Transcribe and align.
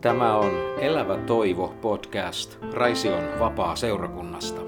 Tämä 0.00 0.36
on 0.36 0.50
Elävä 0.80 1.16
toivo 1.16 1.74
podcast 1.80 2.58
Raision 2.72 3.22
vapaa 3.38 3.76
seurakunnasta. 3.76 4.60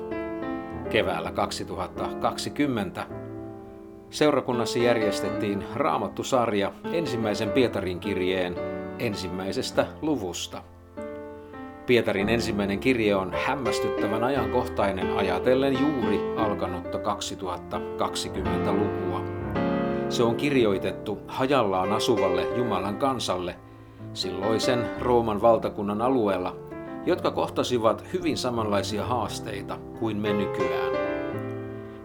Keväällä 0.90 1.32
2020 1.32 3.06
seurakunnassa 4.10 4.78
järjestettiin 4.78 5.64
Raamattu-sarja 5.74 6.72
ensimmäisen 6.92 7.50
Pietarin 7.50 8.00
kirjeen 8.00 8.56
ensimmäisestä 8.98 9.86
luvusta. 10.02 10.62
Pietarin 11.86 12.28
ensimmäinen 12.28 12.80
kirje 12.80 13.14
on 13.14 13.32
hämmästyttävän 13.46 14.24
ajankohtainen 14.24 15.16
ajatellen 15.16 15.80
juuri 15.80 16.20
alkanutta 16.36 16.98
2020-lukua. 16.98 19.24
Se 20.08 20.22
on 20.22 20.36
kirjoitettu 20.36 21.18
hajallaan 21.28 21.92
asuvalle 21.92 22.46
Jumalan 22.56 22.96
kansalle– 22.96 23.56
silloisen 24.14 24.86
Rooman 25.00 25.42
valtakunnan 25.42 26.02
alueella, 26.02 26.56
jotka 27.06 27.30
kohtasivat 27.30 28.04
hyvin 28.12 28.36
samanlaisia 28.36 29.04
haasteita 29.04 29.78
kuin 29.98 30.16
me 30.16 30.32
nykyään. 30.32 30.92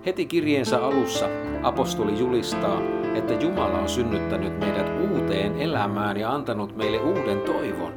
Heti 0.06 0.26
kirjeensä 0.26 0.86
alussa 0.86 1.26
apostoli 1.64 2.20
julistaa, 2.20 2.82
että 3.16 3.34
Jumala 3.34 3.80
on 3.80 3.90
synnyttänyt 3.90 4.60
meidät 4.60 4.92
uuteen 5.12 5.62
elämään 5.62 6.18
ja 6.18 6.32
antanut 6.32 6.76
meille 6.76 7.00
uuden 7.00 7.42
toivon. 7.42 7.94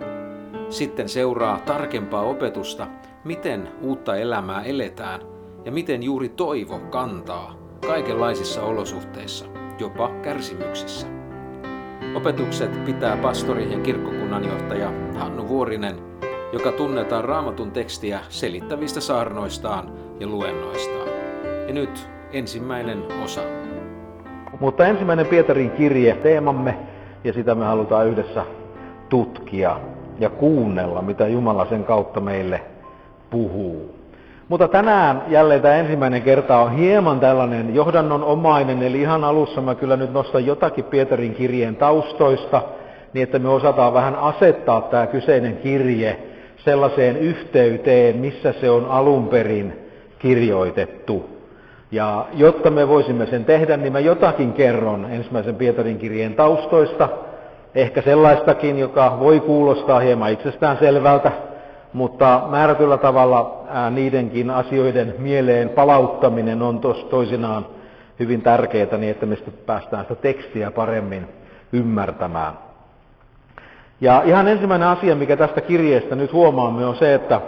Sitten 0.71 1.09
seuraa 1.09 1.59
tarkempaa 1.66 2.23
opetusta, 2.23 2.87
miten 3.25 3.69
uutta 3.80 4.16
elämää 4.16 4.63
eletään 4.63 5.21
ja 5.65 5.73
miten 5.73 6.02
juuri 6.02 6.29
toivo 6.29 6.79
kantaa 6.79 7.55
kaikenlaisissa 7.87 8.63
olosuhteissa, 8.63 9.47
jopa 9.79 10.10
kärsimyksissä. 10.23 11.18
Opetukset 12.14 12.84
pitää 12.84 13.16
pastori 13.16 13.73
ja 13.73 13.78
kirkkokunnanjohtaja 13.78 14.92
Hannu 15.18 15.48
Vuorinen, 15.48 15.95
joka 16.52 16.73
tunnetaan 16.73 17.24
raamatun 17.24 17.70
tekstiä 17.70 18.20
selittävistä 18.28 19.01
saarnoistaan 19.01 19.92
ja 20.20 20.26
luennoistaan. 20.26 21.09
Ja 21.68 21.74
nyt 21.74 22.10
ensimmäinen 22.32 23.04
osa. 23.24 23.40
Mutta 24.60 24.86
ensimmäinen 24.86 25.26
Pietarin 25.26 25.70
kirje 25.70 26.14
teemamme, 26.14 26.79
ja 27.24 27.32
sitä 27.32 27.54
me 27.54 27.64
halutaan 27.64 28.06
yhdessä 28.06 28.45
tutkia 29.09 29.80
ja 30.18 30.30
kuunnella, 30.30 31.02
mitä 31.02 31.29
Jumala 31.29 31.66
sen 31.66 31.84
kautta 31.84 32.20
meille 32.20 32.60
puhuu. 33.30 33.98
Mutta 34.49 34.68
tänään 34.68 35.23
jälleen 35.29 35.63
tämä 35.63 35.74
ensimmäinen 35.74 36.23
kerta 36.23 36.59
on 36.59 36.73
hieman 36.73 37.21
tällainen 37.21 37.74
johdannon 37.74 38.24
omainen, 38.24 38.82
eli 38.82 39.01
ihan 39.01 39.24
alussa 39.24 39.60
mä 39.60 39.74
kyllä 39.74 39.96
nyt 39.96 40.13
nostan 40.13 40.46
jotakin 40.46 40.85
Pietarin 40.85 41.35
kirjeen 41.35 41.77
taustoista, 41.77 42.63
niin 43.13 43.23
että 43.23 43.38
me 43.38 43.49
osataan 43.49 43.95
vähän 43.95 44.16
asettaa 44.16 44.80
tämä 44.80 45.07
kyseinen 45.07 45.57
kirje 45.57 46.19
sellaiseen 46.57 47.16
yhteyteen, 47.16 48.16
missä 48.16 48.54
se 48.60 48.71
on 48.71 48.87
alun 48.91 49.29
perin 49.29 49.73
kirjoitettu. 50.19 51.38
Ja 51.93 52.26
jotta 52.35 52.71
me 52.71 52.88
voisimme 52.88 53.26
sen 53.26 53.45
tehdä, 53.45 53.76
niin 53.76 53.93
mä 53.93 54.01
jotakin 54.01 54.52
kerron 54.52 55.07
ensimmäisen 55.10 55.54
Pietarin 55.54 55.99
kirjeen 55.99 56.35
taustoista, 56.35 57.09
ehkä 57.74 58.02
sellaistakin, 58.02 58.79
joka 58.79 59.16
voi 59.21 59.41
kuulostaa 59.41 60.01
hieman 60.01 60.32
itsestään 60.32 60.79
selvältä, 60.79 61.32
mutta 61.93 62.43
määrätyllä 62.51 62.97
tavalla 62.97 63.65
niidenkin 63.91 64.50
asioiden 64.50 65.15
mieleen 65.19 65.69
palauttaminen 65.69 66.62
on 66.62 66.78
tos, 66.81 67.05
toisinaan 67.05 67.67
hyvin 68.19 68.43
tärkeää 68.43 68.97
niin, 68.99 69.11
että 69.11 69.27
me 69.27 69.37
päästään 69.67 70.05
sitä 70.05 70.15
tekstiä 70.15 70.71
paremmin 70.71 71.28
ymmärtämään. 71.72 72.53
Ja 74.00 74.22
ihan 74.25 74.48
ensimmäinen 74.48 74.88
asia, 74.88 75.16
mikä 75.16 75.37
tästä 75.37 75.60
kirjeestä 75.60 76.15
nyt 76.15 76.32
huomaamme, 76.32 76.87
on 76.87 76.97
se, 76.97 77.15
että 77.15 77.41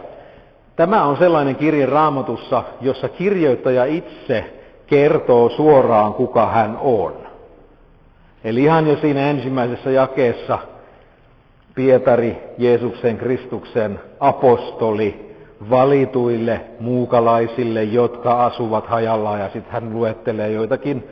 tämä 0.77 1.05
on 1.05 1.17
sellainen 1.17 1.57
kirje 1.57 1.87
raamatussa, 1.87 2.63
jossa 2.81 3.09
kirjoittaja 3.09 3.85
itse 3.85 4.61
kertoo 4.87 5.49
suoraan, 5.49 6.15
kuka 6.15 6.47
hän 6.47 6.79
on. 6.81 7.13
Eli 8.45 8.63
ihan 8.63 8.89
jo 8.89 8.97
siinä 8.97 9.31
ensimmäisessä 9.31 9.91
jakeessa 9.91 10.59
Pietari, 11.75 12.37
Jeesuksen 12.59 13.19
Kristuksen 13.19 14.01
apostoli, 14.21 15.37
valituille 15.71 16.61
muukalaisille, 16.81 17.85
jotka 17.85 18.45
asuvat 18.45 18.87
hajalla, 18.87 19.39
ja 19.39 19.51
sitten 19.53 19.73
hän 19.73 19.95
luettelee 19.95 20.51
joitakin 20.51 21.09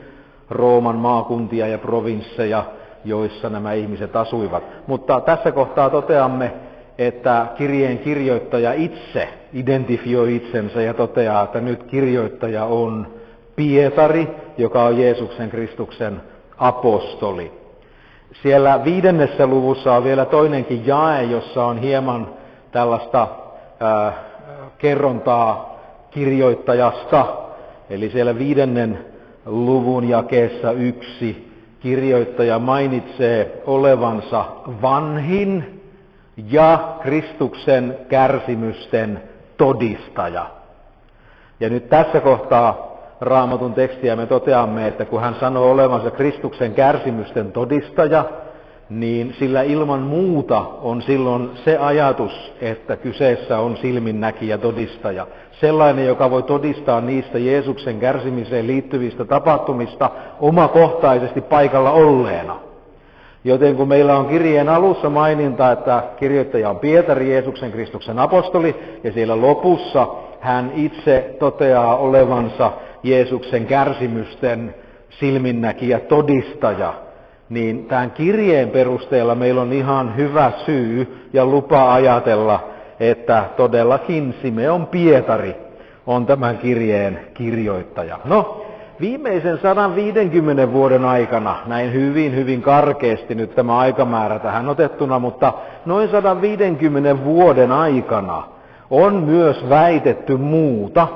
Rooman 0.49 0.95
maakuntia 0.95 1.67
ja 1.67 1.77
provinsseja, 1.77 2.63
joissa 3.05 3.49
nämä 3.49 3.73
ihmiset 3.73 4.15
asuivat. 4.15 4.63
Mutta 4.87 5.21
tässä 5.21 5.51
kohtaa 5.51 5.89
toteamme, 5.89 6.51
että 6.97 7.45
kirjeen 7.57 7.97
kirjoittaja 7.97 8.73
itse 8.73 9.29
identifioi 9.53 10.35
itsensä 10.35 10.81
ja 10.81 10.93
toteaa, 10.93 11.43
että 11.43 11.61
nyt 11.61 11.83
kirjoittaja 11.83 12.65
on 12.65 13.07
Pietari, 13.55 14.27
joka 14.57 14.83
on 14.83 14.97
Jeesuksen 14.97 15.49
Kristuksen 15.49 16.21
apostoli. 16.57 17.58
Siellä 18.33 18.83
viidennessä 18.83 19.47
luvussa 19.47 19.93
on 19.93 20.03
vielä 20.03 20.25
toinenkin 20.25 20.87
jae, 20.87 21.23
jossa 21.23 21.65
on 21.65 21.77
hieman 21.77 22.27
tällaista 22.71 23.27
ää, 23.79 24.13
kerrontaa 24.77 25.79
kirjoittajasta. 26.11 27.25
Eli 27.89 28.09
siellä 28.09 28.37
viidennen 28.37 29.05
luvun 29.45 30.09
jakeessa 30.09 30.71
yksi 30.71 31.49
kirjoittaja 31.79 32.59
mainitsee 32.59 33.63
olevansa 33.65 34.45
vanhin 34.81 35.81
ja 36.49 36.95
Kristuksen 37.01 37.97
kärsimysten 38.09 39.23
todistaja. 39.57 40.45
Ja 41.59 41.69
nyt 41.69 41.89
tässä 41.89 42.19
kohtaa 42.19 42.88
raamatun 43.21 43.73
tekstiä 43.73 44.15
me 44.15 44.25
toteamme, 44.25 44.87
että 44.87 45.05
kun 45.05 45.21
hän 45.21 45.35
sanoo 45.39 45.71
olevansa 45.71 46.11
Kristuksen 46.11 46.73
kärsimysten 46.73 47.51
todistaja, 47.51 48.25
niin 48.89 49.35
sillä 49.39 49.61
ilman 49.61 49.99
muuta 49.99 50.65
on 50.81 51.01
silloin 51.01 51.49
se 51.65 51.77
ajatus, 51.77 52.53
että 52.61 52.95
kyseessä 52.95 53.59
on 53.59 53.77
silminnäkijä 53.77 54.57
todistaja. 54.57 55.27
Sellainen, 55.51 56.05
joka 56.05 56.31
voi 56.31 56.43
todistaa 56.43 57.01
niistä 57.01 57.39
Jeesuksen 57.39 57.99
kärsimiseen 57.99 58.67
liittyvistä 58.67 59.25
tapahtumista 59.25 60.09
omakohtaisesti 60.39 61.41
paikalla 61.41 61.91
olleena. 61.91 62.59
Joten 63.43 63.75
kun 63.75 63.87
meillä 63.87 64.17
on 64.17 64.25
kirjeen 64.25 64.69
alussa 64.69 65.09
maininta, 65.09 65.71
että 65.71 66.03
kirjoittaja 66.17 66.69
on 66.69 66.79
Pietari, 66.79 67.31
Jeesuksen 67.31 67.71
Kristuksen 67.71 68.19
apostoli, 68.19 68.99
ja 69.03 69.11
siellä 69.11 69.41
lopussa 69.41 70.07
hän 70.39 70.71
itse 70.75 71.35
toteaa 71.39 71.97
olevansa 71.97 72.71
Jeesuksen 73.03 73.65
kärsimysten 73.65 74.75
silminnäkijä 75.09 75.99
todistaja, 75.99 76.93
niin 77.49 77.85
tämän 77.85 78.11
kirjeen 78.11 78.69
perusteella 78.69 79.35
meillä 79.35 79.61
on 79.61 79.73
ihan 79.73 80.15
hyvä 80.17 80.51
syy 80.65 81.27
ja 81.33 81.45
lupa 81.45 81.93
ajatella, 81.93 82.69
että 82.99 83.45
todellakin 83.57 84.35
Simeon 84.41 84.87
Pietari 84.87 85.55
on 86.07 86.25
tämän 86.25 86.57
kirjeen 86.57 87.19
kirjoittaja. 87.33 88.19
No, 88.25 88.65
viimeisen 89.01 89.59
150 89.61 90.71
vuoden 90.71 91.05
aikana, 91.05 91.55
näin 91.65 91.93
hyvin, 91.93 92.35
hyvin 92.35 92.61
karkeasti 92.61 93.35
nyt 93.35 93.55
tämä 93.55 93.77
aikamäärä 93.77 94.39
tähän 94.39 94.69
otettuna, 94.69 95.19
mutta 95.19 95.53
noin 95.85 96.09
150 96.09 97.23
vuoden 97.23 97.71
aikana 97.71 98.43
on 98.89 99.15
myös 99.15 99.69
väitetty 99.69 100.37
muuta, 100.37 101.07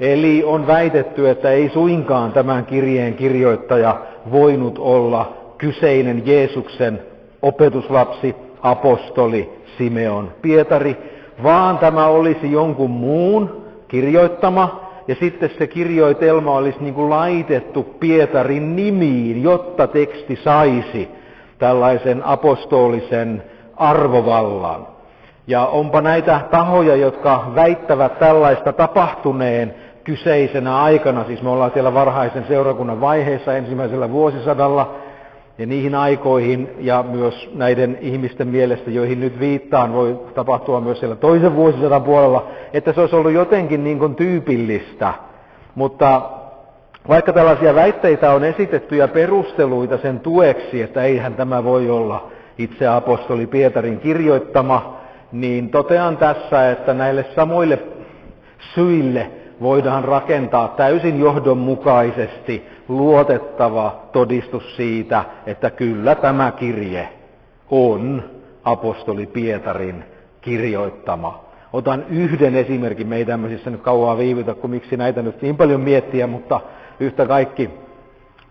Eli 0.00 0.44
on 0.44 0.66
väitetty, 0.66 1.30
että 1.30 1.50
ei 1.50 1.70
suinkaan 1.74 2.32
tämän 2.32 2.66
kirjeen 2.66 3.14
kirjoittaja 3.14 4.00
voinut 4.30 4.78
olla 4.78 5.32
kyseinen 5.58 6.22
Jeesuksen 6.26 7.02
opetuslapsi, 7.42 8.36
apostoli 8.62 9.52
Simeon 9.78 10.32
Pietari, 10.42 10.96
vaan 11.42 11.78
tämä 11.78 12.06
olisi 12.06 12.52
jonkun 12.52 12.90
muun 12.90 13.64
kirjoittama, 13.88 14.88
ja 15.08 15.14
sitten 15.14 15.50
se 15.58 15.66
kirjoitelma 15.66 16.56
olisi 16.56 16.78
niin 16.80 16.94
kuin 16.94 17.10
laitettu 17.10 17.82
Pietarin 17.82 18.76
nimiin, 18.76 19.42
jotta 19.42 19.86
teksti 19.86 20.36
saisi 20.44 21.08
tällaisen 21.58 22.22
apostolisen 22.24 23.42
arvovallan. 23.76 24.86
Ja 25.46 25.66
onpa 25.66 26.00
näitä 26.00 26.40
tahoja, 26.50 26.96
jotka 26.96 27.52
väittävät 27.54 28.18
tällaista 28.18 28.72
tapahtuneen 28.72 29.74
kyseisenä 30.08 30.82
aikana, 30.82 31.24
siis 31.24 31.42
me 31.42 31.50
ollaan 31.50 31.70
siellä 31.72 31.94
varhaisen 31.94 32.44
seurakunnan 32.48 33.00
vaiheessa 33.00 33.56
ensimmäisellä 33.56 34.10
vuosisadalla, 34.10 34.94
ja 35.58 35.66
niihin 35.66 35.94
aikoihin 35.94 36.70
ja 36.78 37.04
myös 37.10 37.50
näiden 37.54 37.98
ihmisten 38.00 38.48
mielestä, 38.48 38.90
joihin 38.90 39.20
nyt 39.20 39.40
viittaan, 39.40 39.92
voi 39.92 40.20
tapahtua 40.34 40.80
myös 40.80 40.98
siellä 40.98 41.16
toisen 41.16 41.54
vuosisadan 41.54 42.02
puolella, 42.02 42.50
että 42.72 42.92
se 42.92 43.00
olisi 43.00 43.16
ollut 43.16 43.32
jotenkin 43.32 43.84
niin 43.84 43.98
kuin 43.98 44.14
tyypillistä. 44.14 45.14
Mutta 45.74 46.22
vaikka 47.08 47.32
tällaisia 47.32 47.74
väitteitä 47.74 48.32
on 48.32 48.44
esitetty 48.44 48.96
ja 48.96 49.08
perusteluita 49.08 49.98
sen 49.98 50.20
tueksi, 50.20 50.82
että 50.82 51.02
eihän 51.02 51.34
tämä 51.34 51.64
voi 51.64 51.90
olla 51.90 52.30
itse 52.58 52.86
apostoli 52.86 53.46
Pietarin 53.46 54.00
kirjoittama, 54.00 55.00
niin 55.32 55.70
totean 55.70 56.16
tässä, 56.16 56.70
että 56.70 56.94
näille 56.94 57.24
samoille 57.36 57.78
syille 58.74 59.30
voidaan 59.62 60.04
rakentaa 60.04 60.68
täysin 60.68 61.20
johdonmukaisesti 61.20 62.66
luotettava 62.88 64.00
todistus 64.12 64.76
siitä, 64.76 65.24
että 65.46 65.70
kyllä 65.70 66.14
tämä 66.14 66.50
kirje 66.50 67.08
on 67.70 68.22
apostoli 68.64 69.26
Pietarin 69.26 70.04
kirjoittama. 70.40 71.44
Otan 71.72 72.04
yhden 72.10 72.54
esimerkin, 72.54 73.06
me 73.08 73.16
ei 73.16 73.24
tämmöisissä 73.24 73.70
nyt 73.70 73.80
kauaa 73.80 74.18
viivytä, 74.18 74.54
kun 74.54 74.70
miksi 74.70 74.96
näitä 74.96 75.22
nyt 75.22 75.42
niin 75.42 75.56
paljon 75.56 75.80
miettiä, 75.80 76.26
mutta 76.26 76.60
yhtä 77.00 77.26
kaikki 77.26 77.70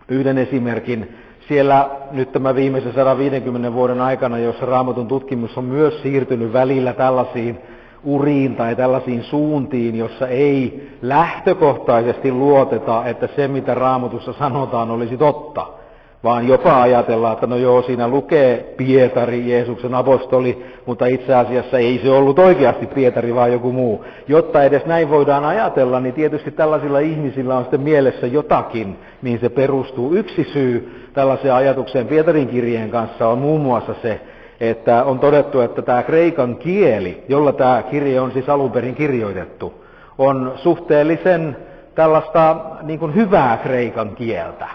yhden 0.08 0.38
esimerkin. 0.38 1.16
Siellä 1.48 1.90
nyt 2.10 2.32
tämä 2.32 2.54
viimeisen 2.54 2.92
150 2.94 3.72
vuoden 3.72 4.00
aikana, 4.00 4.38
jossa 4.38 4.66
raamatun 4.66 5.08
tutkimus 5.08 5.58
on 5.58 5.64
myös 5.64 6.02
siirtynyt 6.02 6.52
välillä 6.52 6.92
tällaisiin 6.92 7.58
uriin 8.04 8.56
tai 8.56 8.76
tällaisiin 8.76 9.22
suuntiin, 9.22 9.96
jossa 9.96 10.28
ei 10.28 10.90
lähtökohtaisesti 11.02 12.32
luoteta, 12.32 13.06
että 13.06 13.28
se 13.36 13.48
mitä 13.48 13.74
raamatussa 13.74 14.32
sanotaan 14.32 14.90
olisi 14.90 15.16
totta 15.16 15.78
vaan 16.24 16.48
jopa 16.48 16.82
ajatellaan, 16.82 17.32
että 17.32 17.46
no 17.46 17.56
joo, 17.56 17.82
siinä 17.82 18.08
lukee 18.08 18.74
Pietari, 18.76 19.50
Jeesuksen 19.50 19.94
apostoli, 19.94 20.64
mutta 20.86 21.06
itse 21.06 21.34
asiassa 21.34 21.78
ei 21.78 22.00
se 22.02 22.10
ollut 22.10 22.38
oikeasti 22.38 22.86
Pietari, 22.86 23.34
vaan 23.34 23.52
joku 23.52 23.72
muu. 23.72 24.04
Jotta 24.28 24.64
edes 24.64 24.86
näin 24.86 25.10
voidaan 25.10 25.44
ajatella, 25.44 26.00
niin 26.00 26.14
tietysti 26.14 26.50
tällaisilla 26.50 26.98
ihmisillä 26.98 27.56
on 27.56 27.62
sitten 27.62 27.80
mielessä 27.80 28.26
jotakin, 28.26 28.96
mihin 29.22 29.40
se 29.40 29.48
perustuu. 29.48 30.14
Yksi 30.14 30.44
syy 30.52 31.08
tällaiseen 31.14 31.54
ajatukseen 31.54 32.06
Pietarin 32.06 32.48
kirjeen 32.48 32.90
kanssa 32.90 33.28
on 33.28 33.38
muun 33.38 33.60
muassa 33.60 33.94
se, 34.02 34.20
että 34.60 35.04
on 35.04 35.18
todettu, 35.18 35.60
että 35.60 35.82
tämä 35.82 36.02
kreikan 36.02 36.56
kieli, 36.56 37.24
jolla 37.28 37.52
tämä 37.52 37.82
kirje 37.82 38.20
on 38.20 38.32
siis 38.32 38.48
alun 38.48 38.72
perin 38.72 38.94
kirjoitettu, 38.94 39.84
on 40.18 40.52
suhteellisen 40.56 41.56
tällaista 41.94 42.56
niin 42.82 42.98
kuin 42.98 43.14
hyvää 43.14 43.56
kreikan 43.56 44.14
kieltä. 44.14 44.68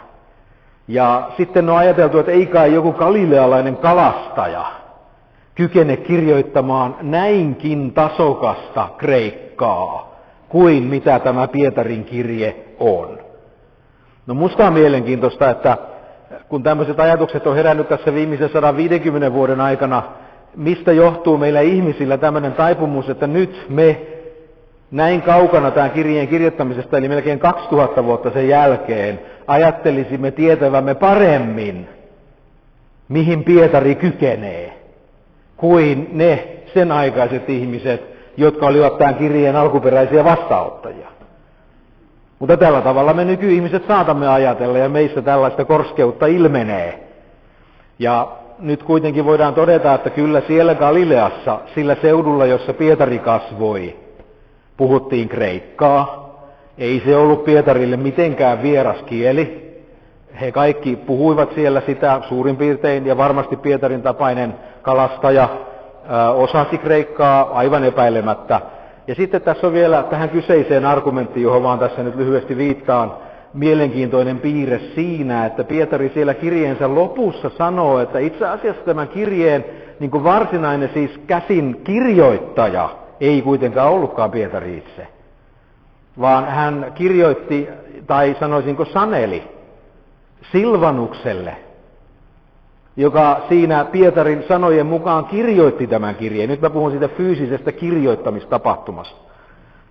Ja 0.88 1.30
sitten 1.38 1.70
on 1.70 1.78
ajateltu, 1.78 2.20
että 2.20 2.32
ei 2.32 2.46
kai 2.46 2.74
joku 2.74 2.92
galilealainen 2.94 3.78
kalastaja 3.78 4.66
kykene 5.56 5.98
kirjoittamaan 5.98 6.96
näinkin 7.02 7.94
tasokasta 7.94 8.90
kreikkaa 8.98 10.14
kuin 10.50 10.84
mitä 10.84 11.20
tämä 11.20 11.48
Pietarin 11.48 12.06
kirje 12.06 12.56
on. 12.80 13.18
No 14.28 14.34
musta 14.34 14.68
on 14.68 14.74
mielenkiintoista, 14.74 15.50
että 15.50 15.78
kun 16.54 16.64
tämmöiset 16.64 17.00
ajatukset 17.00 17.48
on 17.48 17.56
herännyt 17.56 17.90
tässä 17.90 18.14
viimeisen 18.14 18.50
150 18.50 19.34
vuoden 19.34 19.62
aikana, 19.62 20.04
mistä 20.56 20.92
johtuu 20.92 21.38
meillä 21.38 21.62
ihmisillä 21.62 22.18
tämmöinen 22.18 22.54
taipumus, 22.54 23.10
että 23.10 23.28
nyt 23.28 23.66
me 23.70 24.02
näin 24.92 25.22
kaukana 25.22 25.72
tämän 25.72 25.92
kirjeen 25.92 26.28
kirjoittamisesta, 26.28 26.98
eli 26.98 27.10
melkein 27.10 27.40
2000 27.40 28.04
vuotta 28.04 28.32
sen 28.32 28.48
jälkeen, 28.48 29.20
ajattelisimme 29.48 30.32
tietävämme 30.32 30.96
paremmin, 30.96 31.90
mihin 33.10 33.44
Pietari 33.44 33.96
kykenee, 33.96 34.74
kuin 35.58 36.10
ne 36.12 36.48
sen 36.74 36.92
aikaiset 36.92 37.50
ihmiset, 37.50 38.02
jotka 38.38 38.66
olivat 38.66 38.98
tämän 38.98 39.16
kirjeen 39.16 39.56
alkuperäisiä 39.56 40.24
vastaanottajia. 40.24 41.13
Mutta 42.44 42.58
tällä 42.58 42.82
tavalla 42.82 43.14
me 43.14 43.26
nykyihmiset 43.26 43.88
saatamme 43.88 44.28
ajatella 44.28 44.78
ja 44.78 44.90
meissä 44.90 45.22
tällaista 45.22 45.66
korskeutta 45.66 46.26
ilmenee. 46.26 47.08
Ja 48.00 48.28
nyt 48.60 48.84
kuitenkin 48.84 49.26
voidaan 49.26 49.54
todeta, 49.54 49.94
että 49.94 50.10
kyllä 50.10 50.42
siellä 50.48 50.76
Galileassa, 50.76 51.60
sillä 51.76 51.96
seudulla, 52.02 52.46
jossa 52.46 52.74
Pietari 52.74 53.20
kasvoi, 53.20 53.96
puhuttiin 54.78 55.30
kreikkaa. 55.30 56.36
Ei 56.78 57.02
se 57.06 57.16
ollut 57.16 57.46
Pietarille 57.46 57.98
mitenkään 57.98 58.62
vieras 58.64 59.04
kieli. 59.06 59.74
He 60.42 60.52
kaikki 60.52 60.96
puhuivat 60.96 61.54
siellä 61.56 61.82
sitä 61.86 62.22
suurin 62.30 62.58
piirtein 62.58 63.06
ja 63.06 63.18
varmasti 63.18 63.58
Pietarin 63.58 64.02
tapainen 64.02 64.54
kalastaja 64.82 65.50
osasi 66.36 66.78
kreikkaa 66.78 67.50
aivan 67.54 67.84
epäilemättä. 67.84 68.62
Ja 69.08 69.16
sitten 69.16 69.42
tässä 69.42 69.68
on 69.68 69.74
vielä 69.74 70.04
tähän 70.04 70.30
kyseiseen 70.30 70.86
argumenttiin, 70.86 71.44
johon 71.44 71.64
vaan 71.64 71.80
tässä 71.80 72.04
nyt 72.04 72.16
lyhyesti 72.16 72.58
viittaan, 72.58 73.14
mielenkiintoinen 73.54 74.40
piirre 74.40 74.80
siinä, 74.96 75.46
että 75.46 75.64
Pietari 75.64 76.12
siellä 76.14 76.34
kirjeensä 76.34 76.96
lopussa 76.96 77.52
sanoo, 77.58 78.00
että 78.00 78.20
itse 78.20 78.48
asiassa 78.48 78.84
tämän 78.86 79.08
kirjeen 79.08 79.66
niin 80.00 80.12
kuin 80.12 80.24
varsinainen 80.24 80.90
siis 80.94 81.12
käsin 81.28 81.82
kirjoittaja 81.84 82.90
ei 83.22 83.42
kuitenkaan 83.42 83.92
ollutkaan 83.92 84.32
Pietari 84.32 84.78
itse, 84.78 85.08
vaan 86.20 86.46
hän 86.48 86.92
kirjoitti, 86.96 87.70
tai 88.08 88.36
sanoisinko 88.40 88.86
saneli, 88.86 89.44
Silvanukselle, 90.52 91.56
joka 92.98 93.42
siinä 93.50 93.86
Pietarin 93.86 94.44
sanojen 94.48 94.86
mukaan 94.86 95.26
kirjoitti 95.26 95.88
tämän 95.88 96.16
kirjeen. 96.16 96.50
Nyt 96.50 96.62
mä 96.62 96.70
puhun 96.70 96.92
siitä 96.92 97.08
fyysisestä 97.08 97.72
kirjoittamistapahtumasta. 97.72 99.18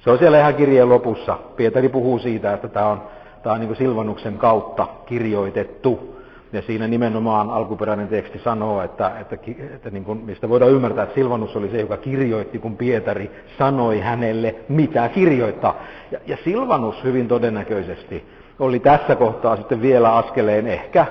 Se 0.00 0.10
on 0.10 0.18
siellä 0.18 0.40
ihan 0.40 0.54
kirjeen 0.54 0.88
lopussa. 0.88 1.38
Pietari 1.56 1.88
puhuu 1.88 2.18
siitä, 2.18 2.52
että 2.52 2.68
tämä 2.68 2.86
on, 2.86 3.02
tämä 3.42 3.54
on 3.54 3.60
niin 3.60 3.76
Silvanuksen 3.76 4.38
kautta 4.38 4.86
kirjoitettu. 5.06 6.12
Ja 6.52 6.62
siinä 6.62 6.88
nimenomaan 6.88 7.50
alkuperäinen 7.50 8.08
teksti 8.08 8.38
sanoo, 8.38 8.82
että, 8.82 9.12
että, 9.20 9.36
että 9.74 9.90
niin 9.90 10.04
kuin, 10.04 10.18
mistä 10.18 10.48
voidaan 10.48 10.70
ymmärtää, 10.70 11.02
että 11.02 11.14
Silvanus 11.14 11.56
oli 11.56 11.70
se, 11.70 11.80
joka 11.80 11.96
kirjoitti, 11.96 12.58
kun 12.58 12.76
Pietari 12.76 13.30
sanoi 13.58 14.00
hänelle, 14.00 14.54
mitä 14.68 15.08
kirjoittaa. 15.08 15.74
Ja, 16.10 16.18
ja 16.26 16.36
Silvanus 16.44 17.04
hyvin 17.04 17.28
todennäköisesti 17.28 18.24
oli 18.58 18.78
tässä 18.78 19.16
kohtaa 19.16 19.56
sitten 19.56 19.82
vielä 19.82 20.16
askeleen 20.16 20.66
ehkä 20.66 21.06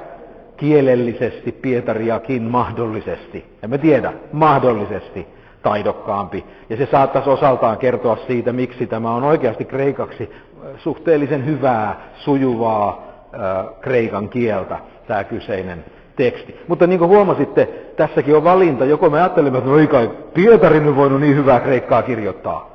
kielellisesti 0.62 1.52
Pietariakin 1.52 2.44
mahdollisesti, 2.44 3.46
emme 3.64 3.78
tiedä, 3.78 4.14
mahdollisesti 4.32 5.28
taidokkaampi. 5.64 6.46
Ja 6.70 6.78
se 6.78 6.88
saattaisi 6.92 7.30
osaltaan 7.30 7.78
kertoa 7.78 8.18
siitä, 8.28 8.54
miksi 8.54 8.88
tämä 8.88 9.12
on 9.12 9.24
oikeasti 9.24 9.66
kreikaksi 9.66 10.32
suhteellisen 10.78 11.46
hyvää, 11.46 11.96
sujuvaa 12.16 13.08
äh, 13.34 13.66
kreikan 13.82 14.30
kieltä 14.30 14.80
tämä 15.08 15.24
kyseinen 15.24 15.86
teksti. 16.16 16.56
Mutta 16.68 16.88
niin 16.88 17.00
kuin 17.00 17.10
huomasitte, 17.10 17.66
tässäkin 17.96 18.36
on 18.36 18.44
valinta. 18.44 18.86
Joko 18.86 19.10
me 19.10 19.22
ajattelemme, 19.22 19.58
että 19.58 19.70
no 19.70 19.78
ei 19.78 19.88
kai 19.88 20.12
Pietari 20.34 20.80
nyt 20.80 20.96
voinut 20.96 21.22
niin 21.22 21.36
hyvää 21.36 21.60
kreikkaa 21.60 22.02
kirjoittaa. 22.02 22.72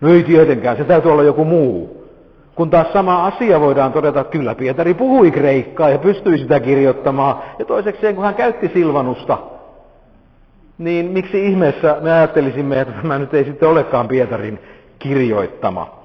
No 0.00 0.08
ei 0.08 0.22
tietenkään, 0.22 0.76
se 0.76 0.84
täytyy 0.84 1.12
olla 1.12 1.22
joku 1.22 1.44
muu. 1.44 1.99
Kun 2.60 2.70
taas 2.70 2.92
sama 2.92 3.26
asia 3.26 3.60
voidaan 3.60 3.92
todeta, 3.92 4.20
että 4.20 4.30
kyllä 4.30 4.54
Pietari 4.54 4.94
puhui 4.94 5.30
kreikkaa 5.30 5.90
ja 5.90 5.98
pystyi 5.98 6.38
sitä 6.38 6.60
kirjoittamaan. 6.60 7.42
Ja 7.58 7.64
toiseksi 7.64 8.14
kun 8.14 8.24
hän 8.24 8.34
käytti 8.34 8.70
Silvanusta, 8.74 9.38
niin 10.78 11.06
miksi 11.06 11.46
ihmeessä 11.46 11.96
me 12.00 12.12
ajattelisimme, 12.12 12.80
että 12.80 12.94
tämä 13.02 13.18
nyt 13.18 13.34
ei 13.34 13.44
sitten 13.44 13.68
olekaan 13.68 14.08
Pietarin 14.08 14.58
kirjoittama. 14.98 16.00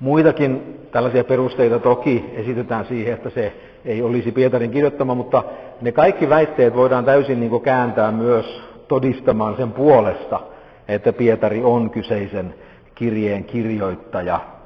Muitakin 0.00 0.80
tällaisia 0.90 1.24
perusteita 1.24 1.78
toki 1.78 2.30
esitetään 2.34 2.84
siihen, 2.84 3.14
että 3.14 3.30
se 3.30 3.52
ei 3.84 4.02
olisi 4.02 4.32
Pietarin 4.32 4.70
kirjoittama, 4.70 5.14
mutta 5.14 5.42
ne 5.80 5.92
kaikki 5.92 6.28
väitteet 6.28 6.76
voidaan 6.76 7.04
täysin 7.04 7.40
niin 7.40 7.50
kuin 7.50 7.62
kääntää 7.62 8.12
myös 8.12 8.62
todistamaan 8.88 9.56
sen 9.56 9.72
puolesta, 9.72 10.40
että 10.88 11.12
Pietari 11.12 11.62
on 11.64 11.90
kyseisen 11.90 12.54
kirjeen 12.94 13.44
kirjoittaja. 13.44 14.59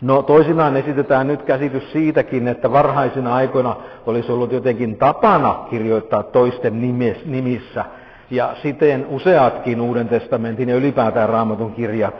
No 0.00 0.22
toisinaan 0.22 0.76
esitetään 0.76 1.26
nyt 1.26 1.42
käsitys 1.42 1.92
siitäkin, 1.92 2.48
että 2.48 2.72
varhaisina 2.72 3.34
aikoina 3.34 3.76
olisi 4.06 4.32
ollut 4.32 4.52
jotenkin 4.52 4.96
tapana 4.96 5.66
kirjoittaa 5.70 6.22
toisten 6.22 6.80
nimissä, 7.24 7.84
ja 8.30 8.56
siten 8.62 9.06
useatkin 9.06 9.80
Uuden 9.80 10.08
testamentin 10.08 10.68
ja 10.68 10.76
ylipäätään 10.76 11.28
raamatun 11.28 11.72
kirjat 11.72 12.14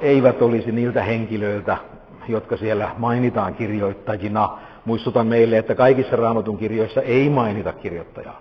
eivät 0.00 0.42
olisi 0.42 0.72
niiltä 0.72 1.02
henkilöiltä, 1.02 1.76
jotka 2.28 2.56
siellä 2.56 2.90
mainitaan 2.98 3.54
kirjoittajina. 3.54 4.58
Muistutan 4.84 5.26
meille, 5.26 5.58
että 5.58 5.74
kaikissa 5.74 6.16
raamatun 6.16 6.58
kirjoissa 6.58 7.02
ei 7.02 7.30
mainita 7.30 7.72
kirjoittajaa. 7.72 8.40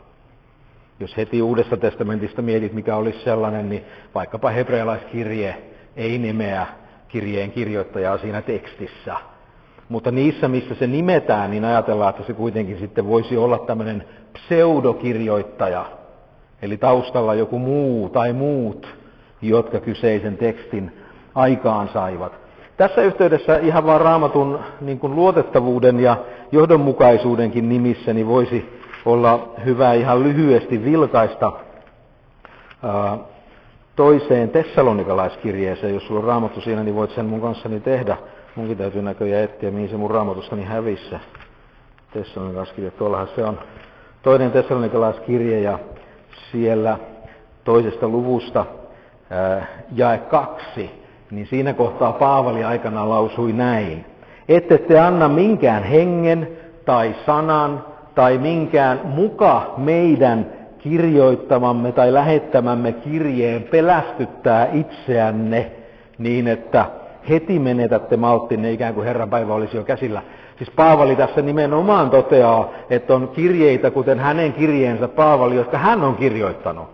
Jos 1.00 1.18
heti 1.18 1.42
Uudesta 1.42 1.78
testamentista 1.78 2.42
mietit, 2.42 2.74
mikä 2.74 2.96
olisi 2.96 3.20
sellainen, 3.24 3.70
niin 3.70 3.84
vaikkapa 4.16 4.50
hebrealaiskirje 4.50 5.56
ei 5.96 6.18
nimeä 6.18 6.68
kirjeen 7.10 7.52
kirjoittajaa 7.52 8.18
siinä 8.18 8.42
tekstissä. 8.42 9.16
Mutta 9.90 10.12
niissä, 10.12 10.48
missä 10.48 10.76
se 10.76 10.88
nimetään, 10.88 11.52
niin 11.52 11.66
ajatellaan, 11.66 12.10
että 12.10 12.24
se 12.24 12.34
kuitenkin 12.34 12.80
sitten 12.80 13.08
voisi 13.08 13.38
olla 13.38 13.58
tämmöinen 13.58 14.04
pseudokirjoittaja, 14.34 15.86
eli 16.62 16.78
taustalla 16.78 17.34
joku 17.34 17.60
muu 17.60 18.10
tai 18.10 18.34
muut, 18.34 18.88
jotka 19.42 19.80
kyseisen 19.80 20.38
tekstin 20.38 20.92
aikaan 21.36 21.90
saivat. 21.94 22.34
Tässä 22.78 23.02
yhteydessä 23.02 23.58
ihan 23.58 23.86
vaan 23.86 24.02
raamatun 24.02 24.60
niin 24.82 25.00
kuin 25.00 25.16
luotettavuuden 25.16 26.00
ja 26.00 26.18
johdonmukaisuudenkin 26.52 27.70
nimissä 27.70 28.14
niin 28.14 28.28
voisi 28.28 28.80
olla 29.06 29.54
hyvä 29.66 29.94
ihan 29.94 30.24
lyhyesti 30.24 30.84
vilkaista 30.84 31.52
toiseen 34.00 34.50
tessalonikalaiskirjeeseen. 34.50 35.94
Jos 35.94 36.08
sulla 36.08 36.20
on 36.20 36.26
raamattu 36.28 36.62
siinä, 36.62 36.84
niin 36.84 36.96
voit 36.96 37.12
sen 37.12 37.26
mun 37.26 37.42
kanssani 37.42 37.80
tehdä. 37.80 38.18
Munkin 38.56 38.78
täytyy 38.78 39.02
näköjään 39.02 39.44
etsiä, 39.44 39.72
mihin 39.72 39.90
se 39.90 39.98
mun 39.98 40.12
raamatustani 40.12 40.64
hävissä. 40.64 41.20
Tessalonikalaiskirje, 42.14 42.92
tuollahan 42.92 43.28
se 43.36 43.46
on 43.46 43.60
toinen 44.22 44.52
tessalonikalaiskirje 44.52 45.60
ja 45.60 45.80
siellä 46.52 46.98
toisesta 47.64 48.08
luvusta 48.08 48.66
ää, 49.30 49.68
jae 49.96 50.18
kaksi, 50.18 50.92
niin 51.32 51.48
siinä 51.48 51.74
kohtaa 51.74 52.14
Paavali 52.14 52.64
aikanaan 52.64 53.10
lausui 53.10 53.54
näin. 53.54 54.06
Ette 54.50 54.78
te 54.78 55.00
anna 55.00 55.30
minkään 55.30 55.84
hengen 55.84 56.48
tai 56.86 57.16
sanan 57.26 57.86
tai 58.16 58.38
minkään 58.38 59.02
muka 59.04 59.74
meidän 59.78 60.59
kirjoittamamme 60.80 61.92
tai 61.92 62.14
lähettämämme 62.14 62.92
kirjeen 62.92 63.64
pelästyttää 63.64 64.68
itseänne 64.74 65.72
niin, 66.18 66.48
että 66.48 66.86
heti 67.30 67.60
menetätte 67.60 68.18
malttinne 68.18 68.72
ikään 68.72 68.94
kuin 68.94 69.06
Herran 69.06 69.30
päivä 69.30 69.54
olisi 69.54 69.78
jo 69.78 69.84
käsillä. 69.84 70.22
Siis 70.58 70.70
Paavali 70.72 71.16
tässä 71.16 71.42
nimenomaan 71.42 72.10
toteaa, 72.10 72.70
että 72.90 73.16
on 73.16 73.28
kirjeitä, 73.28 73.92
kuten 73.92 74.20
hänen 74.20 74.54
kirjeensä 74.54 75.08
Paavali, 75.08 75.56
jotka 75.56 75.78
hän 75.78 76.04
on 76.04 76.16
kirjoittanut. 76.16 76.88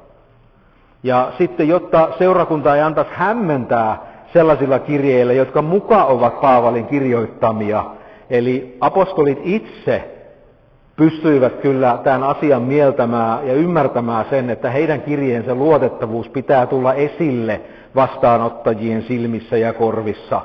Ja 1.03 1.31
sitten, 1.37 1.67
jotta 1.67 2.09
seurakunta 2.17 2.75
ei 2.75 2.81
antaisi 2.81 3.11
hämmentää 3.13 3.97
sellaisilla 4.33 4.79
kirjeillä, 4.79 5.33
jotka 5.33 5.61
muka 5.61 6.05
ovat 6.05 6.41
Paavalin 6.41 6.85
kirjoittamia, 6.85 7.85
eli 8.29 8.77
apostolit 8.81 9.39
itse 9.43 10.14
pystyivät 10.95 11.55
kyllä 11.55 11.99
tämän 12.03 12.23
asian 12.23 12.61
mieltämään 12.61 13.47
ja 13.47 13.53
ymmärtämään 13.53 14.25
sen, 14.29 14.49
että 14.49 14.69
heidän 14.69 15.01
kirjeensä 15.01 15.55
luotettavuus 15.55 16.29
pitää 16.29 16.65
tulla 16.65 16.93
esille 16.93 17.61
vastaanottajien 17.95 19.03
silmissä 19.03 19.57
ja 19.57 19.73
korvissa, 19.73 20.41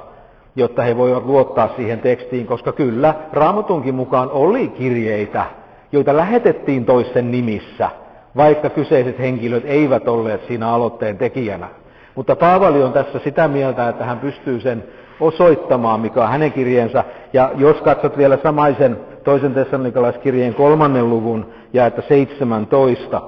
jotta 0.56 0.82
he 0.82 0.96
voivat 0.96 1.24
luottaa 1.24 1.68
siihen 1.76 2.00
tekstiin, 2.00 2.46
koska 2.46 2.72
kyllä 2.72 3.14
Raamatunkin 3.32 3.94
mukaan 3.94 4.30
oli 4.30 4.68
kirjeitä, 4.68 5.44
joita 5.92 6.16
lähetettiin 6.16 6.84
toisen 6.84 7.30
nimissä, 7.30 7.90
vaikka 8.36 8.70
kyseiset 8.70 9.18
henkilöt 9.18 9.64
eivät 9.66 10.08
olleet 10.08 10.46
siinä 10.46 10.68
aloitteen 10.68 11.18
tekijänä. 11.18 11.68
Mutta 12.14 12.36
Paavali 12.36 12.82
on 12.82 12.92
tässä 12.92 13.18
sitä 13.18 13.48
mieltä, 13.48 13.88
että 13.88 14.04
hän 14.04 14.18
pystyy 14.18 14.60
sen 14.60 14.84
osoittamaan, 15.20 16.00
mikä 16.00 16.22
on 16.22 16.30
hänen 16.30 16.52
kirjeensä. 16.52 17.04
Ja 17.32 17.50
jos 17.56 17.76
katsot 17.76 18.18
vielä 18.18 18.38
samaisen 18.42 18.96
toisen 19.24 19.54
tessalonikalaiskirjeen 19.54 20.54
kolmannen 20.54 21.10
luvun 21.10 21.46
ja 21.72 21.86
että 21.86 22.02
17, 22.08 23.22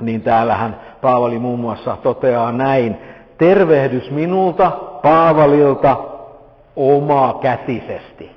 niin 0.00 0.22
täällähän 0.22 0.80
Paavali 1.00 1.38
muun 1.38 1.60
muassa 1.60 1.96
toteaa 2.02 2.52
näin. 2.52 2.96
Tervehdys 3.38 4.10
minulta, 4.10 4.70
Paavalilta, 5.02 5.96
omaa 6.76 7.38
kätisesti. 7.38 8.30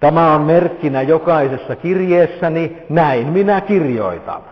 Tämä 0.00 0.34
on 0.34 0.40
merkkinä 0.40 1.02
jokaisessa 1.02 1.76
kirjeessäni, 1.76 2.82
näin 2.88 3.26
minä 3.26 3.60
kirjoitan. 3.60 4.42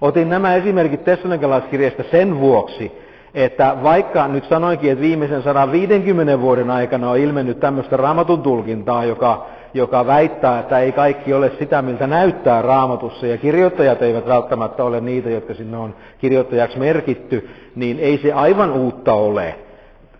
Otin 0.00 0.28
nämä 0.28 0.54
esimerkit 0.54 1.04
Tessalonikalaiskirjeestä 1.04 2.02
sen 2.10 2.40
vuoksi, 2.40 3.03
että 3.34 3.76
vaikka 3.82 4.28
nyt 4.28 4.44
sanoinkin, 4.44 4.92
että 4.92 5.02
viimeisen 5.02 5.42
150 5.42 6.40
vuoden 6.40 6.70
aikana 6.70 7.10
on 7.10 7.18
ilmennyt 7.18 7.60
tämmöistä 7.60 7.96
raamatun 7.96 8.42
tulkintaa, 8.42 9.04
joka, 9.04 9.46
joka 9.74 10.06
väittää, 10.06 10.58
että 10.58 10.78
ei 10.78 10.92
kaikki 10.92 11.34
ole 11.34 11.52
sitä, 11.58 11.82
miltä 11.82 12.06
näyttää 12.06 12.62
raamatussa, 12.62 13.26
ja 13.26 13.38
kirjoittajat 13.38 14.02
eivät 14.02 14.26
välttämättä 14.28 14.84
ole 14.84 15.00
niitä, 15.00 15.30
jotka 15.30 15.54
sinne 15.54 15.76
on 15.76 15.94
kirjoittajaksi 16.18 16.78
merkitty, 16.78 17.48
niin 17.76 17.98
ei 17.98 18.18
se 18.18 18.32
aivan 18.32 18.72
uutta 18.72 19.12
ole. 19.12 19.54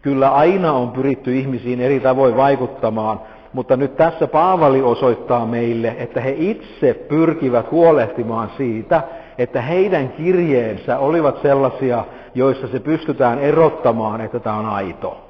Kyllä 0.02 0.28
aina 0.30 0.72
on 0.72 0.90
pyritty 0.90 1.36
ihmisiin 1.36 1.80
eri 1.80 2.00
tavoin 2.00 2.36
vaikuttamaan, 2.36 3.20
mutta 3.52 3.76
nyt 3.76 3.96
tässä 3.96 4.26
Paavali 4.26 4.82
osoittaa 4.82 5.46
meille, 5.46 5.96
että 5.98 6.20
he 6.20 6.34
itse 6.38 6.94
pyrkivät 6.94 7.70
huolehtimaan 7.70 8.50
siitä, 8.56 9.02
että 9.38 9.62
heidän 9.62 10.08
kirjeensä 10.08 10.98
olivat 10.98 11.42
sellaisia, 11.42 12.04
joissa 12.34 12.68
se 12.68 12.80
pystytään 12.80 13.38
erottamaan, 13.38 14.20
että 14.20 14.40
tämä 14.40 14.56
on 14.56 14.66
aito. 14.66 15.20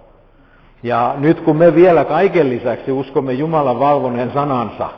Ja 0.82 1.14
nyt 1.18 1.40
kun 1.40 1.56
me 1.56 1.75
vielä 1.75 2.04
kaiken 2.04 2.50
lisäksi 2.50 2.92
uskomme 2.92 3.32
Jumalan 3.32 3.80
valvoneen 3.80 4.30
sanansa, 4.32 4.88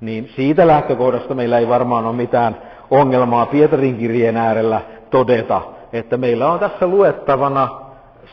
niin 0.00 0.30
siitä 0.36 0.66
lähtökohdasta 0.66 1.34
meillä 1.34 1.58
ei 1.58 1.68
varmaan 1.68 2.04
ole 2.04 2.16
mitään 2.16 2.56
ongelmaa 2.90 3.46
Pietarin 3.46 3.96
kirjeen 3.96 4.36
äärellä 4.36 4.80
todeta, 5.10 5.62
että 5.92 6.16
meillä 6.16 6.52
on 6.52 6.58
tässä 6.58 6.86
luettavana 6.86 7.68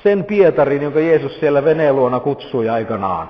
sen 0.03 0.23
Pietarin, 0.23 0.81
jonka 0.81 0.99
Jeesus 0.99 1.39
siellä 1.39 1.63
veneen 1.63 1.95
luona 1.95 2.19
kutsui 2.19 2.69
aikanaan, 2.69 3.29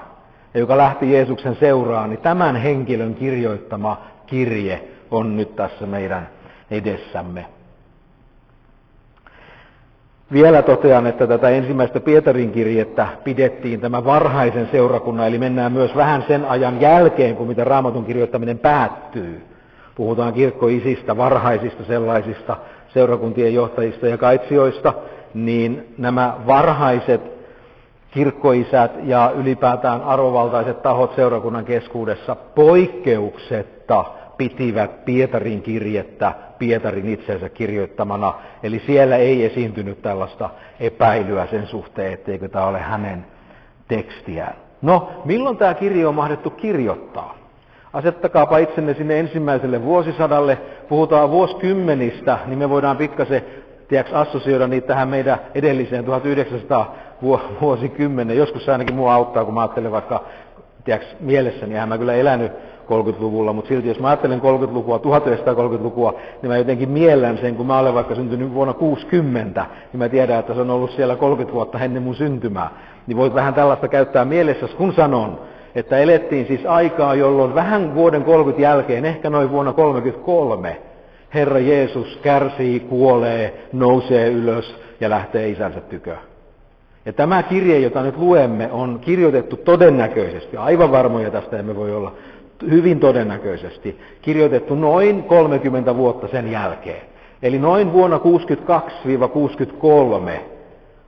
ja 0.53 0.59
joka 0.59 0.77
lähti 0.77 1.12
Jeesuksen 1.12 1.55
seuraan, 1.55 2.09
niin 2.09 2.21
tämän 2.21 2.55
henkilön 2.55 3.15
kirjoittama 3.15 4.01
kirje 4.25 4.88
on 5.12 5.38
nyt 5.38 5.55
tässä 5.55 5.86
meidän 5.86 6.27
edessämme. 6.71 7.45
Vielä 10.33 10.62
totean, 10.62 11.07
että 11.07 11.27
tätä 11.27 11.50
ensimmäistä 11.50 12.00
Pietarin 12.00 12.51
kirjettä 12.51 13.07
pidettiin 13.24 13.81
tämä 13.81 14.05
varhaisen 14.05 14.67
seurakunnan, 14.71 15.27
eli 15.27 15.39
mennään 15.39 15.71
myös 15.71 15.95
vähän 15.95 16.25
sen 16.27 16.45
ajan 16.45 16.81
jälkeen, 16.81 17.36
kun 17.36 17.47
mitä 17.47 17.63
raamatun 17.63 18.05
kirjoittaminen 18.05 18.59
päättyy. 18.59 19.45
Puhutaan 19.95 20.33
kirkkoisistä, 20.33 21.17
varhaisista 21.17 21.83
sellaisista 21.83 22.57
seurakuntien 22.93 23.53
johtajista 23.53 24.07
ja 24.07 24.17
kaitsijoista, 24.17 24.93
niin 25.33 25.93
nämä 25.97 26.38
varhaiset 26.47 27.21
kirkkoisät 28.12 28.91
ja 29.03 29.31
ylipäätään 29.36 30.01
arvovaltaiset 30.01 30.81
tahot 30.81 31.15
seurakunnan 31.15 31.65
keskuudessa 31.65 32.36
poikkeuksetta 32.36 34.05
pitivät 34.38 35.06
Pietarin 35.06 35.62
kirjettä 35.62 36.34
Pietarin 36.60 37.10
itsensä 37.10 37.50
kirjoittamana. 37.50 38.34
Eli 38.63 38.82
siellä 38.86 39.15
ei 39.15 39.46
esiintynyt 39.46 40.01
tällaista 40.01 40.50
epäilyä 40.79 41.48
sen 41.48 41.67
suhteen, 41.67 42.13
etteikö 42.13 42.48
tämä 42.48 42.65
ole 42.65 42.79
hänen 42.79 43.25
tekstiään. 43.88 44.53
No, 44.82 45.10
milloin 45.25 45.58
tämä 45.58 45.74
kirja 45.74 46.10
on 46.10 46.15
mahdettu 46.15 46.50
kirjoittaa? 46.50 47.38
Asettakaapa 47.94 48.58
itsenne 48.58 48.94
sinne 48.94 49.20
ensimmäiselle 49.20 49.84
vuosisadalle. 49.84 50.58
Puhutaan 50.89 51.32
vuosikymmenistä, 51.32 52.38
niin 52.46 52.60
me 52.60 52.70
voidaan 52.70 52.98
pikkasen 52.98 53.41
tiedätkö, 53.88 54.17
assosioida 54.17 54.67
niitä 54.67 54.88
tähän 54.88 55.08
meidän 55.08 55.39
edelliseen 55.56 56.06
1900 56.06 56.96
vuosikymmenen. 57.62 58.38
Joskus 58.38 58.65
se 58.65 58.72
ainakin 58.72 58.96
mua 58.96 59.13
auttaa, 59.13 59.46
kun 59.46 59.53
mä 59.53 59.62
ajattelen 59.62 59.91
vaikka 59.91 60.24
tiedätkö, 60.84 61.15
mielessäni, 61.20 61.74
niin 61.74 61.89
mä 61.89 61.98
kyllä 61.98 62.13
elänyt 62.13 62.51
30-luvulla, 62.88 63.53
mutta 63.53 63.67
silti 63.67 63.88
jos 63.88 64.00
mä 64.00 64.08
ajattelen 64.08 64.41
30-lukua, 64.41 64.98
1930-lukua, 64.98 66.13
niin 66.41 66.50
mä 66.50 66.58
jotenkin 66.58 66.89
miellän 66.89 67.38
sen, 67.38 67.56
kun 67.56 67.65
mä 67.65 67.79
olen 67.79 67.94
vaikka 67.94 68.15
syntynyt 68.15 68.53
vuonna 68.53 68.74
60, 68.74 69.65
niin 69.94 70.00
mä 70.00 70.10
tiedän, 70.10 70.39
että 70.39 70.53
se 70.53 70.62
on 70.62 70.70
ollut 70.70 70.91
siellä 70.91 71.15
30 71.15 71.53
vuotta 71.53 71.79
ennen 71.79 72.03
mun 72.03 72.15
syntymää. 72.15 72.70
Niin 73.08 73.17
voit 73.17 73.34
vähän 73.34 73.53
tällaista 73.53 73.88
käyttää 73.88 74.25
mielessä, 74.25 74.67
kun 74.77 74.94
sanon, 74.94 75.39
että 75.75 75.98
elettiin 75.98 76.48
siis 76.48 76.65
aikaa, 76.65 77.15
jolloin 77.15 77.56
vähän 77.56 77.96
vuoden 77.96 78.24
30 78.24 78.62
jälkeen, 78.62 79.06
ehkä 79.06 79.29
noin 79.29 79.51
vuonna 79.51 79.74
33, 79.74 80.82
Herra 81.34 81.60
Jeesus 81.60 82.20
kärsii, 82.22 82.79
kuolee, 82.79 83.67
nousee 83.74 84.29
ylös 84.29 84.75
ja 85.00 85.10
lähtee 85.10 85.50
isänsä 85.50 85.82
tykö. 85.82 86.15
Ja 87.06 87.13
tämä 87.13 87.44
kirje, 87.44 87.79
jota 87.79 88.01
nyt 88.01 88.17
luemme, 88.17 88.70
on 88.72 89.00
kirjoitettu 89.00 89.58
todennäköisesti, 89.58 90.58
aivan 90.58 90.91
varmoja 90.91 91.32
tästä 91.32 91.58
emme 91.58 91.75
voi 91.75 91.91
olla, 91.91 92.13
hyvin 92.62 93.00
todennäköisesti 93.00 94.00
kirjoitettu 94.22 94.76
noin 94.76 95.24
30 95.24 95.96
vuotta 95.96 96.28
sen 96.28 96.52
jälkeen. 96.52 97.02
Eli 97.44 97.60
noin 97.60 97.94
vuonna 97.94 98.18
62-63 98.18 98.20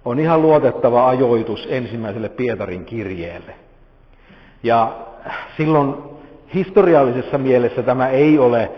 on 0.06 0.20
ihan 0.20 0.41
luotettava 0.41 1.10
ajoitus 1.10 1.68
ensimmäiselle 1.70 2.29
Pietarin 2.29 2.86
kirjeelle. 2.86 3.53
Ja 4.63 4.91
silloin 5.58 5.96
historiallisessa 6.53 7.38
mielessä 7.38 7.84
tämä 7.84 8.08
ei 8.08 8.39
ole 8.39 8.72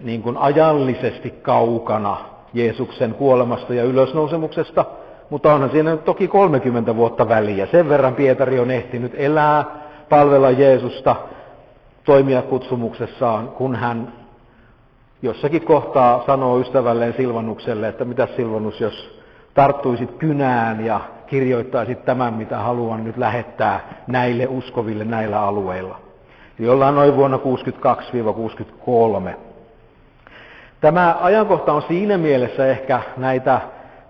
niin 0.00 0.22
kuin 0.22 0.36
ajallisesti 0.36 1.30
kaukana 1.30 2.16
Jeesuksen 2.54 3.14
kuolemasta 3.14 3.74
ja 3.74 3.84
ylösnousemuksesta, 3.84 4.84
mutta 5.30 5.54
onhan 5.54 5.70
siinä 5.70 5.96
toki 5.96 6.28
30 6.28 6.96
vuotta 6.96 7.28
väliä. 7.28 7.66
Sen 7.66 7.88
verran 7.88 8.14
Pietari 8.14 8.58
on 8.58 8.70
ehtinyt 8.70 9.12
elää, 9.16 9.64
palvella 10.08 10.50
Jeesusta 10.50 11.16
toimia 12.04 12.42
kutsumuksessaan, 12.42 13.48
kun 13.48 13.76
hän 13.76 14.12
jossakin 15.22 15.64
kohtaa 15.64 16.22
sanoo 16.26 16.60
ystävälleen 16.60 17.14
Silvanukselle, 17.16 17.88
että 17.88 18.04
mitä 18.04 18.28
Silvanus, 18.36 18.80
jos 18.80 19.20
tarttuisit 19.54 20.10
kynään 20.18 20.86
ja 20.86 21.00
kirjoittaisit 21.26 22.04
tämän, 22.04 22.34
mitä 22.34 22.58
haluan 22.58 23.04
nyt 23.04 23.16
lähettää 23.16 23.80
näille 24.06 24.46
uskoville 24.46 25.04
näillä 25.04 25.40
alueilla. 25.40 25.98
Eli 26.58 26.68
ollaan 26.68 26.94
noin 26.94 27.16
vuonna 27.16 27.38
62-63. 29.30 29.36
Tämä 30.80 31.16
ajankohta 31.20 31.72
on 31.72 31.82
siinä 31.82 32.18
mielessä 32.18 32.66
ehkä 32.66 33.00
näitä 33.16 33.60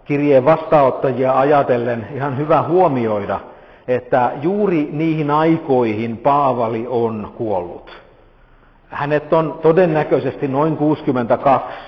kirjeen 0.05 0.45
vastaanottajia 0.45 1.39
ajatellen 1.39 2.09
ihan 2.15 2.39
hyvä 2.39 2.63
huomioida, 2.63 3.41
että 3.89 4.33
juuri 4.43 4.89
niihin 4.93 5.31
aikoihin 5.31 6.17
Paavali 6.17 6.87
on 6.89 7.33
kuollut. 7.37 7.91
Hänet 8.89 9.33
on 9.33 9.59
todennäköisesti 9.63 10.49
noin 10.49 10.77
62 10.77 11.79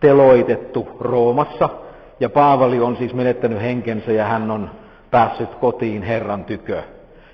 teloitettu 0.00 0.88
Roomassa, 1.00 1.68
ja 2.20 2.30
Paavali 2.30 2.80
on 2.80 2.96
siis 2.96 3.14
menettänyt 3.14 3.62
henkensä 3.62 4.12
ja 4.12 4.24
hän 4.24 4.50
on 4.50 4.70
päässyt 5.10 5.54
kotiin 5.54 6.02
Herran 6.02 6.44
tykö. 6.44 6.82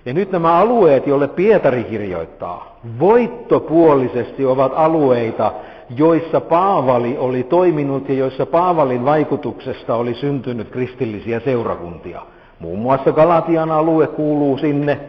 Ja 0.04 0.14
nyt 0.14 0.32
nämä 0.32 0.54
alueet, 0.54 1.06
joille 1.06 1.28
Pietari 1.28 1.84
kirjoittaa, 1.84 2.78
voittopuolisesti 2.98 4.46
ovat 4.46 4.72
alueita, 4.74 5.52
joissa 5.96 6.40
Paavali 6.40 7.18
oli 7.18 7.42
toiminut 7.42 8.08
ja 8.08 8.14
joissa 8.14 8.46
Paavalin 8.46 9.04
vaikutuksesta 9.04 9.94
oli 9.94 10.14
syntynyt 10.14 10.70
kristillisiä 10.70 11.40
seurakuntia. 11.40 12.22
Muun 12.60 12.78
muassa 12.78 13.12
Galatian 13.12 13.70
alue 13.70 14.06
kuuluu 14.06 14.58
sinne, 14.58 15.00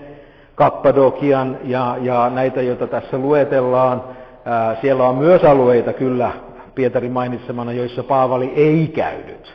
Kappadokian 0.55 1.57
ja, 1.63 1.97
ja 2.01 2.29
näitä, 2.29 2.61
joita 2.61 2.87
tässä 2.87 3.17
luetellaan. 3.17 4.03
Ää, 4.45 4.75
siellä 4.81 5.07
on 5.07 5.15
myös 5.15 5.43
alueita 5.43 5.93
kyllä 5.93 6.31
Pietari 6.75 7.09
mainitsemana, 7.09 7.71
joissa 7.71 8.03
Paavali 8.03 8.53
ei 8.55 8.87
käynyt. 8.87 9.53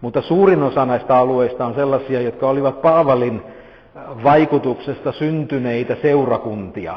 Mutta 0.00 0.22
suurin 0.22 0.62
osa 0.62 0.86
näistä 0.86 1.16
alueista 1.16 1.66
on 1.66 1.74
sellaisia, 1.74 2.20
jotka 2.20 2.48
olivat 2.48 2.82
Paavalin 2.82 3.42
vaikutuksesta 4.24 5.12
syntyneitä 5.12 5.96
seurakuntia. 6.02 6.96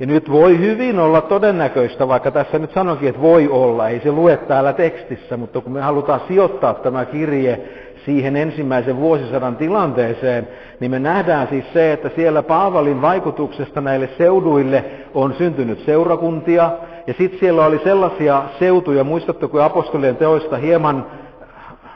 Ja 0.00 0.06
nyt 0.06 0.30
voi 0.30 0.58
hyvin 0.58 0.98
olla 0.98 1.20
todennäköistä, 1.20 2.08
vaikka 2.08 2.30
tässä 2.30 2.58
nyt 2.58 2.72
sanokin, 2.72 3.08
että 3.08 3.22
voi 3.22 3.48
olla, 3.48 3.88
ei 3.88 4.00
se 4.00 4.12
lue 4.12 4.36
täällä 4.36 4.72
tekstissä, 4.72 5.36
mutta 5.36 5.60
kun 5.60 5.72
me 5.72 5.80
halutaan 5.80 6.20
sijoittaa 6.28 6.74
tämä 6.74 7.04
kirje 7.04 7.60
siihen 8.06 8.36
ensimmäisen 8.36 8.96
vuosisadan 8.96 9.56
tilanteeseen, 9.56 10.48
niin 10.80 10.90
me 10.90 10.98
nähdään 10.98 11.48
siis 11.48 11.64
se, 11.72 11.92
että 11.92 12.10
siellä 12.16 12.42
Paavalin 12.42 13.02
vaikutuksesta 13.02 13.80
näille 13.80 14.08
seuduille 14.18 14.84
on 15.14 15.34
syntynyt 15.38 15.78
seurakuntia, 15.86 16.70
ja 17.06 17.14
sitten 17.18 17.40
siellä 17.40 17.66
oli 17.66 17.80
sellaisia 17.84 18.42
seutuja, 18.58 19.04
muistatteko 19.04 19.62
apostolien 19.62 20.16
teoista 20.16 20.56
hieman 20.56 21.06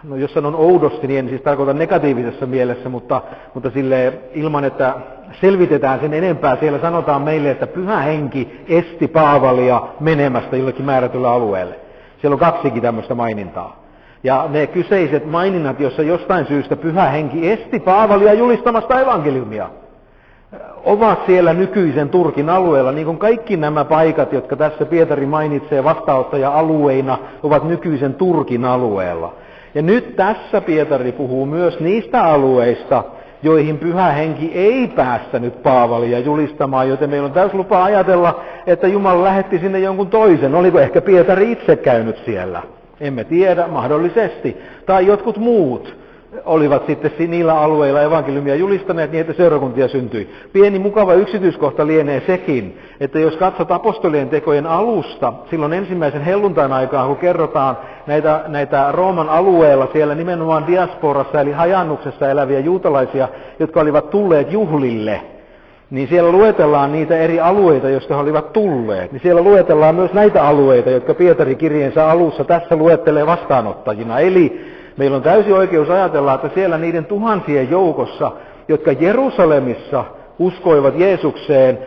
no 0.05 0.17
jos 0.17 0.35
sanon 0.35 0.55
oudosti, 0.55 1.07
niin 1.07 1.19
en 1.19 1.29
siis 1.29 1.43
tarkoita 1.43 1.73
negatiivisessa 1.73 2.47
mielessä, 2.47 2.89
mutta, 2.89 3.23
mutta 3.55 3.71
sille 3.71 4.13
ilman, 4.35 4.65
että 4.65 4.95
selvitetään 5.41 6.01
sen 6.01 6.15
enempää. 6.15 6.57
Siellä 6.61 6.81
sanotaan 6.81 7.23
meille, 7.23 7.51
että 7.51 7.67
pyhä 7.67 8.01
henki 8.01 8.65
esti 8.69 9.09
Paavalia 9.09 9.83
menemästä 10.01 10.57
jollekin 10.57 10.85
määrätylle 10.85 11.29
alueelle. 11.29 11.75
Siellä 12.21 12.35
on 12.35 12.41
kaksikin 12.41 12.83
tämmöistä 12.83 13.15
mainintaa. 13.15 13.80
Ja 14.25 14.47
ne 14.49 14.67
kyseiset 14.67 15.27
maininnat, 15.27 15.81
joissa 15.81 16.03
jostain 16.03 16.47
syystä 16.47 16.77
pyhä 16.77 17.09
henki 17.09 17.51
esti 17.51 17.81
Paavalia 17.81 18.35
julistamasta 18.35 19.01
evankeliumia, 19.01 19.71
ovat 20.85 21.27
siellä 21.27 21.53
nykyisen 21.53 22.09
Turkin 22.09 22.51
alueella, 22.51 22.93
niin 22.93 23.07
kuin 23.07 23.19
kaikki 23.19 23.57
nämä 23.57 23.85
paikat, 23.85 24.33
jotka 24.33 24.57
tässä 24.57 24.87
Pietari 24.87 25.27
mainitsee 25.27 25.85
vastaanottaja-alueina, 25.85 27.19
ovat 27.43 27.65
nykyisen 27.65 28.15
Turkin 28.15 28.65
alueella. 28.65 29.35
Ja 29.75 29.83
nyt 29.83 30.17
tässä 30.17 30.61
Pietari 30.61 31.13
puhuu 31.13 31.47
myös 31.47 31.81
niistä 31.81 32.25
alueista, 32.25 33.05
joihin 33.43 33.79
pyhä 33.79 34.13
henki 34.13 34.53
ei 34.55 34.89
päästänyt 34.89 35.63
Paavalia 35.63 36.19
julistamaan, 36.19 36.89
joten 36.89 37.11
meillä 37.11 37.27
on 37.27 37.33
täys 37.33 37.55
lupa 37.55 37.85
ajatella, 37.85 38.41
että 38.67 38.87
Jumala 38.87 39.25
lähetti 39.25 39.59
sinne 39.59 39.79
jonkun 39.79 40.09
toisen. 40.09 40.55
Oliko 40.55 40.81
ehkä 40.81 41.01
Pietari 41.01 41.53
itse 41.53 41.77
käynyt 41.77 42.17
siellä? 42.25 42.63
Emme 43.01 43.25
tiedä, 43.25 43.67
mahdollisesti. 43.67 44.57
Tai 44.87 45.07
jotkut 45.07 45.37
muut 45.37 46.01
olivat 46.45 46.87
sitten 46.87 47.31
niillä 47.31 47.61
alueilla 47.61 48.03
evankeliumia 48.03 48.55
julistaneet 48.55 49.13
niin, 49.13 49.21
että 49.21 49.33
seurakuntia 49.33 49.89
syntyi. 49.89 50.31
Pieni 50.53 50.79
mukava 50.79 51.15
yksityiskohta 51.15 51.87
lienee 51.87 52.23
sekin, 52.27 52.79
että 53.01 53.19
jos 53.19 53.37
katsot 53.37 53.73
apostolien 53.73 54.29
tekojen 54.29 54.67
alusta, 54.67 55.33
silloin 55.51 55.73
ensimmäisen 55.73 56.23
helluntain 56.23 56.73
aikaan, 56.73 57.09
kun 57.09 57.17
kerrotaan 57.17 57.79
näitä, 58.07 58.45
näitä 58.47 58.93
Rooman 58.93 59.29
alueella, 59.29 59.89
siellä 59.93 60.15
nimenomaan 60.15 60.67
diasporassa 60.67 61.41
eli 61.41 61.53
hajannuksessa 61.53 62.31
eläviä 62.31 62.61
juutalaisia, 62.61 63.29
jotka 63.59 63.81
olivat 63.81 64.11
tulleet 64.11 64.53
juhlille, 64.53 65.21
niin 65.91 66.09
siellä 66.09 66.33
luetellaan 66.33 66.93
niitä 66.93 67.17
eri 67.17 67.41
alueita, 67.41 67.89
joista 67.89 68.15
he 68.15 68.21
olivat 68.21 68.53
tulleet. 68.53 69.13
Niin 69.13 69.23
siellä 69.23 69.43
luetellaan 69.43 69.95
myös 69.95 70.13
näitä 70.13 70.45
alueita, 70.45 70.91
jotka 70.91 71.15
Pietari 71.15 71.55
kirjeensä 71.55 72.11
alussa 72.11 72.45
tässä 72.45 72.77
luettelee 72.77 73.27
vastaanottajina. 73.27 74.19
Eli 74.19 74.71
Meillä 75.01 75.17
on 75.17 75.23
täysi 75.23 75.53
oikeus 75.53 75.91
ajatella, 75.91 76.35
että 76.35 76.51
siellä 76.55 76.79
niiden 76.79 77.05
tuhansien 77.05 77.71
joukossa, 77.71 78.33
jotka 78.69 78.93
Jerusalemissa 78.93 80.05
uskoivat 80.39 80.99
Jeesukseen 80.99 81.79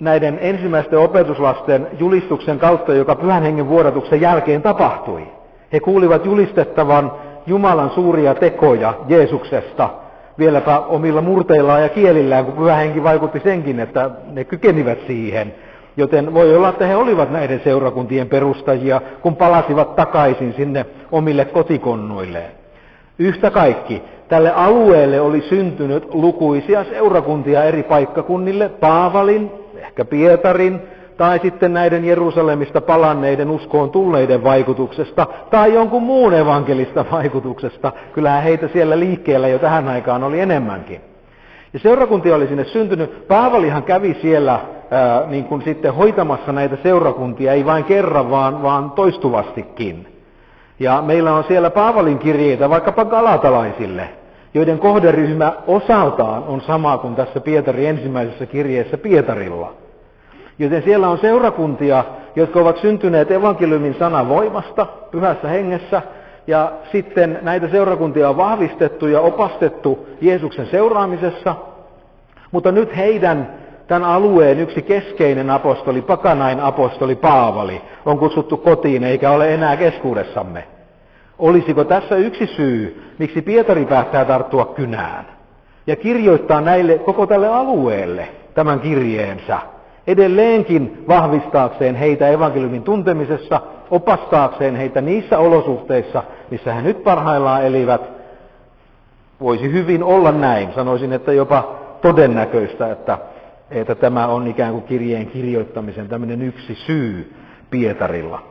näiden 0.00 0.38
ensimmäisten 0.40 0.98
opetuslasten 0.98 1.86
julistuksen 1.98 2.58
kautta, 2.58 2.94
joka 2.94 3.14
pyhän 3.14 3.42
hengen 3.42 3.68
vuodatuksen 3.68 4.20
jälkeen 4.20 4.62
tapahtui. 4.62 5.22
He 5.72 5.80
kuulivat 5.80 6.24
julistettavan 6.24 7.12
Jumalan 7.46 7.90
suuria 7.90 8.34
tekoja 8.34 8.94
Jeesuksesta, 9.08 9.90
vieläpä 10.38 10.78
omilla 10.78 11.20
murteillaan 11.20 11.82
ja 11.82 11.88
kielillään, 11.88 12.44
kun 12.44 12.54
pyhä 12.54 12.74
henki 12.74 13.02
vaikutti 13.02 13.40
senkin, 13.44 13.80
että 13.80 14.10
ne 14.32 14.44
kykenivät 14.44 14.98
siihen. 15.06 15.54
Joten 15.96 16.34
voi 16.34 16.56
olla, 16.56 16.68
että 16.68 16.86
he 16.86 16.96
olivat 16.96 17.30
näiden 17.30 17.60
seurakuntien 17.64 18.28
perustajia, 18.28 19.00
kun 19.22 19.36
palasivat 19.36 19.96
takaisin 19.96 20.54
sinne 20.56 20.86
omille 21.12 21.44
kotikonnuilleen. 21.44 22.50
Yhtä 23.18 23.50
kaikki, 23.50 24.02
tälle 24.28 24.52
alueelle 24.52 25.20
oli 25.20 25.40
syntynyt 25.40 26.14
lukuisia 26.14 26.84
seurakuntia 26.84 27.64
eri 27.64 27.82
paikkakunnille, 27.82 28.68
Paavalin, 28.68 29.50
ehkä 29.76 30.04
Pietarin, 30.04 30.80
tai 31.16 31.38
sitten 31.38 31.72
näiden 31.72 32.04
Jerusalemista 32.04 32.80
palanneiden 32.80 33.50
uskoon 33.50 33.90
tulleiden 33.90 34.44
vaikutuksesta, 34.44 35.26
tai 35.50 35.74
jonkun 35.74 36.02
muun 36.02 36.34
evankelista 36.34 37.04
vaikutuksesta. 37.12 37.92
Kyllähän 38.12 38.42
heitä 38.42 38.68
siellä 38.68 38.98
liikkeellä 38.98 39.48
jo 39.48 39.58
tähän 39.58 39.88
aikaan 39.88 40.24
oli 40.24 40.40
enemmänkin. 40.40 41.00
Ja 41.72 41.78
seurakuntia 41.78 42.34
oli 42.34 42.46
sinne 42.46 42.64
syntynyt. 42.64 43.28
Paavalihan 43.28 43.82
kävi 43.82 44.16
siellä 44.22 44.60
ää, 44.90 45.22
niin 45.26 45.44
kuin 45.44 45.62
sitten 45.62 45.94
hoitamassa 45.94 46.52
näitä 46.52 46.76
seurakuntia, 46.82 47.52
ei 47.52 47.64
vain 47.64 47.84
kerran, 47.84 48.30
vaan, 48.30 48.62
vaan 48.62 48.90
toistuvastikin. 48.90 50.08
Ja 50.78 51.02
meillä 51.02 51.34
on 51.34 51.44
siellä 51.48 51.70
Paavalin 51.70 52.18
kirjeitä 52.18 52.70
vaikkapa 52.70 53.04
galatalaisille, 53.04 54.08
joiden 54.54 54.78
kohderyhmä 54.78 55.52
osaltaan 55.66 56.44
on 56.44 56.60
sama 56.60 56.98
kuin 56.98 57.14
tässä 57.14 57.40
Pietari 57.40 57.86
ensimmäisessä 57.86 58.46
kirjeessä 58.46 58.98
Pietarilla. 58.98 59.83
Joten 60.58 60.82
siellä 60.82 61.08
on 61.08 61.18
seurakuntia, 61.18 62.04
jotka 62.36 62.60
ovat 62.60 62.76
syntyneet 62.78 63.30
evankeliumin 63.30 63.96
sanan 63.98 64.28
voimasta, 64.28 64.86
pyhässä 65.10 65.48
hengessä, 65.48 66.02
ja 66.46 66.72
sitten 66.92 67.38
näitä 67.42 67.68
seurakuntia 67.68 68.28
on 68.28 68.36
vahvistettu 68.36 69.06
ja 69.06 69.20
opastettu 69.20 70.06
Jeesuksen 70.20 70.66
seuraamisessa, 70.66 71.54
mutta 72.52 72.72
nyt 72.72 72.96
heidän 72.96 73.54
tämän 73.86 74.04
alueen 74.04 74.60
yksi 74.60 74.82
keskeinen 74.82 75.50
apostoli, 75.50 76.02
pakanain 76.02 76.60
apostoli 76.60 77.14
Paavali, 77.14 77.82
on 78.06 78.18
kutsuttu 78.18 78.56
kotiin 78.56 79.04
eikä 79.04 79.30
ole 79.30 79.54
enää 79.54 79.76
keskuudessamme. 79.76 80.64
Olisiko 81.38 81.84
tässä 81.84 82.16
yksi 82.16 82.46
syy, 82.46 83.02
miksi 83.18 83.42
Pietari 83.42 83.84
päättää 83.84 84.24
tarttua 84.24 84.64
kynään 84.64 85.26
ja 85.86 85.96
kirjoittaa 85.96 86.60
näille 86.60 86.98
koko 86.98 87.26
tälle 87.26 87.48
alueelle 87.48 88.28
tämän 88.54 88.80
kirjeensä, 88.80 89.58
edelleenkin 90.06 91.04
vahvistaakseen 91.08 91.94
heitä 91.94 92.28
evankeliumin 92.28 92.82
tuntemisessa, 92.82 93.60
opastaakseen 93.90 94.76
heitä 94.76 95.00
niissä 95.00 95.38
olosuhteissa, 95.38 96.22
missä 96.50 96.74
he 96.74 96.82
nyt 96.82 97.04
parhaillaan 97.04 97.64
elivät. 97.64 98.00
Voisi 99.40 99.72
hyvin 99.72 100.02
olla 100.02 100.32
näin, 100.32 100.72
sanoisin, 100.74 101.12
että 101.12 101.32
jopa 101.32 101.78
todennäköistä, 102.02 102.92
että 102.92 103.18
että 103.70 103.94
tämä 103.94 104.26
on 104.26 104.46
ikään 104.46 104.72
kuin 104.72 104.84
kirjeen 104.84 105.26
kirjoittamisen 105.26 106.08
tämmöinen 106.08 106.42
yksi 106.42 106.74
syy 106.74 107.34
Pietarilla. 107.70 108.42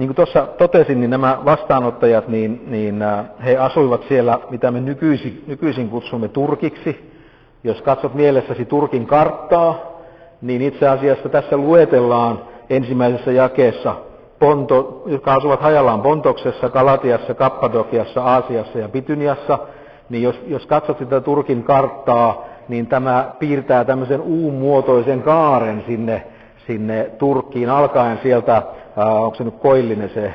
Niin 0.00 0.08
kuin 0.08 0.16
tuossa 0.16 0.46
totesin, 0.46 1.00
niin 1.00 1.10
nämä 1.10 1.38
vastaanottajat, 1.44 2.28
niin, 2.28 2.62
niin 2.66 3.02
äh, 3.02 3.24
he 3.44 3.56
asuivat 3.56 4.00
siellä, 4.08 4.38
mitä 4.50 4.70
me 4.70 4.80
nykyisin, 4.80 5.44
nykyisin 5.46 5.88
kutsumme 5.88 6.28
Turkiksi. 6.28 7.10
Jos 7.64 7.82
katsot 7.82 8.14
mielessäsi 8.14 8.64
Turkin 8.64 9.06
karttaa, 9.06 10.00
niin 10.42 10.62
itse 10.62 10.88
asiassa 10.88 11.28
tässä 11.28 11.56
luetellaan 11.56 12.40
ensimmäisessä 12.70 13.32
jakeessa 13.32 13.96
Ponto, 14.38 15.02
jotka 15.06 15.34
asuvat 15.34 15.60
hajallaan 15.60 16.00
Pontoksessa, 16.00 16.68
Galatiassa, 16.68 17.34
Kappadokiassa, 17.34 18.22
Aasiassa 18.22 18.78
ja 18.78 18.88
Pityniassa. 18.88 19.58
niin 20.08 20.22
jos, 20.22 20.40
jos 20.46 20.66
katsot 20.66 20.98
sitä 20.98 21.20
Turkin 21.20 21.62
karttaa, 21.62 22.44
niin 22.68 22.86
tämä 22.86 23.32
piirtää 23.38 23.84
tämmöisen 23.84 24.20
U-muotoisen 24.20 25.22
kaaren 25.22 25.84
sinne, 25.86 26.22
sinne 26.66 27.10
Turkkiin, 27.18 27.70
alkaen 27.70 28.18
sieltä, 28.22 28.62
onko 28.96 29.34
se 29.34 29.44
nyt 29.44 29.54
koillinen 29.54 30.10
se, 30.14 30.34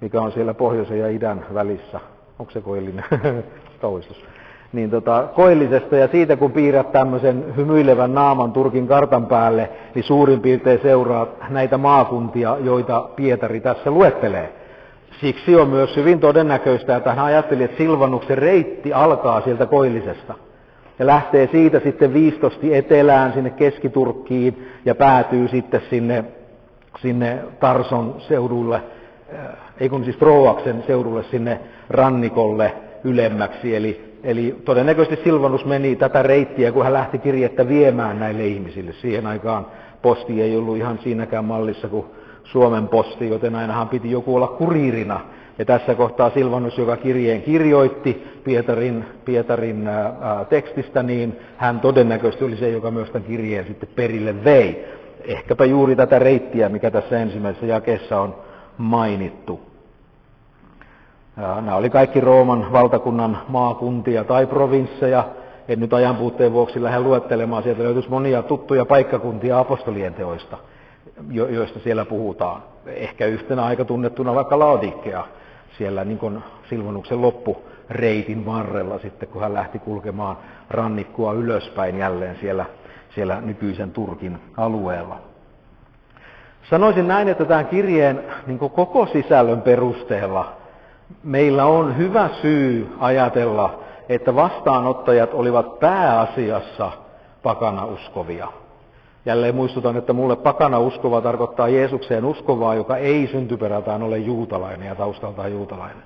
mikä 0.00 0.20
on 0.20 0.32
siellä 0.32 0.54
pohjoisen 0.54 0.98
ja 0.98 1.08
idän 1.08 1.46
välissä, 1.54 2.00
onko 2.38 2.52
se 2.52 2.60
koillinen, 2.60 3.04
kauhistus, 3.80 4.24
niin 4.72 4.90
tota, 4.90 5.28
koillisesta 5.34 5.96
ja 5.96 6.08
siitä 6.08 6.36
kun 6.36 6.52
piirrät 6.52 6.92
tämmöisen 6.92 7.56
hymyilevän 7.56 8.14
naaman 8.14 8.52
Turkin 8.52 8.88
kartan 8.88 9.26
päälle, 9.26 9.70
niin 9.94 10.04
suurin 10.04 10.40
piirtein 10.40 10.80
seuraa 10.82 11.26
näitä 11.48 11.78
maakuntia, 11.78 12.56
joita 12.60 13.08
Pietari 13.16 13.60
tässä 13.60 13.90
luettelee. 13.90 14.52
Siksi 15.20 15.56
on 15.56 15.68
myös 15.68 15.96
hyvin 15.96 16.20
todennäköistä, 16.20 16.96
että 16.96 17.14
hän 17.14 17.24
ajatteli, 17.24 17.64
että 17.64 17.76
Silvanuksen 17.76 18.38
reitti 18.38 18.92
alkaa 18.92 19.40
sieltä 19.40 19.66
koillisesta. 19.66 20.34
Ja 20.98 21.06
lähtee 21.06 21.48
siitä 21.52 21.80
sitten 21.80 22.14
viistosti 22.14 22.74
etelään 22.74 23.32
sinne 23.32 23.50
Keskiturkkiin 23.50 24.68
ja 24.84 24.94
päätyy 24.94 25.48
sitten 25.48 25.82
sinne, 25.90 26.24
sinne 27.02 27.38
Tarson 27.60 28.14
seudulle, 28.28 28.76
äh, 28.76 29.46
ei 29.80 29.88
kun 29.88 30.04
siis 30.04 30.16
Troaksen 30.16 30.84
seudulle 30.86 31.22
sinne 31.22 31.60
rannikolle 31.90 32.72
ylemmäksi. 33.04 33.76
Eli, 33.76 34.18
eli 34.22 34.56
todennäköisesti 34.64 35.24
Silvanus 35.24 35.64
meni 35.64 35.96
tätä 35.96 36.22
reittiä, 36.22 36.72
kun 36.72 36.84
hän 36.84 36.92
lähti 36.92 37.18
kirjettä 37.18 37.68
viemään 37.68 38.20
näille 38.20 38.46
ihmisille. 38.46 38.92
Siihen 38.92 39.26
aikaan 39.26 39.66
posti 40.02 40.42
ei 40.42 40.56
ollut 40.56 40.76
ihan 40.76 40.98
siinäkään 41.02 41.44
mallissa 41.44 41.88
kuin 41.88 42.06
Suomen 42.44 42.88
posti, 42.88 43.28
joten 43.28 43.54
ainahan 43.54 43.88
piti 43.88 44.10
joku 44.10 44.36
olla 44.36 44.48
kuriirina. 44.48 45.20
Ja 45.58 45.64
tässä 45.64 45.94
kohtaa 45.94 46.30
Silvanus, 46.30 46.78
joka 46.78 46.96
kirjeen 46.96 47.42
kirjoitti 47.42 48.24
Pietarin, 48.44 49.04
Pietarin 49.24 49.88
ää, 49.88 50.44
tekstistä, 50.48 51.02
niin 51.02 51.36
hän 51.56 51.80
todennäköisesti 51.80 52.44
oli 52.44 52.56
se, 52.56 52.70
joka 52.70 52.90
myös 52.90 53.10
tämän 53.10 53.28
kirjeen 53.28 53.66
sitten 53.66 53.88
perille 53.94 54.44
vei. 54.44 54.84
Ehkäpä 55.24 55.64
juuri 55.64 55.96
tätä 55.96 56.18
reittiä, 56.18 56.68
mikä 56.68 56.90
tässä 56.90 57.18
ensimmäisessä 57.18 57.66
jakeessa 57.66 58.20
on 58.20 58.34
mainittu. 58.78 59.60
Nämä 61.36 61.76
oli 61.76 61.90
kaikki 61.90 62.20
Rooman 62.20 62.72
valtakunnan 62.72 63.38
maakuntia 63.48 64.24
tai 64.24 64.46
provinsseja. 64.46 65.24
En 65.68 65.80
nyt 65.80 65.92
ajan 65.92 66.16
puutteen 66.16 66.52
vuoksi 66.52 66.82
lähde 66.82 67.00
luettelemaan. 67.00 67.62
Sieltä 67.62 67.82
löytyisi 67.82 68.08
monia 68.08 68.42
tuttuja 68.42 68.84
paikkakuntia 68.84 69.58
apostolien 69.58 70.14
teoista 70.14 70.58
joista 71.30 71.78
siellä 71.78 72.04
puhutaan. 72.04 72.62
Ehkä 72.86 73.26
yhtenä 73.26 73.64
aika 73.64 73.84
tunnettuna 73.84 74.34
vaikka 74.34 74.58
Laodikea 74.58 75.24
siellä 75.78 76.04
niin 76.04 76.18
kuin 76.18 76.42
Silvanuksen 76.68 77.22
loppureitin 77.22 78.46
varrella 78.46 78.98
sitten, 78.98 79.28
kun 79.28 79.42
hän 79.42 79.54
lähti 79.54 79.78
kulkemaan 79.78 80.36
rannikkoa 80.70 81.32
ylöspäin 81.32 81.98
jälleen 81.98 82.36
siellä, 82.40 82.66
siellä 83.14 83.40
nykyisen 83.40 83.90
Turkin 83.90 84.38
alueella. 84.56 85.18
Sanoisin 86.70 87.08
näin, 87.08 87.28
että 87.28 87.44
tämän 87.44 87.66
kirjeen 87.66 88.24
niin 88.46 88.58
koko 88.58 89.06
sisällön 89.06 89.62
perusteella 89.62 90.52
meillä 91.22 91.64
on 91.64 91.96
hyvä 91.96 92.28
syy 92.42 92.96
ajatella, 92.98 93.78
että 94.08 94.34
vastaanottajat 94.34 95.34
olivat 95.34 95.78
pääasiassa 95.80 96.90
pakana 97.42 97.84
uskovia. 97.84 98.48
Jälleen 99.26 99.54
muistutan, 99.54 99.96
että 99.96 100.12
mulle 100.12 100.36
pakana 100.36 100.78
uskova 100.78 101.20
tarkoittaa 101.20 101.68
Jeesukseen 101.68 102.24
uskovaa, 102.24 102.74
joka 102.74 102.96
ei 102.96 103.28
syntyperältään 103.32 104.02
ole 104.02 104.18
juutalainen 104.18 104.88
ja 104.88 104.94
taustaltaan 104.94 105.52
juutalainen. 105.52 106.02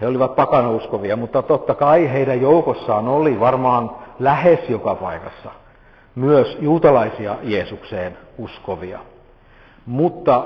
He 0.00 0.06
olivat 0.06 0.36
pakana 0.36 0.70
uskovia, 0.70 1.16
mutta 1.16 1.42
totta 1.42 1.74
kai 1.74 2.12
heidän 2.12 2.40
joukossaan 2.40 3.08
oli 3.08 3.40
varmaan 3.40 3.90
lähes 4.18 4.60
joka 4.68 4.94
paikassa 4.94 5.61
myös 6.14 6.56
juutalaisia 6.60 7.36
Jeesukseen 7.42 8.18
uskovia. 8.38 8.98
Mutta 9.86 10.44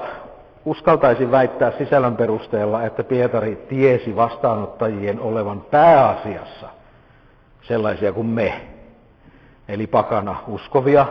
uskaltaisin 0.64 1.30
väittää 1.30 1.72
sisällön 1.78 2.16
perusteella, 2.16 2.84
että 2.84 3.04
Pietari 3.04 3.56
tiesi 3.68 4.16
vastaanottajien 4.16 5.20
olevan 5.20 5.60
pääasiassa 5.70 6.68
sellaisia 7.62 8.12
kuin 8.12 8.26
me, 8.26 8.60
eli 9.68 9.86
pakana 9.86 10.36
uskovia, 10.48 11.06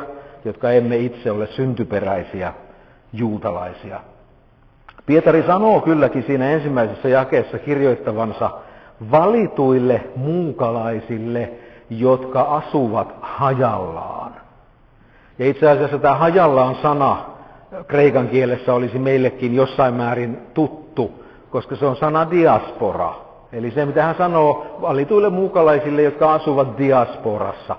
jotka 0.46 0.72
emme 0.72 0.98
itse 0.98 1.32
ole 1.32 1.48
syntyperäisiä 1.48 2.54
juutalaisia. 3.14 4.00
Pietari 5.06 5.44
sanoo 5.48 5.82
kylläkin 5.82 6.24
siinä 6.24 6.50
ensimmäisessä 6.50 7.10
jakeessa 7.10 7.60
kirjoittavansa 7.60 8.52
valituille 9.12 10.02
muukalaisille, 10.16 11.52
jotka 11.90 12.42
asuvat 12.42 13.16
hajallaan. 13.22 14.45
Ja 15.40 15.46
itse 15.46 15.70
asiassa 15.70 15.98
tämä 15.98 16.16
hajallaan 16.16 16.76
sana 16.82 17.18
kreikan 17.88 18.28
kielessä 18.28 18.74
olisi 18.74 19.00
meillekin 19.00 19.56
jossain 19.56 19.94
määrin 19.94 20.38
tuttu, 20.54 21.24
koska 21.50 21.76
se 21.76 21.86
on 21.86 21.96
sana 21.96 22.32
diaspora. 22.32 23.14
Eli 23.54 23.72
se, 23.72 23.86
mitä 23.86 24.04
hän 24.04 24.16
sanoo 24.16 24.78
valituille 24.82 25.30
muukalaisille, 25.30 26.02
jotka 26.02 26.34
asuvat 26.34 26.78
diasporassa 26.78 27.76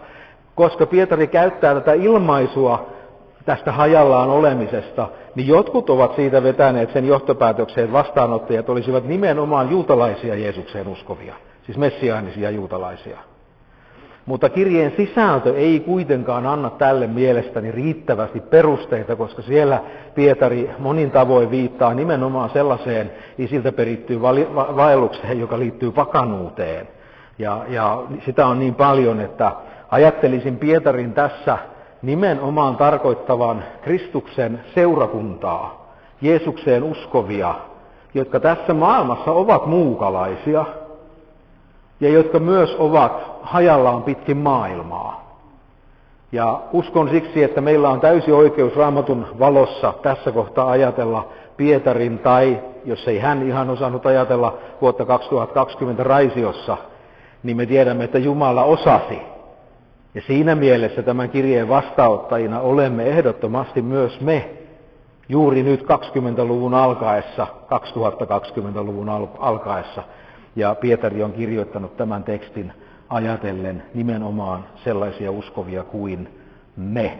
koska 0.57 0.87
Pietari 0.87 1.27
käyttää 1.27 1.75
tätä 1.75 1.93
ilmaisua 1.93 2.87
tästä 3.45 3.73
hajallaan 3.73 4.31
olemisesta, 4.31 5.09
niin 5.35 5.49
jotkut 5.49 5.91
ovat 5.91 6.17
siitä 6.17 6.43
vetäneet 6.43 6.93
sen 6.93 7.07
johtopäätökseen 7.07 7.93
vastaanottajat 7.93 8.69
olisivat 8.69 9.05
nimenomaan 9.05 9.71
juutalaisia 9.71 10.35
Jeesukseen 10.35 10.89
uskovia, 10.89 11.35
siis 11.67 11.79
messiaanisia 11.79 12.51
juutalaisia. 12.51 13.19
Mutta 14.27 14.49
kirjeen 14.49 14.93
sisältö 14.97 15.57
ei 15.57 15.81
kuitenkaan 15.81 16.47
anna 16.47 16.71
tälle 16.71 17.07
mielestäni 17.07 17.73
riittävästi 17.73 18.41
perusteita, 18.41 19.17
koska 19.17 19.43
siellä 19.43 19.81
Pietari 20.15 20.71
monin 20.79 21.11
tavoin 21.11 21.51
viittaa 21.51 21.95
nimenomaan 21.95 22.51
sellaiseen 22.51 23.11
isiltä 23.39 23.73
perittyyn 23.73 24.23
vaellukseen, 24.77 25.41
joka 25.41 25.59
liittyy 25.59 25.93
pakanuuteen. 25.93 26.89
Ja, 27.39 27.65
ja 27.69 28.03
sitä 28.25 28.47
on 28.47 28.59
niin 28.59 28.75
paljon, 28.75 29.21
että 29.21 29.53
ajattelisin 29.91 30.57
Pietarin 30.57 31.13
tässä 31.13 31.59
nimenomaan 32.03 32.77
tarkoittavan 32.77 33.65
Kristuksen 33.83 34.61
seurakuntaa, 34.75 35.93
Jeesukseen 36.21 36.83
uskovia, 36.83 37.55
jotka 38.15 38.41
tässä 38.41 38.75
maailmassa 38.75 39.33
ovat 39.33 39.67
muukalaisia 39.67 40.65
ja 42.01 42.09
jotka 42.09 42.39
myös 42.39 42.77
ovat 42.79 43.13
hajallaan 43.43 44.03
pitkin 44.03 44.37
maailmaa. 44.37 45.27
Ja 46.33 46.61
uskon 46.73 47.09
siksi, 47.11 47.43
että 47.43 47.61
meillä 47.61 47.89
on 47.89 48.01
täysi 48.01 48.33
oikeus 48.33 48.77
raamatun 48.77 49.27
valossa 49.39 49.95
tässä 50.03 50.33
kohtaa 50.33 50.71
ajatella 50.71 51.29
Pietarin 51.57 52.19
tai, 52.19 52.61
jos 52.85 53.09
ei 53.09 53.19
hän 53.19 53.43
ihan 53.43 53.71
osannut 53.71 54.07
ajatella 54.07 54.59
vuotta 54.81 55.05
2020 55.05 56.03
Raisiossa, 56.03 56.77
niin 57.43 57.57
me 57.57 57.67
tiedämme, 57.67 58.05
että 58.05 58.19
Jumala 58.19 58.65
osasi 58.65 59.19
ja 60.15 60.23
siinä 60.27 60.55
mielessä 60.55 61.03
tämän 61.03 61.31
kirjeen 61.31 61.69
vastauttajina 61.69 62.61
olemme 62.61 63.05
ehdottomasti 63.05 63.83
myös 63.83 64.21
me, 64.21 64.51
juuri 65.29 65.63
nyt 65.63 65.83
20-luvun 65.83 66.75
alkaessa, 66.75 67.47
2020-luvun 67.63 69.09
alkaessa. 69.39 70.03
Ja 70.57 70.75
Pietari 70.75 71.23
on 71.23 71.33
kirjoittanut 71.33 71.97
tämän 71.97 72.25
tekstin 72.25 72.73
ajatellen 73.09 73.83
nimenomaan 73.95 74.65
sellaisia 74.85 75.31
uskovia 75.31 75.83
kuin 75.83 76.29
me. 76.77 77.19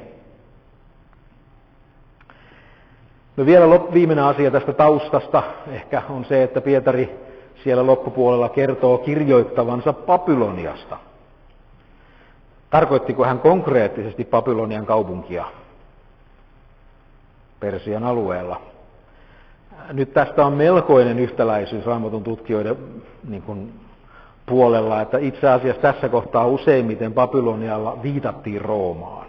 No 3.37 3.47
vielä 3.47 3.65
viimeinen 3.93 4.25
asia 4.25 4.51
tästä 4.51 4.73
taustasta 4.73 5.43
ehkä 5.69 6.03
on 6.11 6.25
se, 6.25 6.43
että 6.43 6.61
Pietari 6.61 7.27
siellä 7.65 7.87
loppupuolella 7.87 8.49
kertoo 8.49 8.99
kirjoittavansa 8.99 9.93
Babyloniasta. 9.93 10.97
Tarkoittiko 12.71 13.25
hän 13.25 13.39
konkreettisesti 13.39 14.25
Babylonian 14.25 14.87
kaupunkia 14.87 15.45
Persian 17.61 18.05
alueella? 18.05 18.61
Nyt 19.93 20.13
tästä 20.13 20.47
on 20.47 20.53
melkoinen 20.53 21.19
yhtäläisyys 21.19 21.87
raamatun 21.87 22.25
tutkijoiden 22.25 22.77
niin 23.29 23.43
kuin, 23.43 23.73
puolella, 24.47 25.01
että 25.01 25.19
itse 25.19 25.49
asiassa 25.49 25.83
tässä 25.83 26.09
kohtaa 26.09 26.47
useimmiten 26.47 27.15
Babylonialla 27.15 28.03
viitattiin 28.03 28.61
Roomaan. 28.61 29.27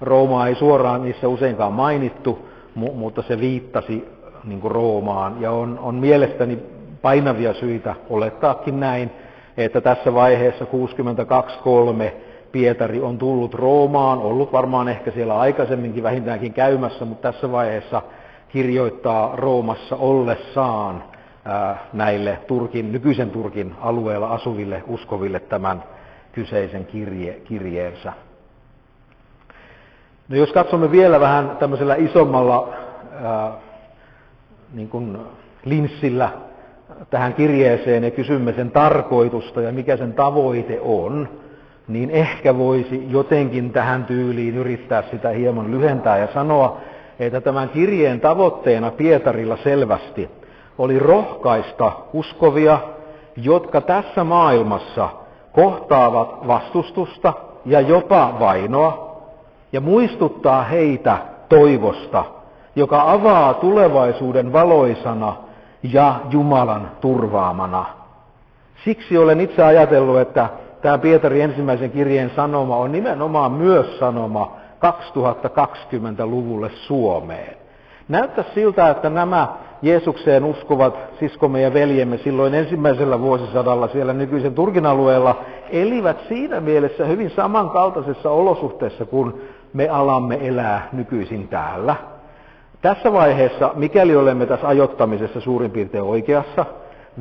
Roomaa 0.00 0.48
ei 0.48 0.54
suoraan 0.54 1.02
niissä 1.02 1.28
useinkaan 1.28 1.72
mainittu, 1.72 2.48
mutta 2.74 3.22
se 3.22 3.40
viittasi 3.40 4.08
niin 4.44 4.60
kuin 4.60 4.70
Roomaan. 4.70 5.42
Ja 5.42 5.50
on, 5.50 5.78
on 5.82 5.94
mielestäni 5.94 6.58
painavia 7.02 7.54
syitä 7.54 7.94
olettaakin 8.10 8.80
näin, 8.80 9.10
että 9.56 9.80
tässä 9.80 10.14
vaiheessa 10.14 10.64
62.3 10.64 12.12
Pietari 12.52 13.00
on 13.00 13.18
tullut 13.18 13.54
Roomaan, 13.54 14.18
ollut 14.18 14.52
varmaan 14.52 14.88
ehkä 14.88 15.10
siellä 15.10 15.38
aikaisemminkin 15.38 16.02
vähintäänkin 16.02 16.52
käymässä, 16.52 17.04
mutta 17.04 17.32
tässä 17.32 17.52
vaiheessa 17.52 18.02
kirjoittaa 18.48 19.36
Roomassa 19.36 19.96
ollessaan 19.96 21.04
näille 21.92 22.38
Turkin, 22.46 22.92
nykyisen 22.92 23.30
Turkin 23.30 23.74
alueella 23.80 24.28
asuville 24.28 24.82
uskoville 24.86 25.40
tämän 25.40 25.82
kyseisen 26.32 26.86
kirje, 26.86 27.32
kirjeensä. 27.32 28.12
No 30.28 30.36
jos 30.36 30.52
katsomme 30.52 30.90
vielä 30.90 31.20
vähän 31.20 31.56
tämmöisellä 31.56 31.94
isommalla 31.94 32.68
niin 34.74 34.88
kuin 34.88 35.18
linssillä 35.64 36.30
tähän 37.10 37.34
kirjeeseen 37.34 38.04
ja 38.04 38.10
kysymme 38.10 38.52
sen 38.52 38.70
tarkoitusta 38.70 39.60
ja 39.60 39.72
mikä 39.72 39.96
sen 39.96 40.12
tavoite 40.12 40.80
on, 40.80 41.28
niin 41.88 42.10
ehkä 42.10 42.58
voisi 42.58 43.06
jotenkin 43.10 43.72
tähän 43.72 44.04
tyyliin 44.04 44.56
yrittää 44.56 45.02
sitä 45.10 45.28
hieman 45.28 45.70
lyhentää 45.70 46.18
ja 46.18 46.28
sanoa, 46.34 46.80
että 47.18 47.40
tämän 47.40 47.68
kirjeen 47.68 48.20
tavoitteena 48.20 48.90
Pietarilla 48.90 49.56
selvästi 49.56 50.30
oli 50.78 50.98
rohkaista 50.98 51.92
uskovia, 52.12 52.78
jotka 53.36 53.80
tässä 53.80 54.24
maailmassa 54.24 55.08
kohtaavat 55.52 56.48
vastustusta 56.48 57.32
ja 57.66 57.80
jopa 57.80 58.36
vainoa, 58.40 59.16
ja 59.72 59.80
muistuttaa 59.80 60.62
heitä 60.62 61.18
toivosta, 61.48 62.24
joka 62.76 63.12
avaa 63.12 63.54
tulevaisuuden 63.54 64.52
valoisana 64.52 65.36
ja 65.82 66.20
Jumalan 66.30 66.90
turvaamana. 67.00 67.84
Siksi 68.84 69.18
olen 69.18 69.40
itse 69.40 69.62
ajatellut, 69.62 70.18
että 70.18 70.48
tämä 70.82 70.98
Pietari 70.98 71.40
ensimmäisen 71.40 71.90
kirjeen 71.90 72.30
sanoma 72.36 72.76
on 72.76 72.92
nimenomaan 72.92 73.52
myös 73.52 73.98
sanoma 73.98 74.56
2020-luvulle 74.80 76.70
Suomeen. 76.70 77.56
Näyttää 78.08 78.44
siltä, 78.54 78.90
että 78.90 79.10
nämä 79.10 79.48
Jeesukseen 79.82 80.44
uskovat 80.44 80.94
siskomme 81.20 81.60
ja 81.60 81.74
veljemme 81.74 82.18
silloin 82.18 82.54
ensimmäisellä 82.54 83.20
vuosisadalla 83.20 83.88
siellä 83.88 84.12
nykyisen 84.12 84.54
Turkin 84.54 84.86
alueella 84.86 85.40
elivät 85.70 86.16
siinä 86.28 86.60
mielessä 86.60 87.04
hyvin 87.04 87.30
samankaltaisessa 87.30 88.30
olosuhteessa 88.30 89.04
kuin 89.04 89.34
me 89.72 89.88
alamme 89.88 90.38
elää 90.48 90.88
nykyisin 90.92 91.48
täällä. 91.48 91.96
Tässä 92.82 93.12
vaiheessa, 93.12 93.70
mikäli 93.74 94.16
olemme 94.16 94.46
tässä 94.46 94.68
ajottamisessa 94.68 95.40
suurin 95.40 95.70
piirtein 95.70 96.04
oikeassa, 96.04 96.66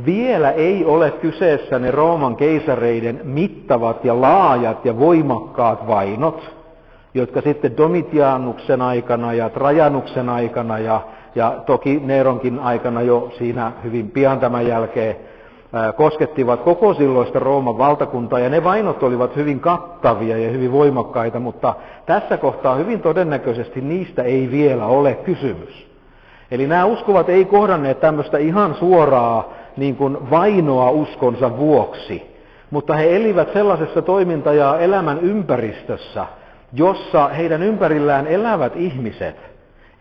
vielä 0.06 0.52
ei 0.52 0.86
ole 0.86 1.12
kyseessä 1.12 1.80
ne 1.80 1.92
Rooman 1.92 2.36
keisareiden 2.36 3.22
mittavat 3.24 4.06
ja 4.06 4.22
laajat 4.22 4.86
ja 4.86 5.00
voimakkaat 5.00 5.88
vainot, 5.88 6.56
jotka 7.16 7.42
sitten 7.42 7.78
Domitianuksen 7.78 8.82
aikana 8.82 9.34
ja 9.34 9.50
Trajanuksen 9.50 10.30
aikana 10.30 10.80
ja, 10.80 11.02
ja 11.36 11.56
toki 11.66 12.02
Neeronkin 12.06 12.60
aikana 12.60 13.02
jo 13.02 13.32
siinä 13.38 13.72
hyvin 13.84 14.12
pian 14.12 14.40
tämän 14.40 14.68
jälkeen 14.68 15.16
koskettivat 15.96 16.62
koko 16.62 16.94
silloista 16.94 17.40
Rooman 17.40 17.78
valtakuntaa, 17.78 18.40
ja 18.40 18.50
ne 18.50 18.64
vainot 18.64 19.04
olivat 19.04 19.36
hyvin 19.36 19.60
kattavia 19.60 20.38
ja 20.38 20.50
hyvin 20.50 20.72
voimakkaita, 20.72 21.40
mutta 21.40 21.74
tässä 22.06 22.38
kohtaa 22.38 22.76
hyvin 22.76 23.02
todennäköisesti 23.02 23.82
niistä 23.82 24.24
ei 24.24 24.52
vielä 24.52 24.86
ole 24.86 25.14
kysymys. 25.14 25.88
Eli 26.52 26.68
nämä 26.68 26.86
uskovat 26.86 27.30
ei 27.30 27.46
kohdanneet 27.46 28.00
tämmöistä 28.00 28.38
ihan 28.38 28.76
suoraa 28.76 29.54
niin 29.78 29.96
kuin 29.96 30.30
vainoa 30.32 30.90
uskonsa 30.90 31.58
vuoksi, 31.58 32.36
mutta 32.72 32.94
he 32.96 33.16
elivät 33.16 33.54
sellaisessa 33.54 34.02
toiminta- 34.02 34.54
ja 34.54 34.80
elämän 34.80 35.20
ympäristössä, 35.20 36.26
jossa 36.74 37.28
heidän 37.28 37.64
ympärillään 37.64 38.28
elävät 38.28 38.76
ihmiset 38.76 39.36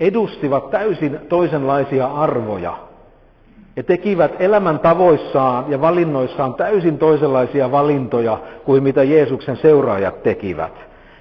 edustivat 0.01 0.71
täysin 0.71 1.19
toisenlaisia 1.29 2.07
arvoja 2.07 2.77
ja 3.77 3.83
tekivät 3.83 4.33
elämän 4.39 4.79
tavoissaan 4.79 5.65
ja 5.69 5.81
valinnoissaan 5.81 6.55
täysin 6.55 6.99
toisenlaisia 6.99 7.71
valintoja 7.71 8.39
kuin 8.65 8.83
mitä 8.83 9.03
Jeesuksen 9.03 9.57
seuraajat 9.57 10.23
tekivät. 10.23 10.73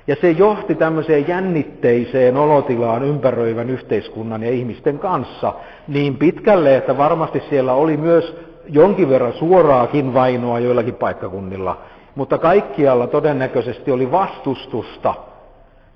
Ja 0.07 0.15
se 0.21 0.31
johti 0.31 0.75
tämmöiseen 0.75 1.27
jännitteiseen 1.27 2.37
olotilaan 2.37 3.03
ympäröivän 3.03 3.69
yhteiskunnan 3.69 4.43
ja 4.43 4.51
ihmisten 4.51 4.99
kanssa 4.99 5.53
niin 5.87 6.17
pitkälle, 6.17 6.77
että 6.77 6.97
varmasti 6.97 7.43
siellä 7.49 7.73
oli 7.73 7.97
myös 7.97 8.37
jonkin 8.69 9.09
verran 9.09 9.33
suoraakin 9.33 10.13
vainoa 10.13 10.59
joillakin 10.59 10.95
paikkakunnilla, 10.95 11.77
mutta 12.15 12.37
kaikkialla 12.37 13.07
todennäköisesti 13.07 13.91
oli 13.91 14.11
vastustusta 14.11 15.13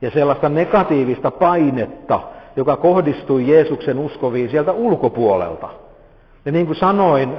ja 0.02 0.12
sellaista 0.12 0.50
negatiivista 0.50 1.32
painetta, 1.32 2.20
joka 2.56 2.76
kohdistui 2.76 3.48
Jeesuksen 3.48 4.00
uskoviin 4.00 4.50
sieltä 4.50 4.72
ulkopuolelta. 4.72 5.70
Ja 6.46 6.52
niin 6.52 6.66
kuin 6.66 6.76
sanoin, 6.76 7.34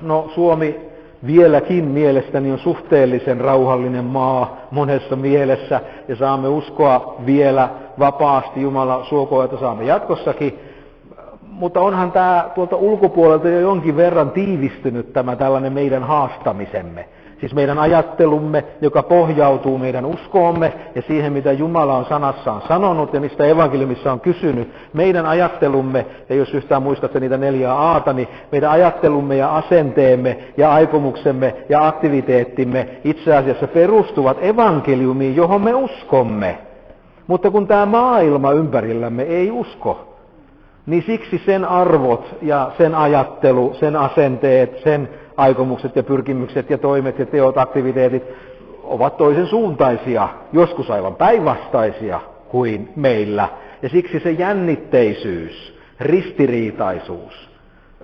no 0.00 0.30
Suomi 0.34 0.80
vieläkin 1.26 1.84
mielestäni 1.84 2.52
on 2.52 2.58
suhteellisen 2.58 3.40
rauhallinen 3.40 4.04
maa 4.04 4.56
monessa 4.70 5.16
mielessä 5.16 5.80
ja 6.08 6.16
saamme 6.16 6.48
uskoa 6.48 7.14
vielä 7.26 7.68
vapaasti 7.98 8.62
Jumala 8.62 9.04
suokoa, 9.04 9.44
että 9.44 9.56
saamme 9.56 9.84
jatkossakin. 9.84 10.58
Mutta 11.48 11.80
onhan 11.80 12.12
tämä 12.12 12.50
tuolta 12.54 12.76
ulkopuolelta 12.76 13.48
jo 13.48 13.60
jonkin 13.60 13.96
verran 13.96 14.30
tiivistynyt 14.30 15.12
tämä 15.12 15.36
tällainen 15.36 15.72
meidän 15.72 16.02
haastamisemme. 16.02 17.08
Siis 17.42 17.54
meidän 17.54 17.78
ajattelumme, 17.78 18.64
joka 18.80 19.02
pohjautuu 19.02 19.78
meidän 19.78 20.04
uskoomme 20.04 20.72
ja 20.94 21.02
siihen, 21.02 21.32
mitä 21.32 21.52
Jumala 21.52 21.96
on 21.96 22.04
sanassaan 22.04 22.62
sanonut 22.68 23.14
ja 23.14 23.20
mistä 23.20 23.44
evankeliumissa 23.44 24.12
on 24.12 24.20
kysynyt. 24.20 24.72
Meidän 24.92 25.26
ajattelumme, 25.26 26.06
ja 26.28 26.34
jos 26.34 26.54
yhtään 26.54 26.82
muistatte 26.82 27.20
niitä 27.20 27.36
neljää 27.36 27.74
aata, 27.74 28.12
niin 28.12 28.28
meidän 28.52 28.70
ajattelumme 28.70 29.36
ja 29.36 29.56
asenteemme 29.56 30.38
ja 30.56 30.72
aikomuksemme 30.72 31.54
ja 31.68 31.86
aktiviteettimme 31.86 32.88
itse 33.04 33.36
asiassa 33.36 33.66
perustuvat 33.66 34.36
evankeliumiin, 34.40 35.36
johon 35.36 35.60
me 35.60 35.74
uskomme. 35.74 36.58
Mutta 37.26 37.50
kun 37.50 37.66
tämä 37.66 37.86
maailma 37.86 38.52
ympärillämme 38.52 39.22
ei 39.22 39.50
usko, 39.50 40.14
niin 40.86 41.02
siksi 41.06 41.42
sen 41.46 41.64
arvot 41.64 42.36
ja 42.42 42.70
sen 42.78 42.94
ajattelu, 42.94 43.74
sen 43.80 43.96
asenteet, 43.96 44.78
sen 44.84 45.08
aikomukset 45.42 45.96
ja 45.96 46.02
pyrkimykset 46.02 46.70
ja 46.70 46.78
toimet 46.78 47.18
ja 47.18 47.26
teot, 47.26 47.58
aktiviteetit 47.58 48.22
ovat 48.82 49.16
toisen 49.16 49.46
suuntaisia, 49.46 50.28
joskus 50.52 50.90
aivan 50.90 51.14
päinvastaisia 51.14 52.20
kuin 52.48 52.92
meillä. 52.96 53.48
Ja 53.82 53.88
siksi 53.88 54.20
se 54.20 54.30
jännitteisyys, 54.30 55.78
ristiriitaisuus, 56.00 57.50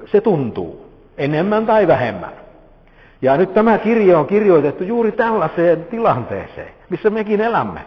se 0.07 0.21
tuntuu 0.21 0.87
enemmän 1.19 1.67
tai 1.67 1.87
vähemmän. 1.87 2.33
Ja 3.23 3.37
nyt 3.37 3.55
tämä 3.55 3.79
kirje 3.79 4.17
on 4.17 4.27
kirjoitettu 4.27 4.85
juuri 4.85 5.13
tällaiseen 5.13 5.85
tilanteeseen, 5.85 6.73
missä 6.91 7.11
mekin 7.11 7.41
elämme. 7.41 7.81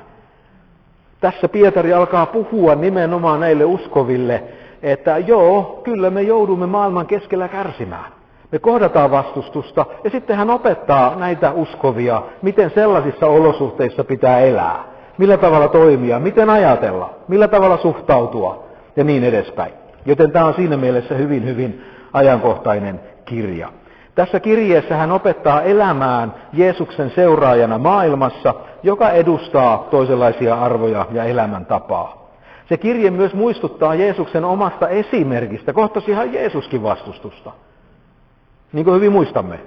Tässä 1.20 1.50
Pietari 1.50 1.94
alkaa 1.94 2.26
puhua 2.26 2.76
nimenomaan 2.76 3.40
näille 3.40 3.66
uskoville, 3.66 4.44
että 4.84 5.18
joo, 5.18 5.82
kyllä 5.84 6.10
me 6.10 6.22
joudumme 6.22 6.66
maailman 6.66 7.08
keskellä 7.08 7.48
kärsimään. 7.48 8.21
Me 8.52 8.60
kohdataan 8.60 9.12
vastustusta 9.12 9.86
ja 10.04 10.10
sitten 10.10 10.38
hän 10.38 10.50
opettaa 10.50 11.16
näitä 11.16 11.52
uskovia, 11.52 12.22
miten 12.42 12.72
sellaisissa 12.76 13.26
olosuhteissa 13.26 14.04
pitää 14.04 14.40
elää, 14.40 14.84
millä 15.18 15.38
tavalla 15.38 15.68
toimia, 15.68 16.20
miten 16.20 16.50
ajatella, 16.50 17.14
millä 17.28 17.48
tavalla 17.48 17.78
suhtautua 17.78 18.64
ja 18.96 19.04
niin 19.04 19.24
edespäin. 19.24 19.74
Joten 20.06 20.32
tämä 20.32 20.46
on 20.46 20.54
siinä 20.54 20.78
mielessä 20.78 21.16
hyvin, 21.16 21.46
hyvin 21.46 21.86
ajankohtainen 22.14 23.00
kirja. 23.26 23.70
Tässä 24.16 24.40
kirjeessä 24.40 24.96
hän 24.96 25.12
opettaa 25.12 25.62
elämään 25.62 26.34
Jeesuksen 26.54 27.12
seuraajana 27.16 27.78
maailmassa, 27.78 28.54
joka 28.84 29.10
edustaa 29.10 29.88
toisenlaisia 29.92 30.56
arvoja 30.56 31.06
ja 31.12 31.24
elämäntapaa. 31.24 32.32
Se 32.70 32.78
kirje 32.78 33.12
myös 33.12 33.34
muistuttaa 33.34 33.96
Jeesuksen 33.96 34.46
omasta 34.46 34.90
esimerkistä. 34.90 35.74
Kohtasihan 35.74 36.34
Jeesuskin 36.34 36.84
vastustusta. 36.84 37.52
Niin 38.74 38.86
kuin 38.86 38.96
hyvin 38.96 39.12
muistamme. 39.12 39.60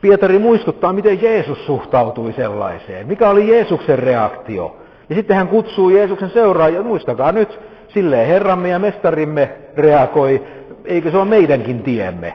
Pietari 0.00 0.38
muistuttaa, 0.38 0.92
miten 0.92 1.22
Jeesus 1.22 1.66
suhtautui 1.66 2.32
sellaiseen. 2.32 3.06
Mikä 3.06 3.30
oli 3.30 3.48
Jeesuksen 3.48 3.98
reaktio. 3.98 4.76
Ja 5.08 5.14
sitten 5.16 5.36
hän 5.36 5.48
kutsuu 5.48 5.90
Jeesuksen 5.90 6.30
seuraajia, 6.30 6.82
muistakaa 6.82 7.32
nyt, 7.32 7.60
silleen 7.88 8.26
Herramme 8.26 8.68
ja 8.68 8.78
Mestarimme 8.78 9.50
reagoi, 9.76 10.46
eikö 10.84 11.10
se 11.10 11.16
ole 11.16 11.24
meidänkin 11.24 11.82
tiemme. 11.82 12.34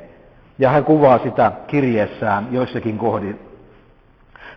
Ja 0.59 0.69
hän 0.69 0.85
kuvaa 0.85 1.19
sitä 1.23 1.51
kirjeessään 1.67 2.47
joissakin 2.51 2.97
kohdin. 2.97 3.39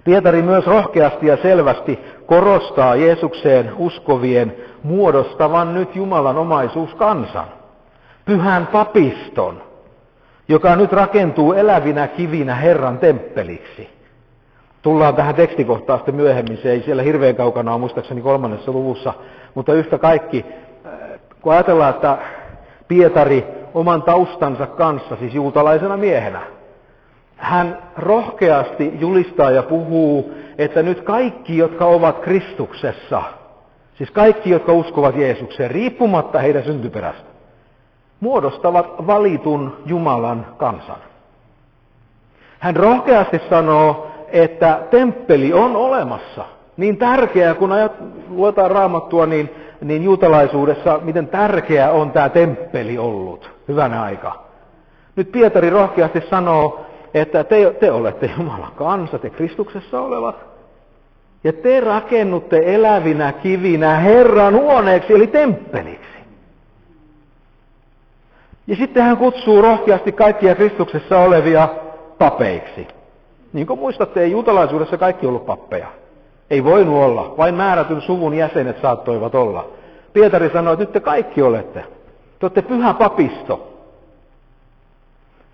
Pietari 0.05 0.43
myös 0.43 0.67
rohkeasti 0.67 1.27
ja 1.27 1.37
selvästi 1.37 1.99
korostaa 2.27 2.97
Jeesukseen 2.97 3.73
uskovien 3.77 4.57
muodostavan 4.83 5.75
nyt 5.75 5.97
Jumalan 5.97 6.37
omaisuuskansan. 6.37 7.47
Pyhän 8.25 8.67
papiston, 8.67 9.63
joka 10.49 10.77
nyt 10.77 10.93
rakentuu 10.93 11.53
elävinä 11.53 12.09
kivinä 12.09 12.55
Herran 12.55 12.99
temppeliksi. 12.99 13.89
Tullaan 14.83 15.15
tähän 15.15 15.35
tekstikohtaan 15.35 15.99
sitten 15.99 16.15
myöhemmin, 16.15 16.59
se 16.63 16.71
ei 16.71 16.83
siellä 16.83 17.03
hirveän 17.03 17.37
kaukana 17.37 17.73
ole 17.73 17.81
muistaakseni 17.81 18.21
kolmannessa 18.21 18.73
luvussa, 18.73 19.15
mutta 19.55 19.75
yhtä 19.75 19.99
kaikki, 19.99 20.45
äh, 20.87 20.93
kun 21.43 21.53
ajatellaan, 21.53 21.95
että 21.95 22.19
Pietari 22.89 23.45
oman 23.75 24.03
taustansa 24.03 24.67
kanssa, 24.67 25.17
siis 25.17 25.35
juutalaisena 25.35 25.97
miehenä. 25.97 26.41
Hän 27.37 27.79
rohkeasti 27.97 28.93
julistaa 28.99 29.51
ja 29.51 29.63
puhuu, 29.63 30.35
että 30.59 30.83
nyt 30.83 31.01
kaikki, 31.01 31.57
jotka 31.57 31.85
ovat 31.85 32.19
Kristuksessa, 32.19 33.23
siis 33.95 34.11
kaikki, 34.11 34.51
jotka 34.51 34.73
uskovat 34.73 35.17
Jeesukseen, 35.17 35.71
riippumatta 35.71 36.39
heidän 36.39 36.65
syntyperästä, 36.65 37.28
muodostavat 38.21 39.07
valitun 39.07 39.77
Jumalan 39.87 40.47
kansan. 40.57 40.97
Hän 42.59 42.77
rohkeasti 42.77 43.41
sanoo, 43.51 44.11
että 44.33 44.79
temppeli 44.91 45.53
on 45.53 45.77
olemassa. 45.77 46.45
Niin 46.77 46.97
tärkeää, 46.97 47.55
kun 47.55 47.73
ajat, 47.73 47.93
luetaan 48.31 48.71
raamattua, 48.71 49.27
niin, 49.27 49.51
niin 49.81 50.05
juutalaisuudessa, 50.05 51.01
miten 51.03 51.29
tärkeä 51.29 51.91
on 51.91 52.11
tämä 52.11 52.29
temppeli 52.29 52.99
ollut 52.99 53.51
hyvänä 53.69 54.03
aikaa. 54.03 54.49
Nyt 55.17 55.33
Pietari 55.33 55.71
rohkeasti 55.71 56.21
sanoo, 56.31 56.87
että 57.15 57.45
te, 57.45 57.77
te 57.81 57.93
olette 57.93 58.31
Jumalan 58.39 58.73
kansa, 58.77 59.19
te 59.19 59.31
Kristuksessa 59.31 60.01
olevat. 60.01 60.37
Ja 61.45 61.53
te 61.53 61.81
rakennutte 61.81 62.61
elävinä 62.65 63.33
kivinä 63.33 63.97
Herran 63.97 64.55
huoneeksi, 64.55 65.15
eli 65.15 65.27
temppeliksi. 65.27 66.18
Ja 68.69 68.77
sitten 68.77 69.03
hän 69.03 69.17
kutsuu 69.17 69.63
rohkeasti 69.63 70.13
kaikkia 70.13 70.55
Kristuksessa 70.55 71.19
olevia 71.19 71.69
papeiksi. 72.19 72.89
Niin 73.53 73.67
kuin 73.67 73.79
muistatte, 73.81 74.21
ei 74.21 74.31
juutalaisuudessa 74.31 74.99
kaikki 74.99 75.27
ollut 75.27 75.47
pappeja. 75.47 75.87
Ei 76.51 76.65
voinut 76.65 76.97
olla, 76.97 77.35
vain 77.39 77.55
määrätyn 77.55 78.01
suvun 78.01 78.35
jäsenet 78.35 78.81
saattoivat 78.83 79.35
olla. 79.35 79.69
Pietari 80.13 80.51
sanoi, 80.53 80.73
että 80.73 80.85
nyt 80.85 80.93
te 80.93 81.01
kaikki 81.01 81.43
olette. 81.43 81.81
Te 82.39 82.47
olette 82.47 82.63
pyhä 82.63 82.95
papisto. 82.95 83.75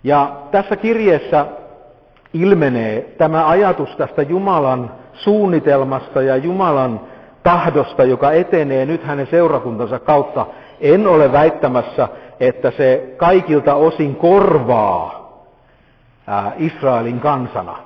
Ja 0.04 0.36
tässä 0.50 0.76
kirjeessä 0.76 1.46
ilmenee 2.32 3.14
tämä 3.18 3.48
ajatus 3.48 3.96
tästä 3.96 4.22
Jumalan 4.22 4.90
suunnitelmasta 5.12 6.22
ja 6.22 6.36
Jumalan 6.36 7.00
tahdosta, 7.42 8.04
joka 8.04 8.32
etenee 8.32 8.86
nyt 8.86 9.04
hänen 9.04 9.26
seurakuntansa 9.26 9.98
kautta. 9.98 10.46
En 10.80 11.06
ole 11.06 11.32
väittämässä, 11.32 12.08
että 12.46 12.70
se 12.70 13.14
kaikilta 13.16 13.74
osin 13.74 14.16
korvaa 14.16 15.24
Israelin 16.58 17.20
kansana. 17.20 17.76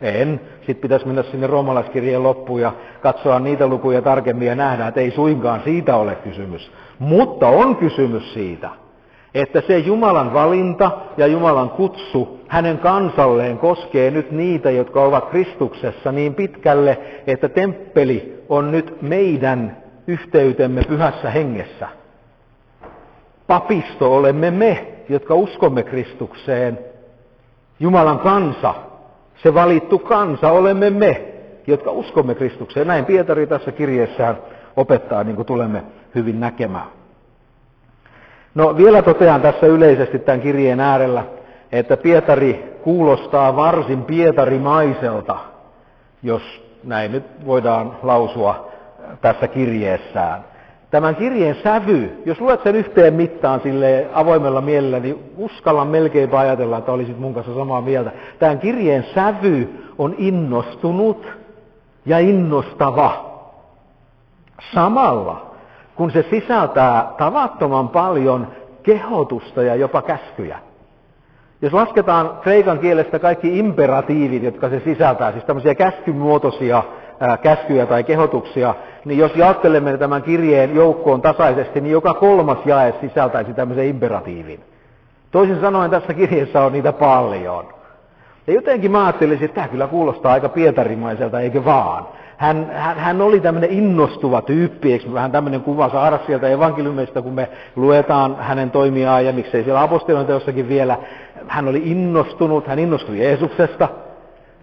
En. 0.00 0.40
Sitten 0.58 0.82
pitäisi 0.82 1.06
mennä 1.06 1.22
sinne 1.22 1.46
roomalaiskirjeen 1.46 2.22
loppuun 2.22 2.60
ja 2.60 2.72
katsoa 3.00 3.40
niitä 3.40 3.66
lukuja 3.66 4.02
tarkemmin 4.02 4.48
ja 4.48 4.54
nähdä, 4.54 4.86
että 4.86 5.00
ei 5.00 5.10
suinkaan 5.10 5.60
siitä 5.64 5.96
ole 5.96 6.14
kysymys. 6.14 6.72
Mutta 6.98 7.48
on 7.48 7.76
kysymys 7.76 8.34
siitä, 8.34 8.70
että 9.34 9.62
se 9.66 9.78
Jumalan 9.78 10.34
valinta 10.34 10.90
ja 11.16 11.26
Jumalan 11.26 11.70
kutsu 11.70 12.40
hänen 12.48 12.78
kansalleen 12.78 13.58
koskee 13.58 14.10
nyt 14.10 14.30
niitä, 14.30 14.70
jotka 14.70 15.02
ovat 15.02 15.30
Kristuksessa 15.30 16.12
niin 16.12 16.34
pitkälle, 16.34 16.98
että 17.26 17.48
temppeli 17.48 18.44
on 18.48 18.70
nyt 18.70 19.02
meidän 19.02 19.76
yhteytemme 20.06 20.82
pyhässä 20.88 21.30
hengessä. 21.30 21.97
Papisto 23.48 24.16
olemme 24.16 24.50
me, 24.50 24.86
jotka 25.08 25.34
uskomme 25.34 25.82
Kristukseen. 25.82 26.78
Jumalan 27.80 28.18
kansa, 28.18 28.74
se 29.42 29.54
valittu 29.54 29.98
kansa 29.98 30.50
olemme 30.50 30.90
me, 30.90 31.34
jotka 31.66 31.90
uskomme 31.90 32.34
Kristukseen. 32.34 32.86
Näin 32.86 33.04
Pietari 33.04 33.46
tässä 33.46 33.72
kirjeessään 33.72 34.38
opettaa, 34.76 35.24
niin 35.24 35.36
kuin 35.36 35.46
tulemme 35.46 35.82
hyvin 36.14 36.40
näkemään. 36.40 36.86
No 38.54 38.76
vielä 38.76 39.02
totean 39.02 39.40
tässä 39.40 39.66
yleisesti 39.66 40.18
tämän 40.18 40.40
kirjeen 40.40 40.80
äärellä, 40.80 41.24
että 41.72 41.96
Pietari 41.96 42.76
kuulostaa 42.82 43.56
varsin 43.56 44.04
pietarimaiselta, 44.04 45.36
jos 46.22 46.42
näin 46.84 47.12
nyt 47.12 47.24
voidaan 47.46 47.96
lausua 48.02 48.68
tässä 49.20 49.48
kirjeessään. 49.48 50.44
Tämän 50.90 51.16
kirjeen 51.16 51.56
sävy, 51.62 52.22
jos 52.24 52.40
luet 52.40 52.62
sen 52.62 52.76
yhteen 52.76 53.14
mittaan 53.14 53.60
sille 53.60 54.06
avoimella 54.12 54.60
mielellä, 54.60 55.00
niin 55.00 55.32
uskalla 55.36 55.84
melkein 55.84 56.34
ajatella, 56.34 56.78
että 56.78 56.92
olisit 56.92 57.18
mun 57.18 57.34
kanssa 57.34 57.54
samaa 57.54 57.80
mieltä. 57.80 58.12
Tämän 58.38 58.58
kirjeen 58.58 59.06
sävy 59.14 59.68
on 59.98 60.14
innostunut 60.18 61.26
ja 62.06 62.18
innostava. 62.18 63.28
Samalla 64.74 65.48
kun 65.98 66.10
se 66.10 66.26
sisältää 66.30 67.12
tavattoman 67.18 67.88
paljon 67.88 68.46
kehotusta 68.82 69.62
ja 69.62 69.74
jopa 69.74 70.02
käskyjä. 70.02 70.58
Jos 71.62 71.72
lasketaan 71.72 72.30
kreikan 72.42 72.78
kielestä 72.78 73.18
kaikki 73.18 73.58
imperatiivit, 73.58 74.42
jotka 74.42 74.68
se 74.68 74.80
sisältää, 74.84 75.32
siis 75.32 75.44
tämmöisiä 75.44 75.74
käskymuotoisia 75.74 76.82
käskyjä 77.42 77.86
tai 77.86 78.04
kehotuksia, 78.04 78.74
niin 79.04 79.18
jos 79.18 79.36
jaottelemme 79.36 79.98
tämän 79.98 80.22
kirjeen 80.22 80.74
joukkoon 80.74 81.22
tasaisesti, 81.22 81.80
niin 81.80 81.92
joka 81.92 82.14
kolmas 82.14 82.58
jae 82.64 82.94
sisältäisi 83.00 83.54
tämmöisen 83.54 83.86
imperatiivin. 83.86 84.60
Toisin 85.30 85.60
sanoen 85.60 85.90
tässä 85.90 86.14
kirjassa 86.14 86.64
on 86.64 86.72
niitä 86.72 86.92
paljon. 86.92 87.68
Ja 88.46 88.54
jotenkin 88.54 88.90
mä 88.90 89.04
ajattelisin, 89.04 89.44
että 89.44 89.54
tämä 89.54 89.68
kyllä 89.68 89.86
kuulostaa 89.86 90.32
aika 90.32 90.48
pietarimaiselta, 90.48 91.40
eikö 91.40 91.64
vaan? 91.64 92.06
hän, 92.38 92.70
hän, 92.74 92.98
hän 92.98 93.20
oli 93.20 93.40
tämmöinen 93.40 93.70
innostuva 93.70 94.42
tyyppi, 94.42 94.92
eikö 94.92 95.12
vähän 95.12 95.32
tämmöinen 95.32 95.60
kuva 95.60 95.88
saada 95.88 96.18
sieltä 96.26 96.48
evankeliumista, 96.48 97.22
kun 97.22 97.32
me 97.32 97.48
luetaan 97.76 98.36
hänen 98.36 98.70
toimiaan 98.70 99.26
ja 99.26 99.32
miksei 99.32 99.64
siellä 99.64 99.82
apostolien 99.82 100.26
teossakin 100.26 100.68
vielä. 100.68 100.98
Hän 101.48 101.68
oli 101.68 101.82
innostunut, 101.84 102.66
hän 102.66 102.78
innostui 102.78 103.18
Jeesuksesta, 103.18 103.88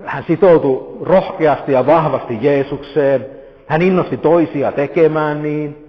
hän 0.04 0.24
sitoutui 0.28 0.98
rohkeasti 1.02 1.72
ja 1.72 1.86
vahvasti 1.86 2.38
Jeesukseen, 2.42 3.26
hän 3.68 3.82
innosti 3.82 4.18
toisia 4.18 4.72
tekemään 4.72 5.44
niin. 5.44 5.82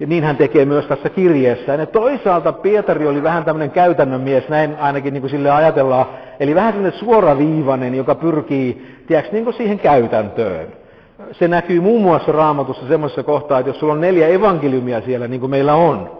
Ja 0.00 0.06
niin 0.06 0.24
hän 0.24 0.36
tekee 0.36 0.64
myös 0.64 0.86
tässä 0.86 1.08
kirjeessä. 1.08 1.74
Ja 1.74 1.86
toisaalta 1.86 2.52
Pietari 2.52 3.06
oli 3.06 3.22
vähän 3.22 3.44
tämmöinen 3.44 3.70
käytännön 3.70 4.20
mies, 4.20 4.48
näin 4.48 4.76
ainakin 4.80 5.12
niin 5.12 5.22
kuin 5.22 5.30
sille 5.30 5.50
ajatellaan. 5.50 6.06
Eli 6.40 6.54
vähän 6.54 6.72
sellainen 6.72 7.00
suoraviivainen, 7.00 7.94
joka 7.94 8.14
pyrkii, 8.14 8.96
tiedätkö, 9.06 9.32
niin 9.32 9.44
kuin 9.44 9.54
siihen 9.54 9.78
käytäntöön. 9.78 10.66
Se 11.32 11.48
näkyy 11.48 11.80
muun 11.80 12.02
muassa 12.02 12.32
raamatussa 12.32 12.88
semmoisessa 12.88 13.22
kohtaa, 13.22 13.58
että 13.58 13.70
jos 13.70 13.80
sulla 13.80 13.92
on 13.92 14.00
neljä 14.00 14.28
evankeliumia 14.28 15.00
siellä, 15.00 15.28
niin 15.28 15.40
kuin 15.40 15.50
meillä 15.50 15.74
on, 15.74 16.10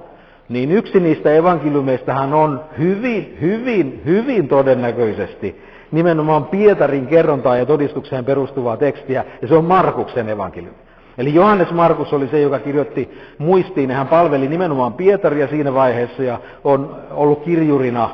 niin 0.48 0.72
yksi 0.72 1.00
niistä 1.00 1.32
evankeliumeistahan 1.32 2.34
on 2.34 2.60
hyvin, 2.78 3.38
hyvin, 3.40 4.02
hyvin 4.04 4.48
todennäköisesti 4.48 5.62
nimenomaan 5.94 6.44
Pietarin 6.44 7.06
kerrontaan 7.06 7.58
ja 7.58 7.66
todistukseen 7.66 8.24
perustuvaa 8.24 8.76
tekstiä, 8.76 9.24
ja 9.42 9.48
se 9.48 9.54
on 9.54 9.64
Markuksen 9.64 10.28
evankeliumi. 10.28 10.78
Eli 11.18 11.34
Johannes 11.34 11.70
Markus 11.70 12.12
oli 12.12 12.28
se, 12.28 12.40
joka 12.40 12.58
kirjoitti 12.58 13.18
muistiin, 13.38 13.90
hän 13.90 14.08
palveli 14.08 14.48
nimenomaan 14.48 14.92
Pietaria 14.92 15.48
siinä 15.48 15.74
vaiheessa 15.74 16.22
ja 16.22 16.38
on 16.64 16.96
ollut 17.10 17.44
kirjurina 17.44 18.10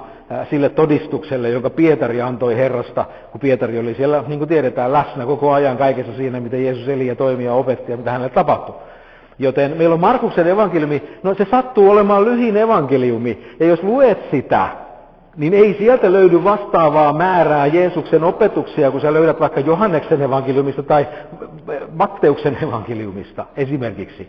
sille 0.51 0.69
todistukselle, 0.69 1.51
jonka 1.51 1.71
Pietari 1.71 2.23
antoi 2.23 2.57
Herrasta, 2.57 3.05
kun 3.33 3.41
Pietari 3.41 3.79
oli 3.79 3.95
siellä, 3.95 4.25
niin 4.27 4.39
kuin 4.39 4.49
tiedetään, 4.49 4.93
läsnä 4.93 5.27
koko 5.27 5.53
ajan 5.53 5.77
kaikessa 5.77 6.13
siinä, 6.17 6.41
miten 6.41 6.65
Jeesus 6.65 6.89
eli 6.89 7.07
ja 7.07 7.17
toimi 7.17 7.45
ja 7.45 7.53
opetti 7.53 7.93
ja 7.93 7.97
mitä 7.97 8.11
hänelle 8.11 8.31
tapahtui. 8.31 8.75
Joten 9.39 9.77
meillä 9.77 9.95
on 9.95 10.01
Markuksen 10.01 10.47
evankeliumi, 10.47 11.03
no 11.23 11.35
se 11.35 11.47
sattuu 11.51 11.91
olemaan 11.91 12.25
lyhin 12.25 12.57
evankeliumi, 12.57 13.45
ja 13.61 13.67
jos 13.67 13.83
luet 13.83 14.19
sitä, 14.31 14.69
niin 15.37 15.55
ei 15.55 15.77
sieltä 15.79 16.13
löydy 16.13 16.45
vastaavaa 16.45 17.13
määrää 17.13 17.67
Jeesuksen 17.67 18.25
opetuksia, 18.25 18.91
kun 18.91 19.01
sä 19.01 19.13
löydät 19.13 19.41
vaikka 19.41 19.61
Johanneksen 19.61 20.23
evankeliumista 20.23 20.83
tai 20.83 21.09
Matteuksen 21.93 22.59
evankeliumista 22.63 23.47
esimerkiksi. 23.57 24.29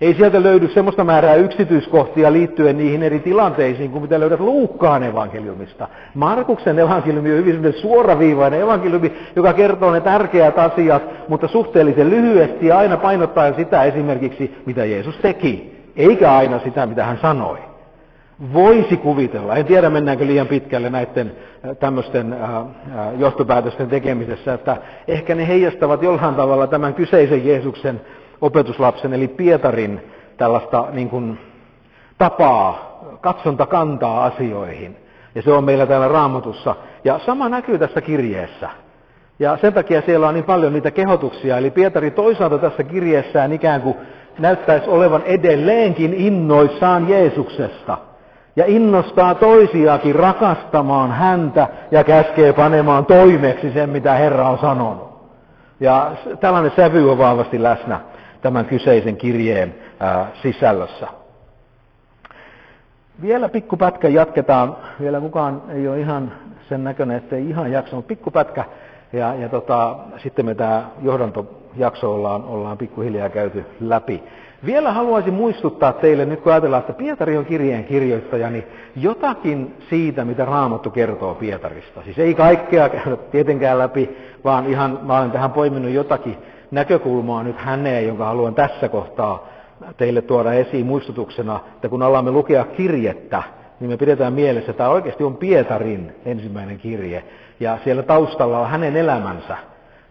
Ei 0.00 0.14
sieltä 0.14 0.42
löydy 0.42 0.68
semmoista 0.68 1.04
määrää 1.04 1.34
yksityiskohtia 1.34 2.32
liittyen 2.32 2.78
niihin 2.78 3.02
eri 3.02 3.18
tilanteisiin 3.18 3.90
kuin 3.90 4.02
mitä 4.02 4.20
löydät 4.20 4.40
Luukkaan 4.40 5.02
evankeliumista. 5.02 5.88
Markuksen 6.14 6.78
evankeliumi 6.78 7.32
on 7.32 7.36
hyvin 7.36 7.72
suoraviivainen 7.72 8.60
evankeliumi, 8.60 9.12
joka 9.36 9.52
kertoo 9.52 9.92
ne 9.92 10.00
tärkeät 10.00 10.58
asiat, 10.58 11.02
mutta 11.28 11.48
suhteellisen 11.48 12.10
lyhyesti 12.10 12.66
ja 12.66 12.78
aina 12.78 12.96
painottaen 12.96 13.54
sitä 13.54 13.82
esimerkiksi, 13.82 14.62
mitä 14.66 14.84
Jeesus 14.84 15.16
teki, 15.16 15.80
eikä 15.96 16.32
aina 16.32 16.58
sitä, 16.58 16.86
mitä 16.86 17.04
hän 17.04 17.18
sanoi 17.22 17.69
voisi 18.52 18.96
kuvitella, 18.96 19.56
en 19.56 19.64
tiedä 19.64 19.90
mennäänkö 19.90 20.26
liian 20.26 20.46
pitkälle 20.46 20.90
näiden 20.90 21.32
äh, 21.64 21.76
tämmöisten 21.76 22.32
äh, 22.32 22.56
äh, 22.56 22.64
johtopäätösten 23.18 23.88
tekemisessä, 23.88 24.54
että 24.54 24.76
ehkä 25.08 25.34
ne 25.34 25.48
heijastavat 25.48 26.02
jollain 26.02 26.34
tavalla 26.34 26.66
tämän 26.66 26.94
kyseisen 26.94 27.46
Jeesuksen 27.46 28.00
opetuslapsen, 28.40 29.14
eli 29.14 29.28
Pietarin 29.28 30.00
tällaista 30.36 30.86
niin 30.92 31.10
kuin, 31.10 31.38
tapaa, 32.18 33.00
katsonta 33.20 33.66
kantaa 33.66 34.24
asioihin. 34.24 34.96
Ja 35.34 35.42
se 35.42 35.52
on 35.52 35.64
meillä 35.64 35.86
täällä 35.86 36.08
raamatussa. 36.08 36.74
Ja 37.04 37.20
sama 37.26 37.48
näkyy 37.48 37.78
tässä 37.78 38.00
kirjeessä. 38.00 38.70
Ja 39.38 39.58
sen 39.60 39.72
takia 39.72 40.02
siellä 40.06 40.28
on 40.28 40.34
niin 40.34 40.44
paljon 40.44 40.72
niitä 40.72 40.90
kehotuksia. 40.90 41.58
Eli 41.58 41.70
Pietari 41.70 42.10
toisaalta 42.10 42.58
tässä 42.58 42.82
kirjeessään 42.82 43.52
ikään 43.52 43.82
kuin 43.82 43.96
näyttäisi 44.38 44.90
olevan 44.90 45.22
edelleenkin 45.22 46.14
innoissaan 46.14 47.08
Jeesuksesta– 47.08 47.98
ja 48.60 48.66
innostaa 48.66 49.34
toisiakin 49.34 50.14
rakastamaan 50.14 51.12
häntä 51.12 51.68
ja 51.90 52.04
käskee 52.04 52.52
panemaan 52.52 53.06
toimeksi 53.06 53.72
sen, 53.72 53.90
mitä 53.90 54.14
Herra 54.14 54.48
on 54.48 54.58
sanonut. 54.58 55.10
Ja 55.80 56.12
tällainen 56.40 56.72
sävy 56.76 57.10
on 57.10 57.18
vahvasti 57.18 57.62
läsnä 57.62 58.00
tämän 58.42 58.64
kyseisen 58.64 59.16
kirjeen 59.16 59.74
sisällössä. 60.42 61.08
Vielä 63.22 63.48
pikkupätkä 63.48 64.08
jatketaan. 64.08 64.76
Vielä 65.00 65.20
mukaan 65.20 65.62
ei 65.68 65.88
ole 65.88 66.00
ihan 66.00 66.32
sen 66.68 66.84
näköinen, 66.84 67.16
että 67.16 67.36
ei 67.36 67.48
ihan 67.48 67.72
jaksanut. 67.72 68.06
Pikkupätkä 68.06 68.64
ja, 69.12 69.34
ja 69.34 69.48
tota, 69.48 69.96
sitten 70.22 70.46
me 70.46 70.54
tämä 70.54 70.84
johdantojakso 71.02 72.14
ollaan, 72.14 72.44
ollaan 72.44 72.78
pikkuhiljaa 72.78 73.28
käyty 73.28 73.66
läpi. 73.80 74.22
Vielä 74.66 74.92
haluaisin 74.92 75.34
muistuttaa 75.34 75.92
teille, 75.92 76.24
nyt 76.24 76.40
kun 76.40 76.52
ajatellaan, 76.52 76.80
että 76.80 76.92
Pietari 76.92 77.36
on 77.36 77.44
kirjeen 77.44 77.84
kirjoittaja, 77.84 78.50
niin 78.50 78.64
jotakin 78.96 79.74
siitä, 79.90 80.24
mitä 80.24 80.44
Raamattu 80.44 80.90
kertoo 80.90 81.34
Pietarista. 81.34 82.02
Siis 82.02 82.18
ei 82.18 82.34
kaikkea 82.34 82.88
käydä 82.88 83.16
tietenkään 83.16 83.78
läpi, 83.78 84.16
vaan 84.44 84.66
ihan 84.66 84.98
mä 85.02 85.18
olen 85.18 85.30
tähän 85.30 85.52
poiminut 85.52 85.90
jotakin 85.90 86.36
näkökulmaa 86.70 87.42
nyt 87.42 87.56
häneen, 87.56 88.06
jonka 88.06 88.24
haluan 88.24 88.54
tässä 88.54 88.88
kohtaa 88.88 89.48
teille 89.96 90.22
tuoda 90.22 90.52
esiin 90.52 90.86
muistutuksena, 90.86 91.60
että 91.74 91.88
kun 91.88 92.02
alamme 92.02 92.30
lukea 92.30 92.64
kirjettä, 92.64 93.42
niin 93.80 93.90
me 93.90 93.96
pidetään 93.96 94.32
mielessä, 94.32 94.70
että 94.70 94.78
tämä 94.78 94.90
oikeasti 94.90 95.24
on 95.24 95.36
Pietarin 95.36 96.14
ensimmäinen 96.24 96.78
kirje. 96.78 97.24
Ja 97.60 97.78
siellä 97.84 98.02
taustalla 98.02 98.58
on 98.58 98.68
hänen 98.68 98.96
elämänsä. 98.96 99.56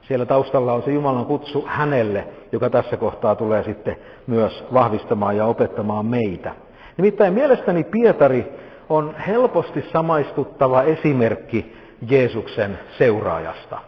Siellä 0.10 0.26
taustalla 0.26 0.74
on 0.74 0.84
se 0.84 0.92
Jumalan 0.92 1.26
kutsu 1.26 1.66
hänelle, 1.68 2.28
joka 2.52 2.70
tässä 2.70 2.98
kohtaa 2.98 3.36
tulee 3.36 3.64
sitten 3.64 3.96
myös 4.28 4.66
vahvistamaan 4.74 5.38
ja 5.38 5.46
opettamaan 5.46 6.06
meitä. 6.06 6.52
Nimittäin 6.98 7.34
mielestäni 7.34 7.84
Pietari 7.84 8.54
on 8.90 9.16
helposti 9.28 9.86
samaistuttava 9.94 10.82
esimerkki 10.82 11.76
Jeesuksen 12.10 12.80
seuraajasta. 12.98 13.80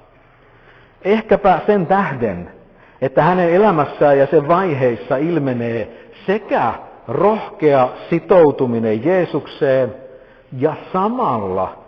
Ehkäpä 1.06 1.60
sen 1.66 1.88
tähden, 1.88 2.52
että 3.02 3.24
hänen 3.24 3.50
elämässään 3.50 4.18
ja 4.18 4.28
sen 4.28 4.48
vaiheissa 4.48 5.18
ilmenee 5.18 6.10
sekä 6.26 6.74
rohkea 7.08 7.90
sitoutuminen 8.10 9.06
Jeesukseen 9.06 9.96
ja 10.58 10.76
samalla 10.94 11.81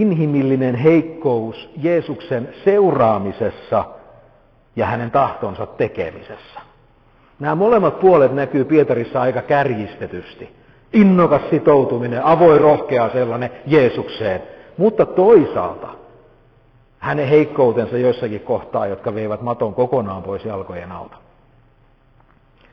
inhimillinen 0.00 0.74
heikkous 0.74 1.70
Jeesuksen 1.76 2.48
seuraamisessa 2.64 3.84
ja 4.76 4.86
hänen 4.86 5.10
tahtonsa 5.10 5.66
tekemisessä. 5.66 6.60
Nämä 7.40 7.54
molemmat 7.54 8.00
puolet 8.00 8.32
näkyy 8.32 8.64
Pietarissa 8.64 9.20
aika 9.20 9.42
kärjistetysti. 9.42 10.54
Innokas 10.92 11.42
sitoutuminen, 11.50 12.24
avoin 12.24 12.60
rohkea 12.60 13.10
sellainen 13.12 13.50
Jeesukseen, 13.66 14.42
mutta 14.76 15.06
toisaalta 15.06 15.88
hänen 16.98 17.28
heikkoutensa 17.28 17.98
joissakin 17.98 18.40
kohtaa, 18.40 18.86
jotka 18.86 19.14
veivät 19.14 19.42
maton 19.42 19.74
kokonaan 19.74 20.22
pois 20.22 20.44
jalkojen 20.44 20.92
alta. 20.92 21.16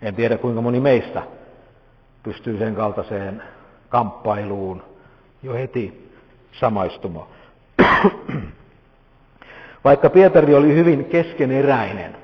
En 0.01 0.15
tiedä 0.15 0.38
kuinka 0.38 0.61
moni 0.61 0.80
meistä 0.80 1.24
pystyy 2.24 2.57
sen 2.57 2.76
kaltaiseen 2.76 3.43
kamppailuun 3.89 4.84
jo 5.43 5.53
heti 5.53 6.11
samaistumaan. 6.52 7.28
Vaikka 9.84 10.10
Pietari 10.10 10.56
oli 10.56 10.76
hyvin 10.76 11.06
keskeneräinen, 11.06 12.18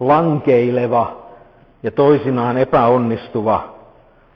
lankeileva 0.00 1.24
ja 1.82 1.90
toisinaan 1.90 2.58
epäonnistuva, 2.58 3.74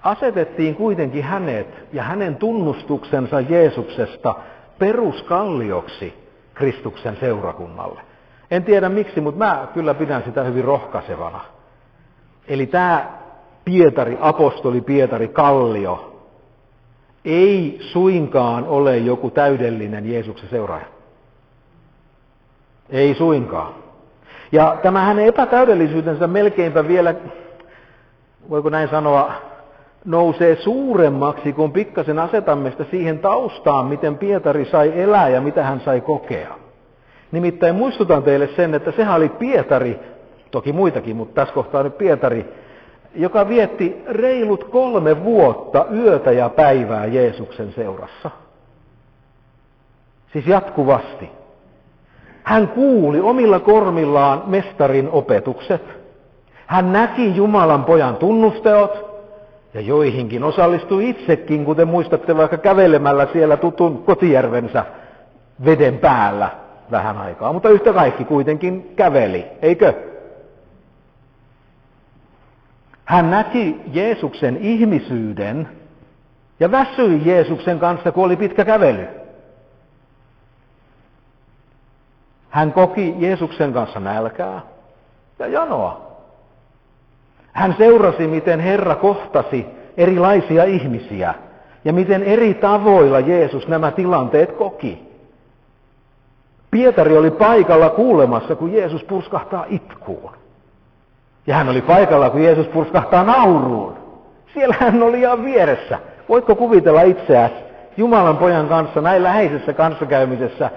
asetettiin 0.03 0.75
kuitenkin 0.75 1.25
hänet 1.25 1.87
ja 1.93 2.03
hänen 2.03 2.37
tunnustuksensa 2.37 3.41
Jeesuksesta 3.41 4.35
peruskallioksi 4.79 6.15
Kristuksen 6.55 7.17
seurakunnalle. 7.21 8.01
En 8.51 8.65
tiedä 8.65 8.89
miksi, 8.89 9.21
mutta 9.21 9.39
mä 9.39 9.69
kyllä 9.75 9.95
pidän 9.95 10.23
sitä 10.23 10.43
hyvin 10.43 10.65
rohkaisevana. 10.65 11.41
Eli 12.49 12.67
tämä 12.67 13.07
Pietari, 13.65 14.19
apostoli 14.21 14.81
Pietari 14.81 15.29
Kallio, 15.29 16.18
ei 17.25 17.79
suinkaan 17.93 18.65
ole 18.65 18.99
joku 18.99 19.31
täydellinen 19.31 20.11
Jeesuksen 20.13 20.49
seuraaja. 20.49 20.87
Ei 22.91 23.15
suinkaan. 23.15 23.75
Ja 24.53 24.77
tämä 24.83 25.01
hänen 25.01 25.27
epätäydellisyytensä 25.27 26.27
melkeinpä 26.27 26.89
vielä, 26.89 27.15
voiko 28.51 28.71
näin 28.71 28.89
sanoa, 28.89 29.33
nousee 30.05 30.57
suuremmaksi, 30.57 31.53
kun 31.53 31.73
pikkasen 31.73 32.19
asetamme 32.19 32.71
sitä 32.71 32.85
siihen 32.91 33.19
taustaan, 33.19 33.87
miten 33.87 34.19
Pietari 34.19 34.65
sai 34.65 34.93
elää 35.03 35.29
ja 35.29 35.41
mitä 35.41 35.65
hän 35.65 35.81
sai 35.81 36.01
kokea. 36.01 36.55
Nimittäin 37.33 37.75
muistutan 37.75 38.23
teille 38.23 38.49
sen, 38.57 38.75
että 38.75 38.93
sehän 38.93 39.17
oli 39.17 39.29
Pietari, 39.29 40.01
toki 40.51 40.73
muitakin, 40.73 41.17
mutta 41.17 41.35
tässä 41.35 41.55
kohtaa 41.55 41.83
nyt 41.83 41.99
Pietari, 41.99 42.47
joka 43.15 43.49
vietti 43.49 44.03
reilut 44.07 44.65
kolme 44.65 45.25
vuotta 45.25 45.87
yötä 45.95 46.33
ja 46.33 46.49
päivää 46.49 47.07
Jeesuksen 47.07 47.73
seurassa. 47.73 48.31
Siis 50.33 50.47
jatkuvasti. 50.47 51.31
Hän 52.43 52.69
kuuli 52.69 53.21
omilla 53.21 53.61
kormillaan 53.61 54.43
mestarin 54.47 55.09
opetukset. 55.13 55.83
Hän 56.67 56.93
näki 56.93 57.37
Jumalan 57.37 57.85
pojan 57.85 58.17
tunnusteot 58.17 59.09
ja 59.75 59.81
joihinkin 59.81 60.45
osallistui 60.45 61.09
itsekin, 61.09 61.65
kuten 61.65 61.89
muistatte 61.89 62.37
vaikka 62.37 62.57
kävelemällä 62.59 63.27
siellä 63.33 63.57
tutun 63.57 64.03
kotijärvensä 64.03 64.85
veden 65.65 65.99
päällä 65.99 66.51
vähän 66.91 67.19
aikaa. 67.19 67.53
Mutta 67.53 67.69
yhtä 67.69 67.93
kaikki 67.93 68.25
kuitenkin 68.25 68.93
käveli, 68.97 69.47
eikö? 69.63 70.08
Hän 73.09 73.31
näki 73.31 73.81
Jeesuksen 73.93 74.57
ihmisyyden 74.57 75.69
ja 76.61 76.71
väsyi 76.71 77.23
Jeesuksen 77.25 77.79
kanssa, 77.79 78.13
kun 78.13 78.25
oli 78.25 78.37
pitkä 78.37 78.65
kävely. 78.65 79.09
Hän 82.51 82.73
koki 82.73 83.15
Jeesuksen 83.19 83.73
kanssa 83.73 84.01
nälkää 84.01 84.61
ja 85.39 85.47
janoa. 85.47 86.17
Hän 87.53 87.75
seurasi, 87.79 88.27
miten 88.27 88.61
Herra 88.61 88.95
kohtasi 88.95 89.67
erilaisia 89.97 90.65
ihmisiä 90.65 91.35
ja 91.85 91.93
miten 91.93 92.23
eri 92.23 92.55
tavoilla 92.55 93.21
Jeesus 93.21 93.69
nämä 93.69 93.91
tilanteet 93.91 94.53
koki. 94.53 95.09
Pietari 96.71 97.17
oli 97.17 97.31
paikalla 97.31 97.91
kuulemassa, 97.91 98.57
kun 98.57 98.73
Jeesus 98.73 99.05
purskahtaa 99.05 99.65
itkuun. 99.69 100.48
Ja 101.49 101.55
hän 101.55 101.69
oli 101.69 101.83
paikalla, 101.83 102.31
kun 102.31 102.43
Jeesus 102.43 102.67
purskahtaa 102.67 103.25
nauruun. 103.25 103.95
Siellä 104.55 104.77
hän 104.81 105.03
oli 105.03 105.21
ihan 105.21 105.45
vieressä. 105.45 105.99
Voitko 106.29 106.55
kuvitella 106.55 107.03
itseäsi 107.03 107.55
Jumalan 107.97 108.37
pojan 108.37 108.69
kanssa 108.69 109.01
näin 109.01 109.23
läheisessä 109.23 109.73
kanssakäymisessä 109.73 110.71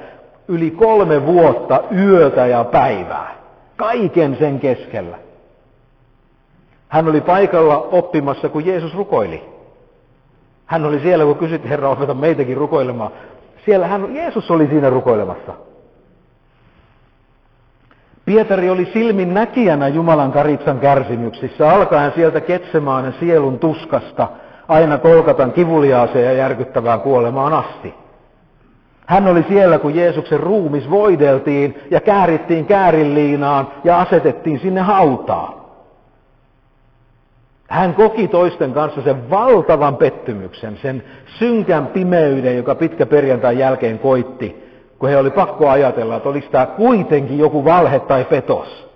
yli 0.47 0.71
kolme 0.71 1.25
vuotta 1.25 1.83
yötä 1.97 2.45
ja 2.45 2.63
päivää? 2.63 3.35
Kaiken 3.75 4.37
sen 4.39 4.59
keskellä. 4.59 5.17
Hän 6.89 7.07
oli 7.07 7.21
paikalla 7.21 7.77
oppimassa, 7.77 8.49
kun 8.49 8.65
Jeesus 8.65 8.95
rukoili. 8.95 9.43
Hän 10.65 10.85
oli 10.85 10.99
siellä, 10.99 11.25
kun 11.25 11.37
kysyt, 11.37 11.69
Herra, 11.69 11.89
opeta 11.89 12.13
meitäkin 12.13 12.57
rukoilemaan. 12.57 13.11
Siellä 13.65 13.87
hän, 13.87 14.15
Jeesus 14.15 14.51
oli 14.51 14.67
siinä 14.67 14.89
rukoilemassa. 14.89 15.53
Pietari 18.31 18.69
oli 18.69 18.89
silmin 18.93 19.33
näkijänä 19.33 19.87
Jumalan 19.87 20.31
karitsan 20.31 20.79
kärsimyksissä, 20.79 21.69
alkaen 21.69 22.11
sieltä 22.15 22.41
ketsemaan 22.41 23.13
sielun 23.19 23.59
tuskasta 23.59 24.27
aina 24.67 24.97
kolkatan 24.97 25.51
kivuliaaseen 25.51 26.25
ja 26.25 26.33
järkyttävään 26.33 27.01
kuolemaan 27.01 27.53
asti. 27.53 27.93
Hän 29.05 29.27
oli 29.27 29.45
siellä, 29.47 29.79
kun 29.79 29.95
Jeesuksen 29.95 30.39
ruumis 30.39 30.89
voideltiin 30.89 31.75
ja 31.89 32.01
käärittiin 32.01 32.65
käärinliinaan 32.65 33.67
ja 33.83 33.99
asetettiin 33.99 34.59
sinne 34.59 34.81
hautaan. 34.81 35.53
Hän 37.67 37.93
koki 37.93 38.27
toisten 38.27 38.73
kanssa 38.73 39.01
sen 39.01 39.29
valtavan 39.29 39.97
pettymyksen, 39.97 40.77
sen 40.81 41.03
synkän 41.25 41.87
pimeyden, 41.87 42.57
joka 42.57 42.75
pitkä 42.75 43.05
perjantai 43.05 43.59
jälkeen 43.59 43.99
koitti, 43.99 44.70
kun 45.01 45.09
he 45.09 45.17
oli 45.17 45.31
pakko 45.31 45.69
ajatella, 45.69 46.15
että 46.15 46.29
olisi 46.29 46.49
tämä 46.49 46.65
kuitenkin 46.65 47.39
joku 47.39 47.65
valhe 47.65 47.99
tai 47.99 48.25
petos. 48.25 48.91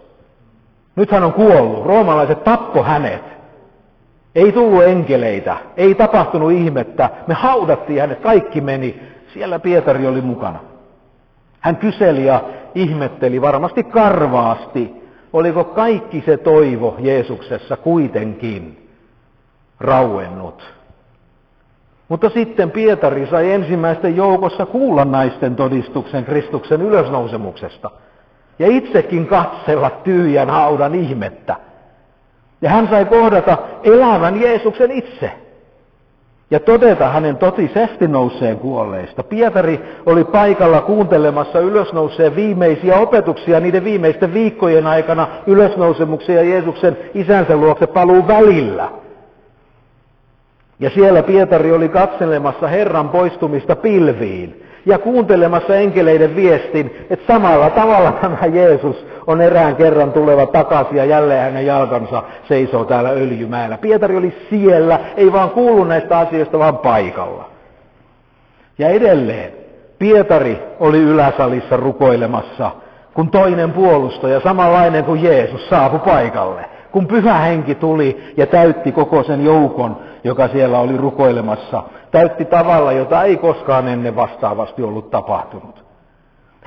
Nyt 0.95 1.12
hän 1.12 1.24
on 1.24 1.34
kuollut, 1.34 1.86
roomalaiset 1.86 2.43
tappo 2.43 2.84
hänet. 2.84 3.24
Ei 4.36 4.51
tullut 4.51 4.84
enkeleitä, 4.84 5.58
ei 5.78 5.95
tapahtunut 5.95 6.51
ihmettä, 6.51 7.10
me 7.28 7.34
haudattiin 7.34 8.01
hänet, 8.01 8.20
kaikki 8.20 8.62
meni. 8.62 9.01
Siellä 9.34 9.60
Pietari 9.60 10.08
oli 10.08 10.22
mukana. 10.22 10.60
Hän 11.60 11.78
kyseli 11.78 12.26
ja 12.26 12.41
ihmetteli 12.76 13.41
varmasti 13.41 13.84
karvaasti, 13.84 14.93
oliko 15.34 15.64
kaikki 15.64 16.24
se 16.26 16.38
toivo 16.38 16.95
Jeesuksessa 16.99 17.78
kuitenkin 17.78 18.89
rauennut. 19.80 20.74
Mutta 22.10 22.30
sitten 22.30 22.72
Pietari 22.72 23.28
sai 23.28 23.51
ensimmäisten 23.51 24.16
joukossa 24.16 24.66
kuulla 24.66 25.06
naisten 25.06 25.56
todistuksen 25.56 26.26
Kristuksen 26.26 26.82
ylösnousemuksesta. 26.82 27.91
Ja 28.60 28.68
itsekin 28.68 29.28
katsella 29.28 29.89
tyhjän 29.89 30.49
haudan 30.49 30.95
ihmettä. 30.95 31.56
Ja 32.62 32.70
hän 32.70 32.88
sai 32.88 33.06
kohdata 33.06 33.58
elävän 33.84 34.41
Jeesuksen 34.41 34.91
itse 34.91 35.32
ja 36.51 36.60
todeta 36.60 37.10
hänen 37.10 37.38
totisesti 37.38 38.08
nouseen 38.08 38.60
kuolleista. 38.60 39.24
Pietari 39.24 39.80
oli 40.06 40.24
paikalla 40.24 40.82
kuuntelemassa 40.82 41.60
ylösnouseen 41.60 42.36
viimeisiä 42.36 42.99
opetuksia 42.99 43.60
niiden 43.60 43.84
viimeisten 43.84 44.34
viikkojen 44.34 44.88
aikana 44.88 45.28
ylösnousemuksen 45.47 46.36
ja 46.36 46.43
Jeesuksen 46.43 46.97
isänsä 47.14 47.56
luokse 47.56 47.88
paluu 47.88 48.28
välillä. 48.28 48.91
Ja 50.80 50.89
siellä 50.89 51.23
Pietari 51.23 51.71
oli 51.71 51.89
katselemassa 51.89 52.67
Herran 52.67 53.09
poistumista 53.09 53.76
pilviin 53.76 54.65
ja 54.86 54.97
kuuntelemassa 54.99 55.76
enkeleiden 55.76 56.36
viestin, 56.36 57.07
että 57.09 57.34
samalla 57.34 57.69
tavalla 57.69 58.11
tämä 58.21 58.45
Jeesus 58.53 59.05
on 59.28 59.41
erään 59.41 59.76
kerran 59.76 60.11
tuleva 60.11 60.45
takaisin 60.45 60.97
ja 60.97 61.05
jälleen 61.05 61.41
hänen 61.41 61.65
jalkansa 61.65 62.23
seisoo 62.47 62.86
täällä 62.86 63.09
öljymäellä. 63.09 63.78
Pietari 63.78 64.17
oli 64.17 64.34
siellä, 64.49 64.99
ei 65.17 65.34
vaan 65.34 65.49
kuulu 65.49 65.84
näistä 65.84 66.17
asioista, 66.17 66.59
vaan 66.59 66.78
paikalla. 66.78 67.49
Ja 68.78 68.89
edelleen 68.89 69.51
Pietari 69.99 70.59
oli 70.80 70.99
yläsalissa 70.99 71.78
rukoilemassa, 71.78 72.71
kun 73.13 73.32
toinen 73.32 73.71
puolustaja, 73.71 74.39
samanlainen 74.39 75.03
kuin 75.03 75.23
Jeesus, 75.23 75.69
saapui 75.69 75.99
paikalle. 75.99 76.74
Kun 76.96 77.08
pyhä 77.08 77.34
henki 77.34 77.76
tuli 77.76 78.34
ja 78.38 78.48
täytti 78.48 78.91
koko 78.91 79.24
sen 79.24 79.46
joukon, 79.46 79.98
joka 80.24 80.48
siellä 80.48 80.80
oli 80.80 80.98
rukoilemassa, 80.98 81.84
täytti 82.12 82.46
tavalla, 82.46 82.91
jota 82.91 83.24
ei 83.24 83.38
koskaan 83.38 83.88
ennen 83.88 84.16
vastaavasti 84.16 84.84
ollut 84.84 85.12
tapahtunut. 85.12 85.84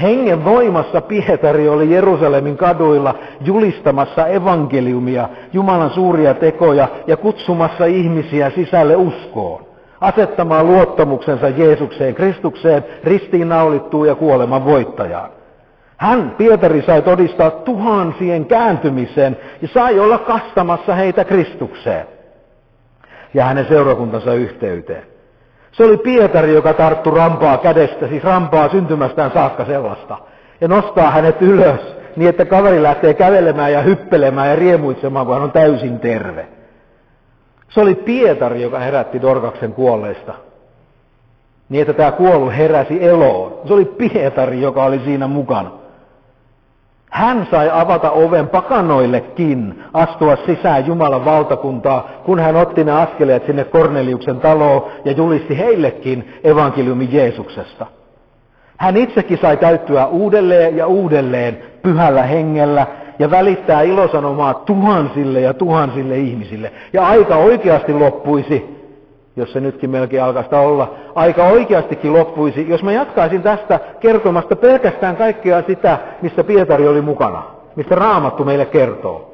Hengen 0.03 0.45
voimassa 0.45 1.01
Pietari 1.01 1.69
oli 1.69 1.91
Jerusalemin 1.91 2.57
kaduilla 2.57 3.15
julistamassa 3.41 4.27
evankeliumia, 4.27 5.29
Jumalan 5.53 5.91
suuria 5.91 6.35
tekoja 6.35 6.89
ja 7.07 7.17
kutsumassa 7.17 7.85
ihmisiä 7.85 8.51
sisälle 8.51 8.97
uskoon, 8.97 9.67
asettamaan 10.01 10.67
luottamuksensa 10.67 11.49
Jeesukseen, 11.49 12.15
Kristukseen, 12.15 12.85
ristiinnaulittuun 13.05 14.09
ja 14.09 14.15
kuoleman 14.15 14.65
voittajaan. 14.65 15.38
Hän, 15.99 16.35
Pietari, 16.39 16.83
sai 16.83 17.03
todistaa 17.03 17.51
tuhansien 17.51 18.47
kääntymisen 18.47 19.37
ja 19.63 19.69
sai 19.69 19.99
olla 19.99 20.19
kastamassa 20.19 20.95
heitä 20.95 21.25
Kristukseen 21.25 22.07
ja 23.35 23.45
hänen 23.45 23.67
seurakuntansa 23.69 24.35
yhteyteen. 24.35 25.03
Se 25.73 25.85
oli 25.85 25.97
Pietari, 25.97 26.55
joka 26.55 26.73
tarttu 26.73 27.11
rampaa 27.11 27.59
kädestä, 27.59 28.09
siis 28.09 28.25
rampaa 28.25 28.69
syntymästään 28.69 29.31
saakka 29.33 29.65
sellaista, 29.65 30.19
ja 30.61 30.69
nostaa 30.69 31.11
hänet 31.11 31.43
ylös 31.43 31.81
niin, 32.17 32.29
että 32.29 32.45
kaveri 32.45 32.83
lähtee 32.83 33.15
kävelemään 33.15 33.73
ja 33.73 33.83
hyppelemään 33.83 34.49
ja 34.49 34.57
riemuitsemaan, 34.57 35.27
kun 35.27 35.35
hän 35.35 35.45
on 35.45 35.53
täysin 35.53 36.01
terve. 36.01 36.47
Se 37.69 37.81
oli 37.81 37.95
Pietari, 37.95 38.63
joka 38.63 38.79
herätti 38.79 39.23
Dorkaksen 39.23 39.73
kuolleista. 39.73 40.35
Niin, 41.69 41.81
että 41.81 41.93
tämä 41.93 42.13
kuollut 42.13 42.57
heräsi 42.57 43.05
eloon. 43.05 43.61
Se 43.67 43.75
oli 43.75 43.85
Pietari, 43.85 44.63
joka 44.63 44.85
oli 44.85 45.01
siinä 45.05 45.27
mukana. 45.27 45.78
Hän 47.11 47.47
sai 47.51 47.71
avata 47.73 48.11
oven 48.11 48.49
pakanoillekin, 48.49 49.85
astua 49.93 50.37
sisään 50.47 50.87
Jumalan 50.87 51.25
valtakuntaa, 51.25 52.09
kun 52.25 52.41
hän 52.41 52.57
otti 52.57 52.85
ne 52.85 52.93
askeleet 52.93 53.47
sinne 53.47 53.65
Korneliuksen 53.65 54.41
taloon 54.41 54.85
ja 55.05 55.13
julisti 55.13 55.59
heillekin 55.59 56.35
evankeliumi 56.45 57.09
Jeesuksesta. 57.13 57.87
Hän 58.77 58.97
itsekin 58.97 59.39
sai 59.39 59.57
täyttyä 59.57 60.07
uudelleen 60.07 60.77
ja 60.77 60.87
uudelleen 60.87 61.59
pyhällä 61.83 62.23
hengellä 62.23 62.87
ja 63.19 63.31
välittää 63.31 63.83
ilosanomaa 63.83 64.55
tuhansille 64.55 65.41
ja 65.41 65.55
tuhansille 65.55 66.19
ihmisille. 66.19 66.73
Ja 66.93 67.07
aika 67.07 67.37
oikeasti 67.37 67.93
loppuisi 67.93 68.78
jos 69.39 69.53
se 69.53 69.61
nytkin 69.61 69.91
melkein 69.91 70.23
alkaista 70.23 70.61
olla, 70.61 70.95
aika 71.15 71.45
oikeastikin 71.45 72.13
loppuisi, 72.13 72.69
jos 72.69 72.83
mä 72.83 72.93
jatkaisin 72.93 73.43
tästä 73.43 73.81
kertomasta 74.01 74.57
pelkästään 74.57 75.17
kaikkea 75.17 75.63
sitä, 75.67 75.99
mistä 76.23 76.45
Pietari 76.45 76.89
oli 76.89 77.01
mukana, 77.01 77.43
mistä 77.77 77.95
Raamattu 77.95 78.45
meille 78.45 78.67
kertoo. 78.67 79.29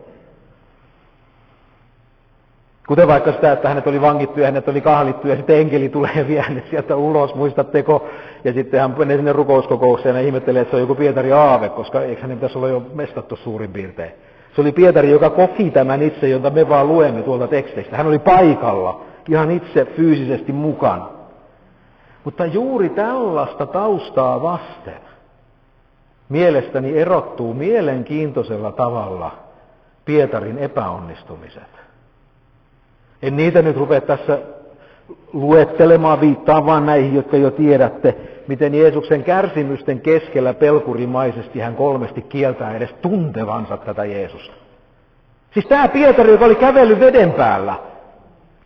Kuten 2.88 3.08
vaikka 3.08 3.32
sitä, 3.32 3.52
että 3.52 3.68
hänet 3.68 3.86
oli 3.86 4.00
vangittu 4.00 4.40
ja 4.40 4.46
hänet 4.46 4.68
oli 4.68 4.80
kahlittu 4.80 5.28
ja 5.28 5.36
sitten 5.36 5.58
enkeli 5.58 5.88
tulee 5.88 6.10
ja 6.16 6.28
vie 6.28 6.40
hänet 6.40 6.64
sieltä 6.70 6.96
ulos, 6.96 7.34
muistatteko? 7.34 8.08
Ja 8.44 8.52
sitten 8.52 8.80
hän 8.80 8.94
menee 8.98 9.16
sinne 9.16 9.32
rukouskokoukseen 9.32 10.16
ja 10.16 10.22
ihmettelee, 10.22 10.62
että 10.62 10.70
se 10.70 10.76
on 10.76 10.82
joku 10.82 10.94
Pietari 10.94 11.32
Aave, 11.32 11.68
koska 11.68 12.02
eikö 12.02 12.22
hänen 12.22 12.36
pitäisi 12.36 12.58
olla 12.58 12.68
jo 12.68 12.82
mestattu 12.94 13.36
suurin 13.36 13.72
piirtein. 13.72 14.12
Se 14.54 14.60
oli 14.60 14.72
Pietari, 14.72 15.10
joka 15.10 15.30
koki 15.30 15.70
tämän 15.70 16.02
itse, 16.02 16.28
jota 16.28 16.50
me 16.50 16.68
vaan 16.68 16.88
luemme 16.88 17.22
tuolta 17.22 17.46
teksteistä. 17.46 17.96
Hän 17.96 18.06
oli 18.06 18.18
paikalla 18.18 19.04
ihan 19.28 19.50
itse 19.50 19.84
fyysisesti 19.84 20.52
mukana. 20.52 21.08
Mutta 22.24 22.46
juuri 22.46 22.88
tällaista 22.88 23.66
taustaa 23.66 24.42
vasten 24.42 25.00
mielestäni 26.28 26.98
erottuu 26.98 27.54
mielenkiintoisella 27.54 28.72
tavalla 28.72 29.38
Pietarin 30.04 30.58
epäonnistumiset. 30.58 31.84
En 33.22 33.36
niitä 33.36 33.62
nyt 33.62 33.76
rupea 33.76 34.00
tässä 34.00 34.38
luettelemaan, 35.32 36.20
viittaan 36.20 36.66
vaan 36.66 36.86
näihin, 36.86 37.14
jotka 37.14 37.36
jo 37.36 37.50
tiedätte, 37.50 38.16
miten 38.48 38.74
Jeesuksen 38.74 39.24
kärsimysten 39.24 40.00
keskellä 40.00 40.54
pelkurimaisesti 40.54 41.60
hän 41.60 41.74
kolmesti 41.74 42.22
kieltää 42.22 42.76
edes 42.76 42.92
tuntevansa 43.02 43.76
tätä 43.76 44.04
Jeesusta. 44.04 44.54
Siis 45.50 45.66
tämä 45.66 45.88
Pietari, 45.88 46.30
joka 46.30 46.44
oli 46.44 46.54
kävellyt 46.54 47.00
veden 47.00 47.32
päällä, 47.32 47.74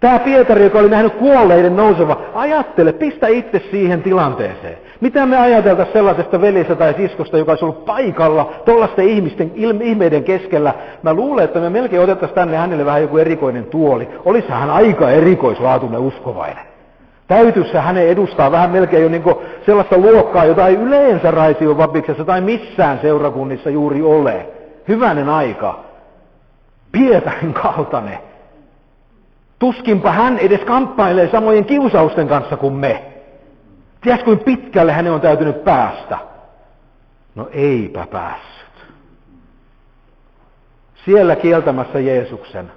Tämä 0.00 0.18
Pietari, 0.18 0.64
joka 0.64 0.78
oli 0.78 0.88
nähnyt 0.88 1.14
kuolleiden 1.14 1.76
nouseva, 1.76 2.20
ajattele, 2.34 2.92
pistä 2.92 3.26
itse 3.26 3.62
siihen 3.70 4.02
tilanteeseen. 4.02 4.78
Mitä 5.00 5.26
me 5.26 5.36
ajateltaisiin 5.36 5.92
sellaisesta 5.92 6.40
veljestä 6.40 6.74
tai 6.74 6.94
siskosta, 6.94 7.38
joka 7.38 7.52
olisi 7.52 7.64
ollut 7.64 7.84
paikalla 7.84 8.52
tuollaisten 8.64 9.08
ihmisten 9.08 9.52
ihmeiden 9.80 10.24
keskellä? 10.24 10.74
Mä 11.02 11.14
luulen, 11.14 11.44
että 11.44 11.60
me 11.60 11.70
melkein 11.70 12.02
otettaisiin 12.02 12.34
tänne 12.34 12.56
hänelle 12.56 12.84
vähän 12.84 13.02
joku 13.02 13.18
erikoinen 13.18 13.64
tuoli. 13.64 14.08
Olisi 14.24 14.48
hän 14.48 14.70
aika 14.70 15.10
erikoislaatuinen 15.10 16.00
uskovainen. 16.00 16.64
Täytyisi 17.26 17.76
hänen 17.76 18.08
edustaa 18.08 18.50
vähän 18.50 18.70
melkein 18.70 19.02
jo 19.02 19.08
niin 19.08 19.22
sellaista 19.66 19.98
luokkaa, 19.98 20.44
jota 20.44 20.66
ei 20.66 20.74
yleensä 20.74 21.30
Raision 21.30 21.78
vapiksessa 21.78 22.24
tai 22.24 22.40
missään 22.40 22.98
seurakunnissa 23.02 23.70
juuri 23.70 24.02
ole. 24.02 24.46
Hyvänen 24.88 25.28
aika. 25.28 25.80
Pietarin 26.92 27.54
kaltainen 27.54 28.27
Tuskinpa 29.58 30.10
hän 30.12 30.38
edes 30.38 30.60
kamppailee 30.60 31.30
samojen 31.30 31.64
kiusausten 31.64 32.28
kanssa 32.28 32.56
kuin 32.56 32.74
me. 32.74 33.12
Tiedätkö, 34.00 34.24
kuin 34.24 34.38
pitkälle 34.38 34.92
hänen 34.92 35.12
on 35.12 35.20
täytynyt 35.20 35.64
päästä? 35.64 36.18
No 37.34 37.48
eipä 37.52 38.06
päässyt. 38.06 38.68
Siellä 41.04 41.36
kieltämässä 41.36 41.98
Jeesuksen, 41.98 42.72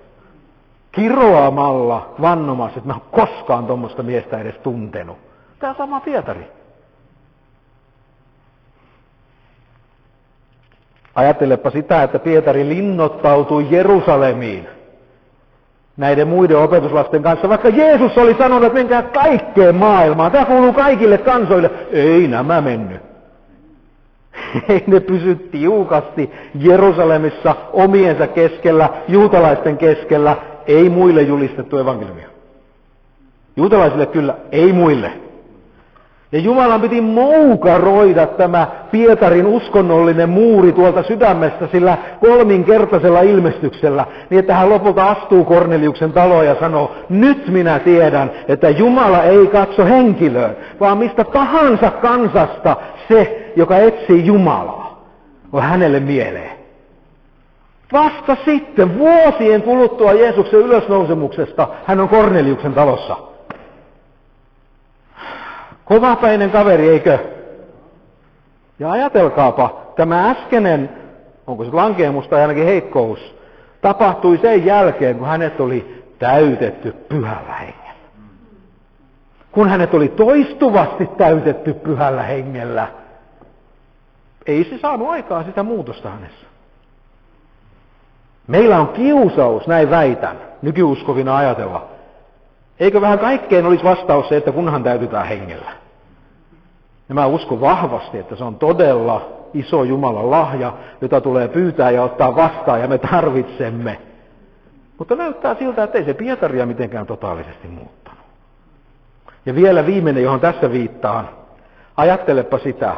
kiroamalla, 0.92 2.14
vannomassa, 2.22 2.78
että 2.78 2.88
mä 2.88 2.94
en 2.94 3.02
koskaan 3.12 3.68
tuommoista 3.68 4.04
miestä 4.04 4.40
edes 4.40 4.56
tuntenut. 4.58 5.18
Tämä 5.60 5.74
sama 5.78 6.00
Pietari. 6.00 6.48
Ajattelepa 11.16 11.70
sitä, 11.70 12.04
että 12.04 12.20
Pietari 12.20 12.70
linnoittautui 12.70 13.68
Jerusalemiin 13.70 14.68
näiden 15.98 16.28
muiden 16.28 16.58
opetuslasten 16.58 17.24
kanssa, 17.24 17.50
vaikka 17.50 17.70
Jeesus 17.70 18.18
oli 18.18 18.36
sanonut, 18.38 18.64
että 18.64 18.80
menkää 18.80 19.02
kaikkeen 19.02 19.76
maailmaan, 19.76 20.32
tämä 20.32 20.46
kuuluu 20.46 20.74
kaikille 20.74 21.18
kansoille. 21.18 21.72
Ei 21.92 22.28
nämä 22.28 22.62
mennyt. 22.62 23.02
Ei 24.70 24.84
ne 24.88 25.00
pysy 25.00 25.36
tiukasti 25.36 26.32
Jerusalemissa 26.56 27.56
omiensa 27.74 28.28
keskellä, 28.28 28.90
juutalaisten 29.08 29.78
keskellä, 29.78 30.38
ei 30.68 30.90
muille 30.90 31.22
julistettu 31.22 31.78
evankeliumia. 31.78 32.28
Juutalaisille 33.56 34.06
kyllä, 34.06 34.36
ei 34.52 34.74
muille. 34.74 35.12
Ja 36.32 36.40
Jumalan 36.40 36.82
piti 36.82 37.02
moukaroida 37.02 38.28
tämä 38.28 38.68
Pietarin 38.92 39.46
uskonnollinen 39.46 40.30
muuri 40.30 40.72
tuolta 40.72 41.04
sydämestä 41.04 41.68
sillä 41.72 41.98
kolminkertaisella 42.20 43.22
ilmestyksellä, 43.22 44.06
niin 44.30 44.40
että 44.40 44.56
hän 44.56 44.70
lopulta 44.70 45.06
astuu 45.06 45.46
Korneliuksen 45.46 46.14
taloon 46.14 46.46
ja 46.46 46.56
sanoo, 46.60 46.96
nyt 47.10 47.48
minä 47.48 47.80
tiedän, 47.80 48.32
että 48.48 48.70
Jumala 48.70 49.24
ei 49.24 49.48
katso 49.48 49.86
henkilöön, 49.86 50.58
vaan 50.80 50.98
mistä 50.98 51.24
tahansa 51.24 51.92
kansasta 51.92 52.76
se, 53.08 53.52
joka 53.56 53.78
etsii 53.78 54.26
Jumalaa, 54.26 55.06
on 55.54 55.62
hänelle 55.62 56.00
mieleen. 56.00 56.52
Vasta 57.94 58.38
sitten, 58.46 59.00
vuosien 59.00 59.62
kuluttua 59.62 60.14
Jeesuksen 60.14 60.60
ylösnousemuksesta, 60.60 61.68
hän 61.86 62.00
on 62.00 62.10
Korneliuksen 62.10 62.74
talossa. 62.74 63.31
Kovapäinen 65.92 66.52
kaveri, 66.52 66.90
eikö? 66.90 67.20
Ja 68.80 68.92
ajatelkaapa, 68.92 69.82
tämä 69.96 70.30
äskeinen, 70.30 70.90
onko 71.48 71.66
se 71.66 71.72
lankeemus 71.72 72.28
tai 72.28 72.42
ainakin 72.42 72.66
heikkous, 72.66 73.36
tapahtui 73.82 74.38
sen 74.38 74.66
jälkeen, 74.66 75.18
kun 75.18 75.28
hänet 75.28 75.60
oli 75.60 76.04
täytetty 76.20 76.92
pyhällä 76.92 77.54
hengellä. 77.54 77.94
Kun 79.52 79.70
hänet 79.70 79.94
oli 79.94 80.08
toistuvasti 80.08 81.06
täytetty 81.18 81.74
pyhällä 81.74 82.24
hengellä, 82.24 82.88
ei 84.46 84.64
se 84.64 84.78
saanut 84.78 85.10
aikaa 85.10 85.44
sitä 85.44 85.64
muutosta 85.64 86.10
hänessä. 86.10 86.46
Meillä 88.48 88.80
on 88.80 88.88
kiusaus, 88.88 89.68
näin 89.68 89.90
väitän, 89.90 90.38
nykyuskovina 90.62 91.38
ajatella. 91.38 91.91
Eikö 92.82 93.02
vähän 93.02 93.20
kaikkeen 93.20 93.66
olisi 93.66 93.84
vastaus 93.84 94.30
se, 94.30 94.38
että 94.38 94.52
kunhan 94.52 94.84
täytytään 94.84 95.28
hengellä? 95.28 95.72
Ja 97.10 97.16
mä 97.16 97.26
uskon 97.26 97.62
vahvasti, 97.62 98.18
että 98.18 98.36
se 98.36 98.44
on 98.44 98.56
todella 98.56 99.30
iso 99.54 99.84
Jumalan 99.84 100.32
lahja, 100.32 100.74
jota 101.02 101.22
tulee 101.22 101.48
pyytää 101.48 101.92
ja 101.92 102.04
ottaa 102.04 102.36
vastaan 102.36 102.82
ja 102.82 102.88
me 102.88 102.98
tarvitsemme. 102.98 104.00
Mutta 104.98 105.16
näyttää 105.16 105.56
siltä, 105.56 105.84
että 105.84 105.98
ei 105.98 106.06
se 106.06 106.14
Pietaria 106.14 106.66
mitenkään 106.66 107.08
totaalisesti 107.08 107.68
muuttanut. 107.68 108.26
Ja 109.46 109.56
vielä 109.56 109.86
viimeinen, 109.86 110.24
johon 110.24 110.40
tässä 110.40 110.72
viittaan. 110.72 111.30
Ajattelepa 111.98 112.60
sitä, 112.60 112.96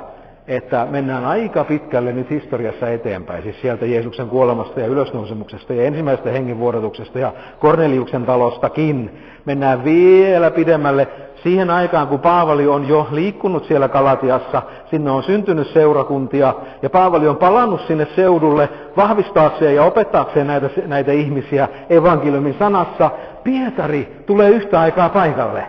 että 0.47 0.87
mennään 0.89 1.25
aika 1.25 1.63
pitkälle 1.63 2.13
nyt 2.13 2.29
historiassa 2.29 2.89
eteenpäin, 2.89 3.43
siis 3.43 3.61
sieltä 3.61 3.85
Jeesuksen 3.85 4.29
kuolemasta 4.29 4.79
ja 4.79 4.87
ylösnousemuksesta 4.87 5.73
ja 5.73 5.83
ensimmäisestä 5.83 6.29
hengenvuodotuksesta 6.29 7.19
ja 7.19 7.33
Korneliuksen 7.59 8.25
talostakin. 8.25 9.19
Mennään 9.45 9.83
vielä 9.83 10.51
pidemmälle 10.51 11.07
siihen 11.43 11.69
aikaan, 11.69 12.07
kun 12.07 12.19
Paavali 12.19 12.67
on 12.67 12.87
jo 12.87 13.07
liikkunut 13.11 13.65
siellä 13.65 13.87
Kalatiassa, 13.87 14.61
sinne 14.89 15.11
on 15.11 15.23
syntynyt 15.23 15.67
seurakuntia, 15.67 16.53
ja 16.81 16.89
Paavali 16.89 17.27
on 17.27 17.37
palannut 17.37 17.81
sinne 17.87 18.07
seudulle 18.15 18.69
vahvistaakseen 18.97 19.75
ja 19.75 19.83
opettaakseen 19.83 20.47
näitä, 20.47 20.69
näitä 20.87 21.11
ihmisiä 21.11 21.67
evankeliumin 21.89 22.55
sanassa. 22.59 23.11
Pietari 23.43 24.23
tulee 24.25 24.49
yhtä 24.49 24.79
aikaa 24.79 25.09
paikalle. 25.09 25.67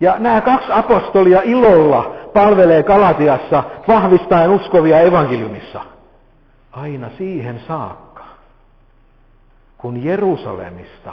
Ja 0.00 0.14
nämä 0.18 0.40
kaksi 0.40 0.68
apostolia 0.72 1.40
ilolla 1.44 2.14
palvelee 2.36 2.82
Kalatiassa 2.82 3.64
vahvistaen 3.88 4.50
uskovia 4.50 5.00
evankeliumissa. 5.00 5.80
Aina 6.72 7.10
siihen 7.18 7.60
saakka, 7.68 8.24
kun 9.78 10.04
Jerusalemista 10.04 11.12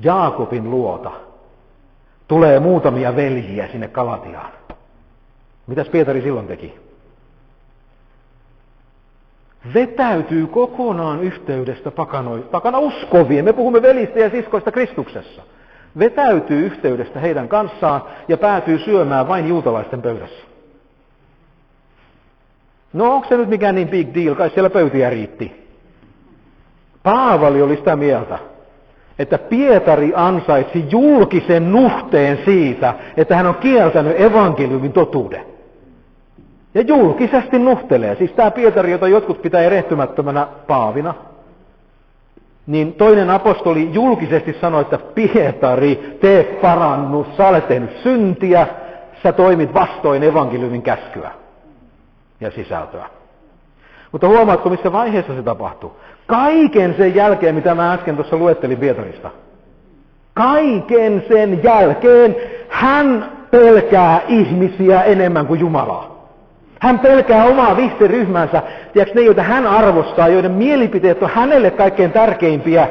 Jaakobin 0.00 0.70
luota 0.70 1.10
tulee 2.28 2.60
muutamia 2.60 3.16
veljiä 3.16 3.68
sinne 3.68 3.88
Kalatiaan. 3.88 4.52
Mitäs 5.66 5.88
Pietari 5.88 6.22
silloin 6.22 6.46
teki? 6.46 6.74
Vetäytyy 9.74 10.46
kokonaan 10.46 11.22
yhteydestä 11.22 11.90
pakana 12.50 12.78
uskovien. 12.78 13.44
Me 13.44 13.52
puhumme 13.52 13.82
velistä 13.82 14.18
ja 14.18 14.30
siskoista 14.30 14.72
Kristuksessa 14.72 15.42
vetäytyy 15.98 16.66
yhteydestä 16.66 17.20
heidän 17.20 17.48
kanssaan 17.48 18.02
ja 18.28 18.36
päätyy 18.36 18.78
syömään 18.78 19.28
vain 19.28 19.48
juutalaisten 19.48 20.02
pöydässä. 20.02 20.44
No 22.92 23.14
onko 23.14 23.28
se 23.28 23.36
nyt 23.36 23.48
mikään 23.48 23.74
niin 23.74 23.88
big 23.88 24.14
deal, 24.14 24.34
kai 24.34 24.50
siellä 24.50 24.70
pöytiä 24.70 25.10
riitti. 25.10 25.66
Paavali 27.02 27.62
oli 27.62 27.76
sitä 27.76 27.96
mieltä, 27.96 28.38
että 29.18 29.38
Pietari 29.38 30.12
ansaitsi 30.14 30.84
julkisen 30.90 31.72
nuhteen 31.72 32.38
siitä, 32.44 32.94
että 33.16 33.36
hän 33.36 33.46
on 33.46 33.54
kieltänyt 33.54 34.20
evankeliumin 34.20 34.92
totuuden. 34.92 35.44
Ja 36.74 36.82
julkisesti 36.82 37.58
nuhtelee. 37.58 38.16
Siis 38.16 38.32
tämä 38.32 38.50
Pietari, 38.50 38.90
jota 38.90 39.08
jotkut 39.08 39.42
pitää 39.42 39.62
erehtymättömänä 39.62 40.46
paavina, 40.66 41.14
niin 42.66 42.92
toinen 42.94 43.30
apostoli 43.30 43.88
julkisesti 43.92 44.56
sanoi, 44.60 44.80
että 44.80 44.98
Pietari, 44.98 46.18
tee 46.20 46.44
parannus, 46.44 47.26
sä 47.36 47.48
olet 47.48 47.68
tehnyt 47.68 47.90
syntiä, 48.02 48.66
sä 49.22 49.32
toimit 49.32 49.74
vastoin 49.74 50.22
evankeliumin 50.22 50.82
käskyä 50.82 51.30
ja 52.40 52.50
sisältöä. 52.50 53.06
Mutta 54.12 54.28
huomaatko, 54.28 54.70
missä 54.70 54.92
vaiheessa 54.92 55.34
se 55.34 55.42
tapahtuu? 55.42 55.96
Kaiken 56.26 56.94
sen 56.98 57.14
jälkeen, 57.14 57.54
mitä 57.54 57.74
mä 57.74 57.92
äsken 57.92 58.16
tuossa 58.16 58.36
luettelin 58.36 58.78
Pietarista. 58.78 59.30
Kaiken 60.34 61.24
sen 61.28 61.62
jälkeen 61.62 62.36
hän 62.68 63.32
pelkää 63.50 64.20
ihmisiä 64.28 65.02
enemmän 65.02 65.46
kuin 65.46 65.60
Jumalaa. 65.60 66.15
Hän 66.80 66.98
pelkää 66.98 67.44
omaa 67.44 67.76
vihteryhmänsä, 67.76 68.62
tiedätkö, 68.92 69.20
ne, 69.20 69.26
joita 69.26 69.42
hän 69.42 69.66
arvostaa, 69.66 70.28
joiden 70.28 70.52
mielipiteet 70.52 71.22
on 71.22 71.30
hänelle 71.30 71.70
kaikkein 71.70 72.12
tärkeimpiä, 72.12 72.88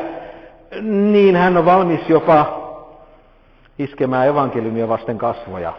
niin 0.81 1.35
hän 1.35 1.57
on 1.57 1.65
valmis 1.65 2.09
jopa 2.09 2.65
iskemään 3.79 4.27
evankeliumia 4.27 4.87
vasten 4.87 5.17
kasvoja, 5.17 5.73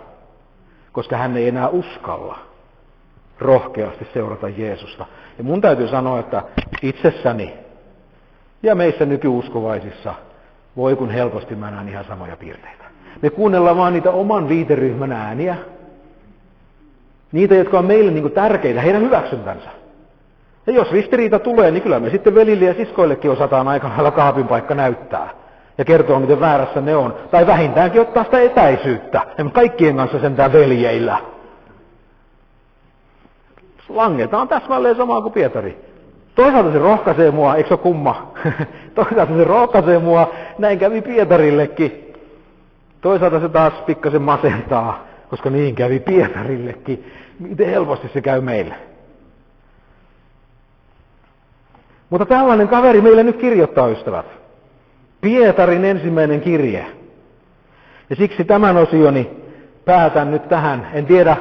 koska 0.92 1.16
hän 1.16 1.36
ei 1.36 1.48
enää 1.48 1.68
uskalla 1.68 2.38
rohkeasti 3.38 4.08
seurata 4.14 4.48
Jeesusta. 4.48 5.06
Ja 5.38 5.44
mun 5.44 5.60
täytyy 5.60 5.88
sanoa, 5.88 6.20
että 6.20 6.42
itsessäni 6.82 7.54
ja 8.62 8.74
meissä 8.74 9.06
nykyuskovaisissa 9.06 10.14
voi 10.76 10.96
kun 10.96 11.10
helposti 11.10 11.54
mä 11.54 11.70
näen 11.70 11.88
ihan 11.88 12.04
samoja 12.04 12.36
piirteitä. 12.36 12.84
Me 13.22 13.30
kuunnellaan 13.30 13.76
vaan 13.76 13.92
niitä 13.92 14.10
oman 14.10 14.48
viiteryhmän 14.48 15.12
ääniä, 15.12 15.56
Niitä, 17.32 17.54
jotka 17.54 17.78
on 17.78 17.86
meille 17.86 18.10
niin 18.10 18.32
tärkeitä, 18.32 18.80
heidän 18.80 19.02
hyväksyntänsä. 19.02 19.68
Ja 20.66 20.72
jos 20.72 20.92
ristiriita 20.92 21.38
tulee, 21.38 21.70
niin 21.70 21.82
kyllä 21.82 22.00
me 22.00 22.10
sitten 22.10 22.34
velille 22.34 22.64
ja 22.64 22.74
siskoillekin 22.74 23.30
osataan 23.30 23.68
aika 23.68 23.88
lailla 23.88 24.10
kaapin 24.10 24.48
paikka 24.48 24.74
näyttää. 24.74 25.30
Ja 25.78 25.84
kertoa, 25.84 26.20
miten 26.20 26.40
väärässä 26.40 26.80
ne 26.80 26.96
on. 26.96 27.14
Tai 27.30 27.46
vähintäänkin 27.46 28.00
ottaa 28.00 28.24
sitä 28.24 28.40
etäisyyttä. 28.40 29.20
Emme 29.38 29.50
kaikkien 29.52 29.96
kanssa 29.96 30.20
sentään 30.20 30.52
veljeillä. 30.52 31.18
Langetaan 33.88 34.48
täsmälleen 34.48 34.96
samaa 34.96 35.20
kuin 35.20 35.32
Pietari. 35.32 35.86
Toisaalta 36.34 36.72
se 36.72 36.78
rohkaisee 36.78 37.30
mua, 37.30 37.56
eikö 37.56 37.68
se 37.68 37.76
kumma? 37.76 38.32
Toisaalta 38.94 39.36
se 39.36 39.44
rohkaisee 39.44 39.98
mua, 39.98 40.30
näin 40.58 40.78
kävi 40.78 41.02
Pietarillekin. 41.02 42.14
Toisaalta 43.00 43.40
se 43.40 43.48
taas 43.48 43.72
pikkasen 43.86 44.22
masentaa 44.22 45.04
koska 45.30 45.50
niin 45.50 45.74
kävi 45.74 46.00
Pietarillekin. 46.00 47.12
Miten 47.40 47.70
helposti 47.70 48.10
se 48.12 48.20
käy 48.20 48.40
meille. 48.40 48.74
Mutta 52.10 52.26
tällainen 52.26 52.68
kaveri 52.68 53.00
meille 53.00 53.22
nyt 53.22 53.36
kirjoittaa, 53.36 53.88
ystävät. 53.88 54.26
Pietarin 55.20 55.84
ensimmäinen 55.84 56.40
kirje. 56.40 56.86
Ja 58.10 58.16
siksi 58.16 58.44
tämän 58.44 58.76
osioni 58.76 59.30
päätän 59.84 60.30
nyt 60.30 60.48
tähän. 60.48 60.86
En 60.92 61.06
tiedä, 61.06 61.36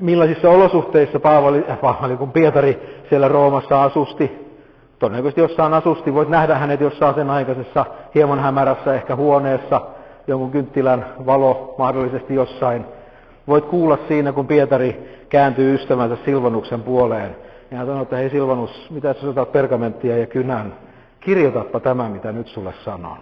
millaisissa 0.00 0.50
olosuhteissa 0.50 1.20
Paavali, 1.20 1.64
äh, 1.70 1.80
Paavali 1.80 2.16
kun 2.16 2.32
Pietari 2.32 3.02
siellä 3.08 3.28
Roomassa 3.28 3.82
asusti. 3.82 4.46
Todennäköisesti 4.98 5.40
jossain 5.40 5.74
asusti, 5.74 6.14
voit 6.14 6.28
nähdä 6.28 6.54
hänet 6.54 6.80
jossain 6.80 7.14
sen 7.14 7.30
aikaisessa 7.30 7.84
hieman 8.14 8.38
hämärässä 8.38 8.94
ehkä 8.94 9.16
huoneessa, 9.16 9.80
jonkun 10.26 10.50
kynttilän 10.50 11.06
valo 11.26 11.74
mahdollisesti 11.78 12.34
jossain. 12.34 12.84
Voit 13.48 13.64
kuulla 13.64 13.98
siinä, 14.08 14.32
kun 14.32 14.46
Pietari 14.46 15.18
kääntyy 15.28 15.74
ystävänsä 15.74 16.16
Silvanuksen 16.24 16.82
puoleen. 16.82 17.36
Ja 17.70 17.76
hän 17.76 17.86
sanoo, 17.86 18.02
että 18.02 18.16
hei 18.16 18.30
Silvanus, 18.30 18.90
mitä 18.90 19.14
sä 19.14 19.28
otat 19.28 19.52
pergamenttia 19.52 20.18
ja 20.18 20.26
kynän? 20.26 20.74
Kirjoitapa 21.20 21.80
tämä, 21.80 22.08
mitä 22.08 22.32
nyt 22.32 22.48
sulle 22.48 22.74
sanon. 22.84 23.18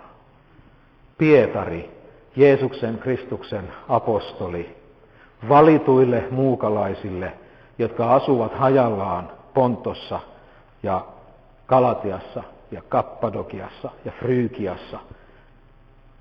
Pietari, 1.19 1.91
Jeesuksen 2.37 2.99
Kristuksen 2.99 3.65
apostoli, 3.89 4.77
valituille 5.49 6.25
muukalaisille, 6.31 7.33
jotka 7.79 8.15
asuvat 8.15 8.55
hajallaan 8.55 9.29
Pontossa 9.55 10.21
ja 10.83 11.07
Kalatiassa 11.67 12.43
ja 12.71 12.83
Kappadokiassa 12.89 13.91
ja 14.05 14.13
Fryykiassa– 14.21 14.99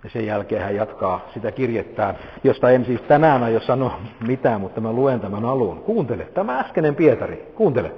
ja 0.04 0.10
sen 0.10 0.26
jälkeen 0.26 0.62
hän 0.62 0.76
jatkaa 0.76 1.26
sitä 1.34 1.52
kirjettään, 1.52 2.16
josta 2.44 2.70
en 2.70 2.86
siis 2.86 3.02
tänään 3.02 3.44
aio 3.44 3.60
sanoa 3.60 4.00
mitään, 4.28 4.62
mutta 4.62 4.82
mä 4.82 4.92
luen 4.92 5.20
tämän 5.20 5.46
alun. 5.46 5.82
Kuuntele, 5.82 6.24
tämä 6.24 6.60
äskeinen 6.60 6.96
Pietari, 6.96 7.52
kuuntele. 7.56 7.92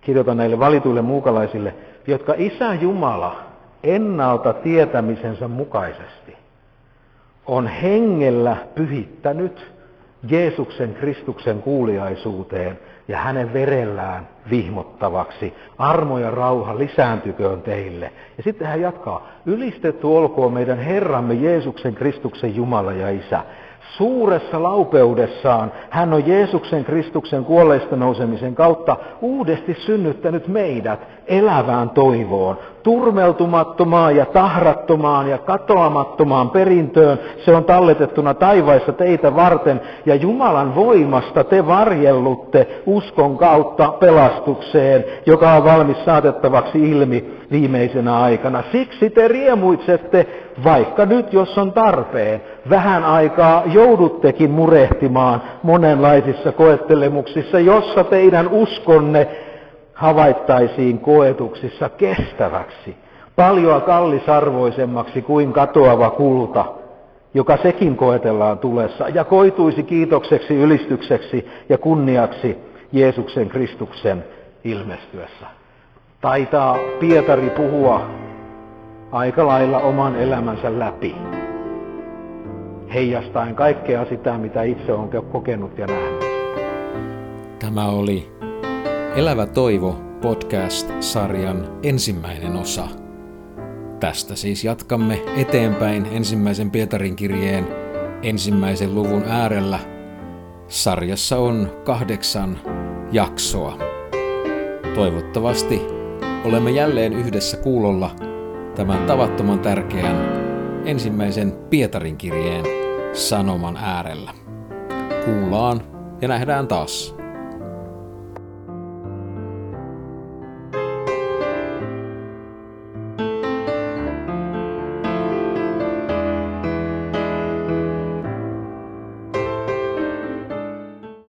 Kirjoitan 0.00 0.36
näille 0.36 0.58
valituille 0.58 1.02
muukalaisille, 1.02 1.74
jotka 2.06 2.34
Isä 2.36 2.74
Jumala 2.74 3.42
ennalta 3.82 4.52
tietämisensä 4.52 5.48
mukaisesti 5.48 6.36
on 7.46 7.66
hengellä 7.66 8.56
pyhittänyt 8.74 9.72
Jeesuksen 10.28 10.94
Kristuksen 10.94 11.62
kuuliaisuuteen 11.62 12.78
ja 13.08 13.18
hänen 13.18 13.52
verellään 13.52 14.28
vihmottavaksi. 14.50 15.54
Armo 15.78 16.18
ja 16.18 16.30
rauha 16.30 16.78
lisääntyköön 16.78 17.62
teille. 17.62 18.12
Ja 18.36 18.42
sitten 18.42 18.68
hän 18.68 18.80
jatkaa. 18.80 19.28
Ylistetty 19.46 20.06
olkoon 20.06 20.52
meidän 20.52 20.78
Herramme 20.78 21.34
Jeesuksen 21.34 21.94
Kristuksen 21.94 22.56
Jumala 22.56 22.92
ja 22.92 23.08
Isä. 23.08 23.44
Suuressa 23.90 24.62
laupeudessaan 24.62 25.72
hän 25.90 26.12
on 26.12 26.26
Jeesuksen 26.26 26.84
Kristuksen 26.84 27.44
kuolleista 27.44 27.96
nousemisen 27.96 28.54
kautta 28.54 28.96
uudesti 29.20 29.74
synnyttänyt 29.74 30.48
meidät 30.48 31.00
elävään 31.26 31.90
toivoon, 31.90 32.58
turmeltumattomaan 32.82 34.16
ja 34.16 34.26
tahrattomaan 34.26 35.30
ja 35.30 35.38
katoamattomaan 35.38 36.50
perintöön. 36.50 37.18
Se 37.44 37.56
on 37.56 37.64
talletettuna 37.64 38.34
taivaissa 38.34 38.92
teitä 38.92 39.36
varten 39.36 39.80
ja 40.06 40.14
Jumalan 40.14 40.74
voimasta 40.74 41.44
te 41.44 41.66
varjellutte 41.66 42.82
uskon 42.86 43.38
kautta 43.38 43.88
pelastukseen, 43.88 45.04
joka 45.26 45.52
on 45.52 45.64
valmis 45.64 46.04
saatettavaksi 46.04 46.90
ilmi 46.90 47.36
viimeisenä 47.50 48.18
aikana. 48.18 48.62
Siksi 48.72 49.10
te 49.10 49.28
riemuitsette, 49.28 50.26
vaikka 50.64 51.06
nyt 51.06 51.32
jos 51.32 51.58
on 51.58 51.72
tarpeen, 51.72 52.42
vähän 52.70 53.04
aikaa 53.04 53.62
jouduttekin 53.66 54.50
murehtimaan 54.50 55.42
monenlaisissa 55.62 56.52
koettelemuksissa, 56.52 57.58
jossa 57.58 58.04
teidän 58.04 58.48
uskonne 58.48 59.28
havaittaisiin 59.92 60.98
koetuksissa 60.98 61.88
kestäväksi, 61.88 62.96
paljon 63.36 63.82
kallisarvoisemmaksi 63.82 65.22
kuin 65.22 65.52
katoava 65.52 66.10
kulta, 66.10 66.64
joka 67.34 67.58
sekin 67.62 67.96
koetellaan 67.96 68.58
tulessa, 68.58 69.08
ja 69.08 69.24
koituisi 69.24 69.82
kiitokseksi, 69.82 70.54
ylistykseksi 70.54 71.48
ja 71.68 71.78
kunniaksi 71.78 72.56
Jeesuksen 72.92 73.48
Kristuksen 73.48 74.24
ilmestyessä. 74.64 75.46
Taitaa 76.20 76.78
Pietari 77.00 77.50
puhua 77.50 78.00
aika 79.12 79.46
lailla 79.46 79.78
oman 79.78 80.16
elämänsä 80.16 80.78
läpi, 80.78 81.16
heijastaen 82.94 83.54
kaikkea 83.54 84.04
sitä, 84.04 84.38
mitä 84.38 84.62
itse 84.62 84.92
on 84.92 85.10
kokenut 85.32 85.78
ja 85.78 85.86
nähnyt. 85.86 86.24
Tämä 87.58 87.88
oli 87.88 88.36
Elävä 89.16 89.46
toivo 89.46 89.96
podcast-sarjan 90.22 91.68
ensimmäinen 91.82 92.56
osa. 92.56 92.88
Tästä 94.00 94.36
siis 94.36 94.64
jatkamme 94.64 95.22
eteenpäin 95.36 96.06
ensimmäisen 96.12 96.70
Pietarin 96.70 97.16
kirjeen 97.16 97.66
ensimmäisen 98.22 98.94
luvun 98.94 99.22
äärellä. 99.28 99.78
Sarjassa 100.68 101.38
on 101.38 101.70
kahdeksan 101.84 102.58
jaksoa. 103.12 103.78
Toivottavasti 104.94 105.82
olemme 106.44 106.70
jälleen 106.70 107.12
yhdessä 107.12 107.56
kuulolla 107.56 108.10
tämän 108.76 109.06
tavattoman 109.06 109.58
tärkeän 109.58 110.16
ensimmäisen 110.84 111.52
Pietarin 111.70 112.16
kirjeen 112.16 112.64
sanoman 113.12 113.76
äärellä. 113.76 114.32
Kuullaan 115.24 115.82
ja 116.20 116.28
nähdään 116.28 116.68
taas. 116.68 117.15